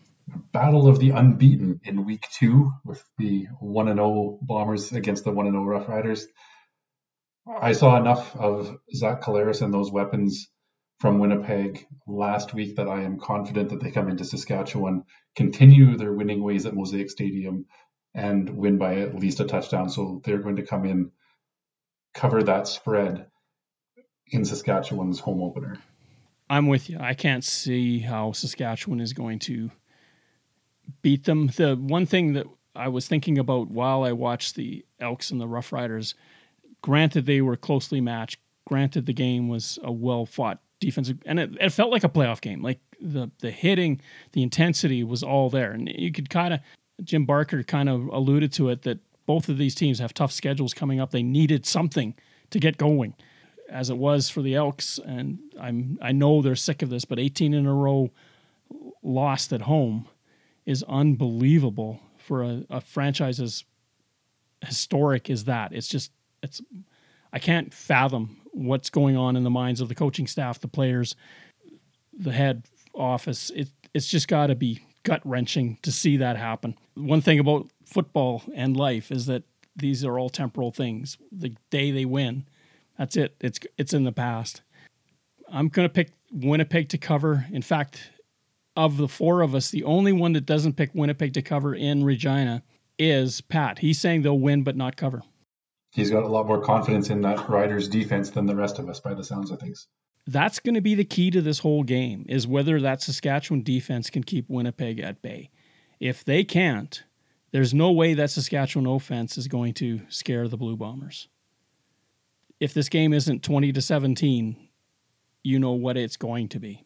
Battle 0.54 0.88
of 0.88 1.00
the 1.00 1.10
unbeaten 1.10 1.82
in 1.84 2.06
week 2.06 2.28
two 2.32 2.72
with 2.86 3.04
the 3.18 3.48
1 3.60 3.88
0 3.88 4.38
Bombers 4.44 4.92
against 4.92 5.24
the 5.24 5.32
1 5.32 5.48
0 5.48 5.64
Rough 5.64 5.90
Riders. 5.90 6.28
I 7.60 7.72
saw 7.72 7.98
enough 7.98 8.36
of 8.36 8.78
Zach 8.94 9.24
Collaros 9.24 9.64
and 9.64 9.74
those 9.74 9.92
weapons 9.92 10.51
from 11.02 11.18
Winnipeg 11.18 11.88
last 12.06 12.54
week 12.54 12.76
that 12.76 12.88
I 12.88 13.02
am 13.02 13.20
confident 13.20 13.70
that 13.70 13.82
they 13.82 13.90
come 13.90 14.08
into 14.08 14.24
Saskatchewan, 14.24 15.04
continue 15.36 15.98
their 15.98 16.14
winning 16.14 16.44
ways 16.44 16.68
at 16.68 16.76
Mosaic 16.76 17.10
Stadium, 17.10 17.66
and 18.14 18.48
win 18.48 18.78
by 18.78 18.98
at 18.98 19.16
least 19.16 19.40
a 19.40 19.46
touchdown. 19.46 19.90
So 19.90 20.22
they're 20.24 20.38
going 20.38 20.58
to 20.58 20.66
come 20.66 20.86
in, 20.86 21.10
cover 22.14 22.44
that 22.44 22.68
spread 22.68 23.26
in 24.28 24.46
Saskatchewan's 24.46 25.20
home 25.20 25.42
opener. 25.42 25.78
I'm 26.52 26.68
with 26.68 26.88
you. 26.88 27.00
I 27.00 27.16
can't 27.16 27.44
see 27.44 27.98
how 27.98 28.34
Saskatchewan 28.34 29.00
is 29.00 29.14
going 29.14 29.40
to 29.40 29.72
beat 31.02 31.24
them. 31.24 31.48
The 31.48 31.76
one 31.76 32.06
thing 32.06 32.34
that 32.34 32.46
I 32.76 32.90
was 32.90 33.08
thinking 33.08 33.40
about 33.40 33.72
while 33.72 34.04
I 34.04 34.12
watched 34.12 34.56
the 34.56 34.86
Elks 35.00 35.32
and 35.32 35.42
the 35.42 35.48
Rough 35.48 35.74
Riders, 35.74 36.14
granted 36.84 37.26
they 37.26 37.42
were 37.42 37.58
closely 37.58 38.02
matched, 38.02 38.40
Granted, 38.68 39.06
the 39.06 39.14
game 39.14 39.50
was 39.50 39.80
a 39.84 39.92
well 39.92 40.26
fought 40.26 40.62
defensive, 40.82 41.20
and 41.26 41.40
it, 41.40 41.52
it 41.62 41.70
felt 41.70 41.92
like 41.92 42.04
a 42.04 42.10
playoff 42.10 42.42
game. 42.42 42.62
Like 42.62 42.80
the 43.00 43.32
the 43.40 43.52
hitting, 43.52 44.02
the 44.34 44.44
intensity 44.44 45.06
was 45.06 45.24
all 45.24 45.50
there, 45.50 45.72
and 45.72 45.88
you 45.88 46.12
could 46.12 46.30
kind 46.30 46.54
of 46.54 46.60
Jim 47.02 47.26
Barker 47.26 47.64
kind 47.64 47.88
of 47.88 48.08
alluded 48.08 48.52
to 48.54 48.68
it 48.70 48.82
that 48.82 49.00
both 49.26 49.48
of 49.48 49.58
these 49.58 49.74
teams 49.74 50.00
have 50.00 50.14
tough 50.14 50.34
schedules 50.34 50.74
coming 50.74 51.00
up. 51.00 51.12
They 51.12 51.24
needed 51.24 51.66
something 51.66 52.16
to 52.50 52.60
get 52.60 52.78
going, 52.78 53.16
as 53.70 53.90
it 53.90 53.98
was 53.98 54.30
for 54.30 54.42
the 54.42 54.56
Elks, 54.56 55.00
and 55.06 55.40
I'm 55.58 55.98
I 56.02 56.12
know 56.12 56.42
they're 56.42 56.56
sick 56.58 56.82
of 56.82 56.90
this, 56.90 57.06
but 57.06 57.20
18 57.20 57.54
in 57.54 57.66
a 57.66 57.74
row 57.74 58.12
lost 59.02 59.54
at 59.54 59.62
home 59.62 60.08
is 60.66 60.84
unbelievable 60.84 62.00
for 62.18 62.44
a, 62.44 62.64
a 62.70 62.82
franchise 62.82 63.40
as 63.40 63.64
historic 64.66 65.30
as 65.30 65.46
that. 65.46 65.72
It's 65.72 65.88
just 65.88 66.12
it's 66.44 66.62
I 67.32 67.40
can't 67.40 67.74
fathom 67.74 68.41
what's 68.52 68.90
going 68.90 69.18
on 69.18 69.36
in 69.36 69.44
the 69.44 69.50
minds 69.50 69.82
of 69.82 69.90
the 69.90 69.96
coaching 69.96 70.28
staff, 70.28 70.60
the 70.60 70.68
players, 70.68 71.16
the 72.18 72.32
head 72.32 72.64
office. 72.94 73.50
It 73.52 73.70
it's 73.94 74.08
just 74.08 74.28
got 74.28 74.48
to 74.48 74.56
be 74.56 74.82
gut 75.04 75.22
wrenching 75.26 75.78
to 75.82 75.92
see 75.92 76.18
that 76.18 76.38
happen. 76.38 76.76
One 76.96 77.22
thing 77.22 77.40
about 77.40 77.70
football 77.86 78.44
and 78.54 78.78
life 78.78 79.12
is 79.12 79.26
that 79.26 79.44
these 79.76 80.06
are 80.06 80.20
all 80.20 80.30
temporal 80.30 80.72
things. 80.72 81.18
The 81.32 81.56
day 81.70 81.92
they 81.92 82.06
win, 82.06 82.46
that's 82.98 83.16
it. 83.16 83.36
It's 83.40 83.60
it's 83.78 83.94
in 83.94 84.04
the 84.04 84.12
past. 84.12 84.62
I'm 85.50 85.68
going 85.68 85.88
to 85.88 85.94
pick 85.94 86.12
Winnipeg 86.32 86.90
to 86.90 86.98
cover. 86.98 87.46
In 87.52 87.62
fact, 87.62 88.12
of 88.76 88.98
the 88.98 89.08
four 89.08 89.42
of 89.42 89.54
us, 89.54 89.70
the 89.70 89.84
only 89.84 90.14
one 90.14 90.34
that 90.34 90.46
doesn't 90.46 90.78
pick 90.78 90.92
Winnipeg 90.94 91.34
to 91.34 91.42
cover 91.42 91.76
in 91.76 92.04
Regina 92.04 92.64
is 92.98 93.42
Pat. 93.42 93.80
He's 93.80 94.00
saying 94.00 94.22
they'll 94.22 94.40
win 94.40 94.64
but 94.64 94.78
not 94.78 94.96
cover. 94.96 95.24
He's 95.92 96.10
got 96.10 96.24
a 96.24 96.28
lot 96.28 96.48
more 96.48 96.62
confidence 96.62 97.10
in 97.10 97.22
that 97.22 97.50
Riders 97.50 97.90
defense 97.90 98.30
than 98.30 98.46
the 98.46 98.56
rest 98.56 98.80
of 98.80 98.88
us 98.90 99.00
by 99.00 99.14
the 99.14 99.24
sounds 99.24 99.52
of 99.52 99.60
things. 99.60 99.88
That's 100.26 100.60
going 100.60 100.76
to 100.76 100.82
be 100.82 100.96
the 100.96 101.04
key 101.04 101.32
to 101.32 101.42
this 101.42 101.60
whole 101.60 101.84
game 101.84 102.26
is 102.30 102.48
whether 102.48 102.80
that 102.80 103.02
Saskatchewan 103.02 103.64
defense 103.64 104.10
can 104.10 104.24
keep 104.24 104.50
Winnipeg 104.50 105.00
at 105.00 105.22
bay. 105.22 105.50
If 106.00 106.24
they 106.24 106.44
can't, 106.44 107.04
there's 107.52 107.74
no 107.74 107.92
way 107.92 108.14
that 108.14 108.32
Saskatchewan 108.32 108.88
offense 108.88 109.38
is 109.38 109.48
going 109.48 109.74
to 109.76 110.02
scare 110.08 110.48
the 110.48 110.58
Blue 110.58 110.78
Bombers. 110.78 111.28
If 112.60 112.74
this 112.74 112.88
game 112.88 113.12
isn't 113.12 113.44
20 113.44 113.74
to 113.74 113.82
17, 113.82 114.56
you 115.44 115.60
know 115.60 115.72
what 115.72 115.98
it's 115.98 116.18
going 116.18 116.48
to 116.50 116.60
be. 116.60 116.86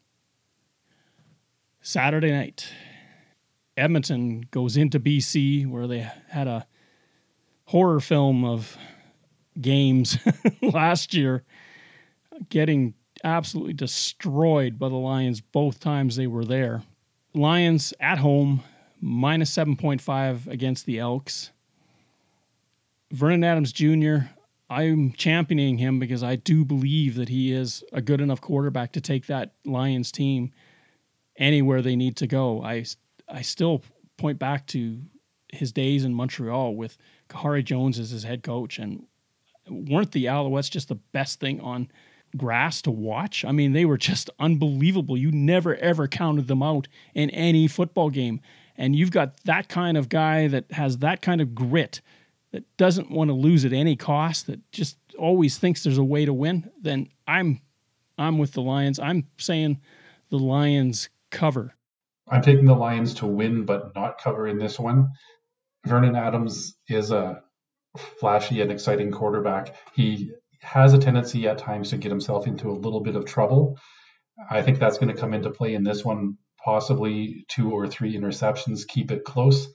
Saturday 1.81 2.31
night, 2.31 2.67
Edmonton 3.77 4.47
goes 4.49 4.77
into 4.77 4.99
BC 4.99 5.67
where 5.67 5.85
they 5.85 6.09
had 6.29 6.47
a 6.47 6.65
horror 7.65 7.99
film 7.99 8.43
of 8.45 8.77
games 9.59 10.17
last 10.61 11.13
year, 11.13 11.43
getting 12.49 12.93
absolutely 13.23 13.73
destroyed 13.73 14.77
by 14.77 14.89
the 14.89 14.95
Lions 14.95 15.41
both 15.41 15.79
times 15.79 16.15
they 16.15 16.27
were 16.27 16.45
there. 16.45 16.83
Lions 17.33 17.93
at 17.99 18.17
home, 18.17 18.63
minus 19.01 19.55
7.5 19.55 20.47
against 20.47 20.85
the 20.85 20.99
Elks. 20.99 21.51
Vernon 23.11 23.43
Adams 23.43 23.71
Jr., 23.71 24.27
I'm 24.69 25.11
championing 25.13 25.77
him 25.77 25.99
because 25.99 26.23
I 26.23 26.37
do 26.37 26.65
believe 26.65 27.15
that 27.15 27.29
he 27.29 27.51
is 27.51 27.83
a 27.93 28.01
good 28.01 28.19
enough 28.19 28.41
quarterback 28.41 28.93
to 28.93 29.01
take 29.01 29.27
that 29.27 29.53
Lions 29.63 30.11
team 30.11 30.51
anywhere 31.37 31.81
they 31.81 31.95
need 31.95 32.15
to 32.17 32.27
go. 32.27 32.63
I 32.63 32.85
I 33.27 33.41
still 33.41 33.83
point 34.17 34.39
back 34.39 34.65
to 34.67 34.99
his 35.51 35.71
days 35.71 36.03
in 36.03 36.13
Montreal 36.13 36.75
with 36.75 36.97
Khari 37.29 37.63
Jones 37.63 37.99
as 37.99 38.09
his 38.09 38.23
head 38.23 38.43
coach, 38.43 38.79
and 38.79 39.05
weren't 39.69 40.11
the 40.11 40.25
Alouettes 40.25 40.69
just 40.69 40.89
the 40.89 40.95
best 40.95 41.39
thing 41.39 41.59
on 41.61 41.89
grass 42.37 42.81
to 42.83 42.91
watch? 42.91 43.45
I 43.45 43.51
mean, 43.51 43.73
they 43.73 43.85
were 43.85 43.97
just 43.97 44.29
unbelievable. 44.39 45.17
You 45.17 45.31
never 45.31 45.75
ever 45.75 46.07
counted 46.07 46.47
them 46.47 46.63
out 46.63 46.87
in 47.13 47.29
any 47.31 47.67
football 47.67 48.09
game, 48.09 48.41
and 48.77 48.95
you've 48.95 49.11
got 49.11 49.43
that 49.43 49.69
kind 49.69 49.97
of 49.97 50.09
guy 50.09 50.47
that 50.47 50.71
has 50.71 50.99
that 50.99 51.21
kind 51.21 51.41
of 51.41 51.55
grit 51.55 52.01
that 52.55 52.77
doesn't 52.77 53.11
want 53.11 53.29
to 53.29 53.33
lose 53.33 53.65
at 53.65 53.73
any 53.73 53.97
cost, 53.97 54.47
that 54.47 54.59
just 54.71 54.97
always 55.19 55.57
thinks 55.57 55.83
there's 55.83 55.97
a 55.97 56.03
way 56.03 56.23
to 56.23 56.33
win. 56.33 56.71
Then 56.81 57.09
I'm 57.27 57.59
I'm 58.17 58.37
with 58.37 58.53
the 58.53 58.61
Lions. 58.61 58.97
I'm 58.97 59.27
saying 59.37 59.81
the 60.29 60.39
Lions 60.39 61.09
cover. 61.31 61.75
I'm 62.29 62.41
taking 62.41 62.65
the 62.65 62.75
Lions 62.75 63.13
to 63.15 63.25
win 63.25 63.65
but 63.65 63.93
not 63.93 64.19
cover 64.19 64.47
in 64.47 64.57
this 64.57 64.79
one. 64.79 65.09
Vernon 65.85 66.15
Adams 66.15 66.77
is 66.87 67.11
a 67.11 67.41
flashy 68.19 68.61
and 68.61 68.71
exciting 68.71 69.11
quarterback. 69.11 69.75
He 69.93 70.31
has 70.61 70.93
a 70.93 70.97
tendency 70.97 71.47
at 71.47 71.57
times 71.57 71.89
to 71.89 71.97
get 71.97 72.11
himself 72.11 72.47
into 72.47 72.69
a 72.69 72.73
little 72.73 73.01
bit 73.01 73.15
of 73.15 73.25
trouble. 73.25 73.77
I 74.49 74.61
think 74.61 74.79
that's 74.79 74.97
going 74.97 75.13
to 75.13 75.19
come 75.19 75.33
into 75.33 75.49
play 75.49 75.73
in 75.75 75.83
this 75.83 76.03
one, 76.03 76.37
possibly 76.63 77.45
two 77.47 77.71
or 77.71 77.87
three 77.87 78.17
interceptions, 78.17 78.87
keep 78.87 79.11
it 79.11 79.23
close. 79.23 79.67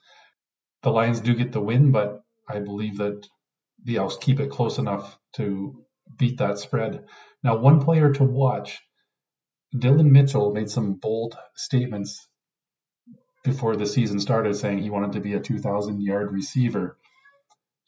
The 0.83 0.91
Lions 0.91 1.21
do 1.21 1.35
get 1.35 1.53
the 1.53 1.61
win, 1.61 1.93
but 1.93 2.23
I 2.49 2.61
believe 2.61 2.99
that 2.99 3.27
the 3.85 3.97
Elks 3.97 4.17
keep 4.17 4.41
it 4.41 4.51
close 4.51 4.79
enough 4.79 5.19
to 5.35 5.85
beat 6.19 6.39
that 6.39 6.59
spread. 6.59 7.05
Now, 7.43 7.57
one 7.57 7.81
player 7.81 8.13
to 8.15 8.25
watch 8.25 8.81
Dillon 9.77 10.13
Mitchell 10.13 10.53
made 10.53 10.69
some 10.69 10.95
bold 10.95 11.37
statements 11.55 12.29
before 13.45 13.77
the 13.77 13.87
season 13.87 14.21
started 14.21 14.55
saying 14.55 14.79
he 14.79 14.91
wanted 14.91 15.13
to 15.13 15.21
be 15.21 15.35
a 15.35 15.41
2,000 15.41 16.03
yard 16.03 16.33
receiver. 16.33 16.99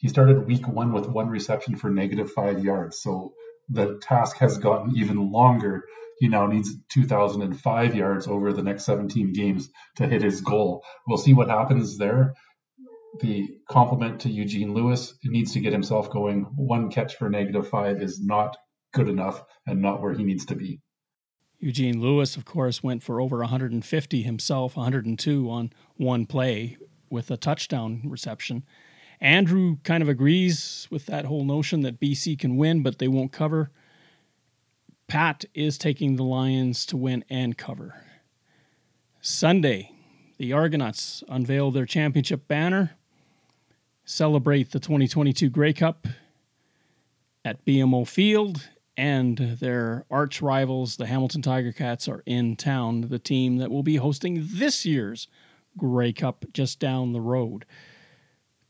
He 0.02 0.08
started 0.08 0.48
week 0.48 0.66
one 0.66 0.92
with 0.92 1.06
one 1.06 1.28
reception 1.28 1.76
for 1.76 1.88
negative 1.88 2.32
five 2.32 2.64
yards. 2.64 3.00
So 3.00 3.34
the 3.68 3.98
task 4.02 4.36
has 4.38 4.58
gotten 4.58 4.96
even 4.96 5.30
longer. 5.30 5.84
He 6.18 6.26
now 6.26 6.48
needs 6.48 6.74
2,005 6.92 7.94
yards 7.94 8.26
over 8.26 8.52
the 8.52 8.64
next 8.64 8.84
17 8.84 9.32
games 9.32 9.70
to 9.96 10.08
hit 10.08 10.22
his 10.22 10.40
goal. 10.40 10.84
We'll 11.06 11.18
see 11.18 11.34
what 11.34 11.48
happens 11.48 11.98
there. 11.98 12.34
The 13.20 13.48
compliment 13.68 14.22
to 14.22 14.28
Eugene 14.28 14.74
Lewis 14.74 15.14
needs 15.22 15.52
to 15.52 15.60
get 15.60 15.72
himself 15.72 16.10
going. 16.10 16.46
One 16.56 16.90
catch 16.90 17.14
for 17.14 17.30
negative 17.30 17.68
five 17.68 18.02
is 18.02 18.20
not 18.20 18.56
good 18.92 19.08
enough 19.08 19.44
and 19.68 19.80
not 19.80 20.02
where 20.02 20.14
he 20.14 20.24
needs 20.24 20.46
to 20.46 20.56
be. 20.56 20.80
Eugene 21.60 22.00
Lewis, 22.00 22.36
of 22.36 22.44
course, 22.44 22.82
went 22.82 23.04
for 23.04 23.20
over 23.20 23.38
150 23.38 24.22
himself, 24.22 24.76
102 24.76 25.48
on 25.48 25.72
one 25.94 26.26
play 26.26 26.76
with 27.08 27.30
a 27.30 27.36
touchdown 27.36 28.02
reception. 28.04 28.64
Andrew 29.22 29.76
kind 29.84 30.02
of 30.02 30.08
agrees 30.08 30.88
with 30.90 31.06
that 31.06 31.26
whole 31.26 31.44
notion 31.44 31.82
that 31.82 32.00
BC 32.00 32.36
can 32.36 32.56
win, 32.56 32.82
but 32.82 32.98
they 32.98 33.06
won't 33.06 33.30
cover. 33.30 33.70
Pat 35.06 35.44
is 35.54 35.78
taking 35.78 36.16
the 36.16 36.24
Lions 36.24 36.84
to 36.86 36.96
win 36.96 37.24
and 37.30 37.56
cover. 37.56 37.94
Sunday, 39.20 39.92
the 40.38 40.52
Argonauts 40.52 41.22
unveil 41.28 41.70
their 41.70 41.86
championship 41.86 42.48
banner, 42.48 42.96
celebrate 44.04 44.72
the 44.72 44.80
2022 44.80 45.48
Grey 45.50 45.72
Cup 45.72 46.08
at 47.44 47.64
BMO 47.64 48.04
Field, 48.08 48.70
and 48.96 49.38
their 49.38 50.04
arch 50.10 50.42
rivals, 50.42 50.96
the 50.96 51.06
Hamilton 51.06 51.42
Tiger 51.42 51.70
Cats, 51.70 52.08
are 52.08 52.24
in 52.26 52.56
town, 52.56 53.02
the 53.02 53.20
team 53.20 53.58
that 53.58 53.70
will 53.70 53.84
be 53.84 53.96
hosting 53.96 54.48
this 54.50 54.84
year's 54.84 55.28
Grey 55.76 56.12
Cup 56.12 56.44
just 56.52 56.80
down 56.80 57.12
the 57.12 57.20
road. 57.20 57.64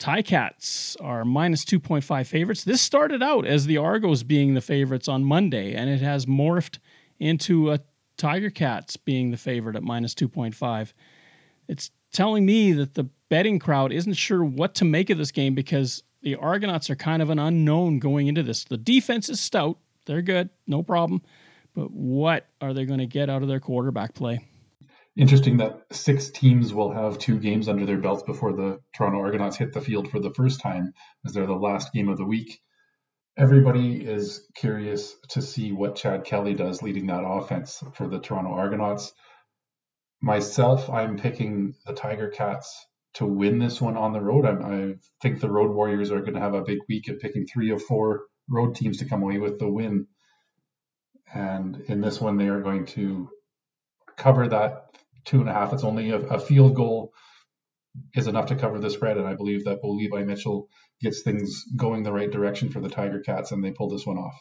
Cats 0.02 0.96
are 1.00 1.24
minus 1.24 1.64
2.5 1.64 2.26
favorites. 2.26 2.64
This 2.64 2.80
started 2.80 3.22
out 3.22 3.46
as 3.46 3.66
the 3.66 3.78
Argos 3.78 4.22
being 4.22 4.54
the 4.54 4.60
favorites 4.60 5.08
on 5.08 5.24
Monday, 5.24 5.74
and 5.74 5.88
it 5.88 6.00
has 6.00 6.26
morphed 6.26 6.78
into 7.18 7.70
a 7.70 7.80
Tiger 8.16 8.50
Cats 8.50 8.96
being 8.96 9.30
the 9.30 9.36
favorite 9.36 9.76
at 9.76 9.82
minus 9.82 10.14
2.5. 10.14 10.92
It's 11.68 11.90
telling 12.12 12.44
me 12.44 12.72
that 12.72 12.94
the 12.94 13.04
betting 13.28 13.58
crowd 13.58 13.92
isn't 13.92 14.14
sure 14.14 14.44
what 14.44 14.74
to 14.76 14.84
make 14.84 15.08
of 15.10 15.18
this 15.18 15.30
game 15.30 15.54
because 15.54 16.02
the 16.22 16.36
Argonauts 16.36 16.90
are 16.90 16.96
kind 16.96 17.22
of 17.22 17.30
an 17.30 17.38
unknown 17.38 17.98
going 17.98 18.26
into 18.26 18.42
this. 18.42 18.64
The 18.64 18.76
defense 18.76 19.28
is 19.28 19.40
stout, 19.40 19.78
they're 20.06 20.22
good, 20.22 20.50
no 20.66 20.82
problem. 20.82 21.22
But 21.74 21.90
what 21.90 22.48
are 22.60 22.74
they 22.74 22.84
going 22.84 22.98
to 22.98 23.06
get 23.06 23.30
out 23.30 23.42
of 23.42 23.48
their 23.48 23.60
quarterback 23.60 24.14
play? 24.14 24.40
Interesting 25.14 25.58
that 25.58 25.82
six 25.90 26.30
teams 26.30 26.72
will 26.72 26.90
have 26.90 27.18
two 27.18 27.38
games 27.38 27.68
under 27.68 27.84
their 27.84 27.98
belts 27.98 28.22
before 28.22 28.54
the 28.54 28.80
Toronto 28.94 29.18
Argonauts 29.20 29.58
hit 29.58 29.72
the 29.72 29.80
field 29.80 30.10
for 30.10 30.18
the 30.18 30.32
first 30.32 30.60
time, 30.60 30.94
as 31.26 31.32
they're 31.34 31.46
the 31.46 31.52
last 31.52 31.92
game 31.92 32.08
of 32.08 32.16
the 32.16 32.24
week. 32.24 32.60
Everybody 33.36 33.96
is 33.96 34.48
curious 34.54 35.14
to 35.30 35.42
see 35.42 35.72
what 35.72 35.96
Chad 35.96 36.24
Kelly 36.24 36.54
does 36.54 36.82
leading 36.82 37.06
that 37.06 37.24
offense 37.26 37.82
for 37.94 38.08
the 38.08 38.20
Toronto 38.20 38.52
Argonauts. 38.52 39.12
Myself, 40.22 40.88
I'm 40.88 41.18
picking 41.18 41.74
the 41.84 41.92
Tiger 41.92 42.28
Cats 42.28 42.86
to 43.14 43.26
win 43.26 43.58
this 43.58 43.82
one 43.82 43.98
on 43.98 44.12
the 44.12 44.20
road. 44.20 44.46
I, 44.46 44.52
I 44.52 44.94
think 45.20 45.40
the 45.40 45.50
Road 45.50 45.72
Warriors 45.72 46.10
are 46.10 46.20
going 46.20 46.34
to 46.34 46.40
have 46.40 46.54
a 46.54 46.62
big 46.62 46.78
week 46.88 47.10
at 47.10 47.20
picking 47.20 47.46
three 47.46 47.70
or 47.70 47.78
four 47.78 48.22
road 48.48 48.76
teams 48.76 48.98
to 48.98 49.04
come 49.04 49.22
away 49.22 49.38
with 49.38 49.58
the 49.58 49.68
win. 49.68 50.06
And 51.34 51.82
in 51.88 52.00
this 52.00 52.18
one, 52.18 52.38
they 52.38 52.48
are 52.48 52.62
going 52.62 52.86
to 52.86 53.28
cover 54.16 54.48
that 54.48 54.91
two 55.24 55.40
and 55.40 55.48
a 55.48 55.52
half. 55.52 55.72
It's 55.72 55.84
only 55.84 56.10
a, 56.10 56.18
a 56.18 56.38
field 56.38 56.74
goal 56.74 57.12
is 58.14 58.26
enough 58.26 58.46
to 58.46 58.56
cover 58.56 58.78
the 58.78 58.90
spread. 58.90 59.18
And 59.18 59.26
I 59.26 59.34
believe 59.34 59.64
that 59.64 59.82
Bo 59.82 59.90
Levi 59.90 60.24
Mitchell 60.24 60.68
gets 61.00 61.22
things 61.22 61.64
going 61.76 62.02
the 62.02 62.12
right 62.12 62.30
direction 62.30 62.70
for 62.70 62.80
the 62.80 62.88
Tiger 62.88 63.20
Cats 63.20 63.52
and 63.52 63.62
they 63.62 63.70
pull 63.70 63.88
this 63.88 64.06
one 64.06 64.16
off. 64.16 64.38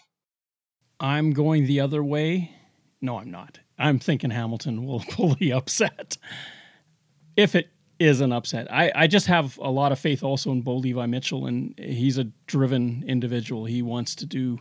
I'm 0.99 1.31
going 1.31 1.65
the 1.65 1.79
other 1.79 2.03
way. 2.03 2.51
No, 3.01 3.17
I'm 3.17 3.31
not. 3.31 3.59
I'm 3.77 3.99
thinking 3.99 4.29
Hamilton 4.29 4.85
will 4.85 5.03
pull 5.09 5.35
the 5.35 5.53
upset. 5.53 6.17
If 7.35 7.55
it 7.55 7.69
is 7.99 8.21
an 8.21 8.31
upset, 8.31 8.71
I, 8.71 8.91
I 8.93 9.07
just 9.07 9.27
have 9.27 9.57
a 9.57 9.69
lot 9.69 9.91
of 9.91 9.99
faith 9.99 10.23
also 10.23 10.51
in 10.51 10.61
Bo 10.61 10.77
Levi 10.77 11.05
Mitchell, 11.07 11.45
and 11.45 11.73
he's 11.79 12.17
a 12.17 12.25
driven 12.45 13.03
individual. 13.07 13.65
He 13.65 13.81
wants 13.81 14.15
to 14.15 14.25
do 14.25 14.59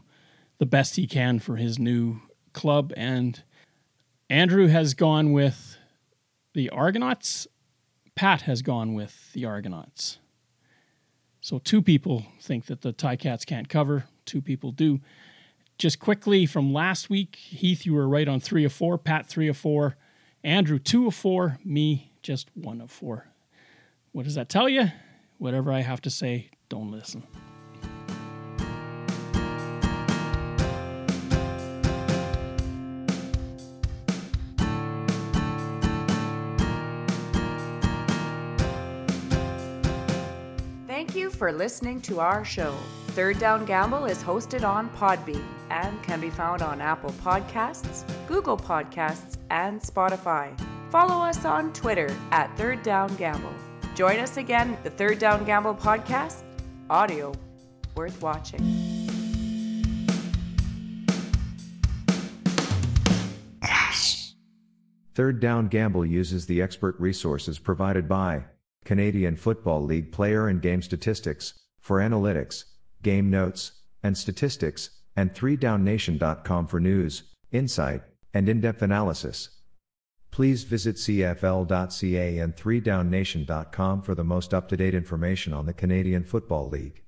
the 0.59 0.67
best 0.67 0.97
he 0.97 1.07
can 1.07 1.39
for 1.39 1.57
his 1.57 1.79
new 1.79 2.21
club. 2.53 2.93
And 2.97 3.43
Andrew 4.29 4.69
has 4.69 4.95
gone 4.95 5.33
with 5.33 5.70
the 6.55 6.71
Argonauts. 6.71 7.47
Pat 8.15 8.43
has 8.43 8.63
gone 8.63 8.95
with 8.95 9.33
the 9.33 9.45
Argonauts. 9.45 10.19
So 11.41 11.59
two 11.59 11.81
people 11.81 12.27
think 12.41 12.67
that 12.67 12.83
the 12.83 12.93
Ticats 12.93 13.47
can't 13.47 13.69
cover. 13.69 14.05
Two 14.27 14.43
people 14.43 14.73
do. 14.73 15.01
Just 15.79 15.99
quickly 15.99 16.45
from 16.45 16.73
last 16.73 17.09
week, 17.09 17.37
Heath, 17.37 17.87
you 17.87 17.95
were 17.95 18.09
right 18.09 18.29
on 18.29 18.41
three 18.41 18.65
of 18.65 18.73
four. 18.73 18.99
Pat, 18.99 19.27
three 19.27 19.49
of 19.49 19.57
four. 19.57 19.97
Andrew, 20.45 20.79
two 20.79 21.07
of 21.07 21.15
four. 21.15 21.59
Me, 21.65 22.13
just 22.23 22.51
one 22.55 22.81
of 22.81 22.91
four. 22.91 23.27
What 24.13 24.25
does 24.25 24.35
that 24.35 24.51
tell 24.51 24.69
you? 24.69 24.91
Whatever 25.39 25.73
I 25.73 25.81
have 25.81 26.03
to 26.03 26.11
say, 26.11 26.51
don't 26.69 26.91
listen. 26.91 27.23
For 41.41 41.53
listening 41.53 42.03
to 42.03 42.21
our 42.21 42.45
show. 42.45 42.77
Third 43.17 43.39
Down 43.39 43.65
Gamble 43.65 44.05
is 44.05 44.23
hosted 44.23 44.63
on 44.63 44.91
Podbean 44.91 45.43
and 45.71 46.03
can 46.03 46.21
be 46.21 46.29
found 46.29 46.61
on 46.61 46.83
Apple 46.83 47.13
Podcasts, 47.13 48.05
Google 48.29 48.59
Podcasts, 48.59 49.39
and 49.49 49.81
Spotify. 49.81 50.53
Follow 50.91 51.25
us 51.25 51.47
on 51.47 51.73
Twitter 51.73 52.15
at 52.31 52.55
Third 52.59 52.83
Down 52.83 53.17
Gamble. 53.17 53.55
Join 53.95 54.19
us 54.19 54.37
again, 54.37 54.77
the 54.85 54.91
Third 54.91 55.19
Down 55.19 55.47
Gamble 55.47 55.75
podcast, 55.75 56.43
audio 56.91 57.33
worth 57.95 58.21
watching. 58.21 58.61
Third 65.15 65.41
Down 65.41 65.69
Gamble 65.69 66.05
uses 66.05 66.45
the 66.45 66.61
expert 66.61 67.01
resources 67.01 67.59
provided 67.59 68.07
by 68.11 68.45
Canadian 68.91 69.37
Football 69.37 69.85
League 69.85 70.11
player 70.11 70.49
and 70.49 70.61
game 70.61 70.83
statistics 70.83 71.55
for 71.79 72.01
analytics, 72.01 72.65
game 73.05 73.31
notes, 73.31 73.71
and 74.03 74.19
statistics, 74.19 74.91
and 75.15 75.33
3downnation.com 75.33 76.67
for 76.67 76.81
news, 76.81 77.23
insight, 77.53 78.03
and 78.35 78.49
in-depth 78.49 78.83
analysis. 78.83 79.51
Please 80.33 80.65
visit 80.65 80.97
cfl.ca 80.97 82.39
and 82.39 82.57
3downnation.com 82.57 84.03
for 84.03 84.17
the 84.17 84.25
most 84.25 84.53
up-to-date 84.53 84.95
information 84.95 85.53
on 85.53 85.67
the 85.67 85.73
Canadian 85.73 86.25
Football 86.25 86.69
League. 86.69 87.05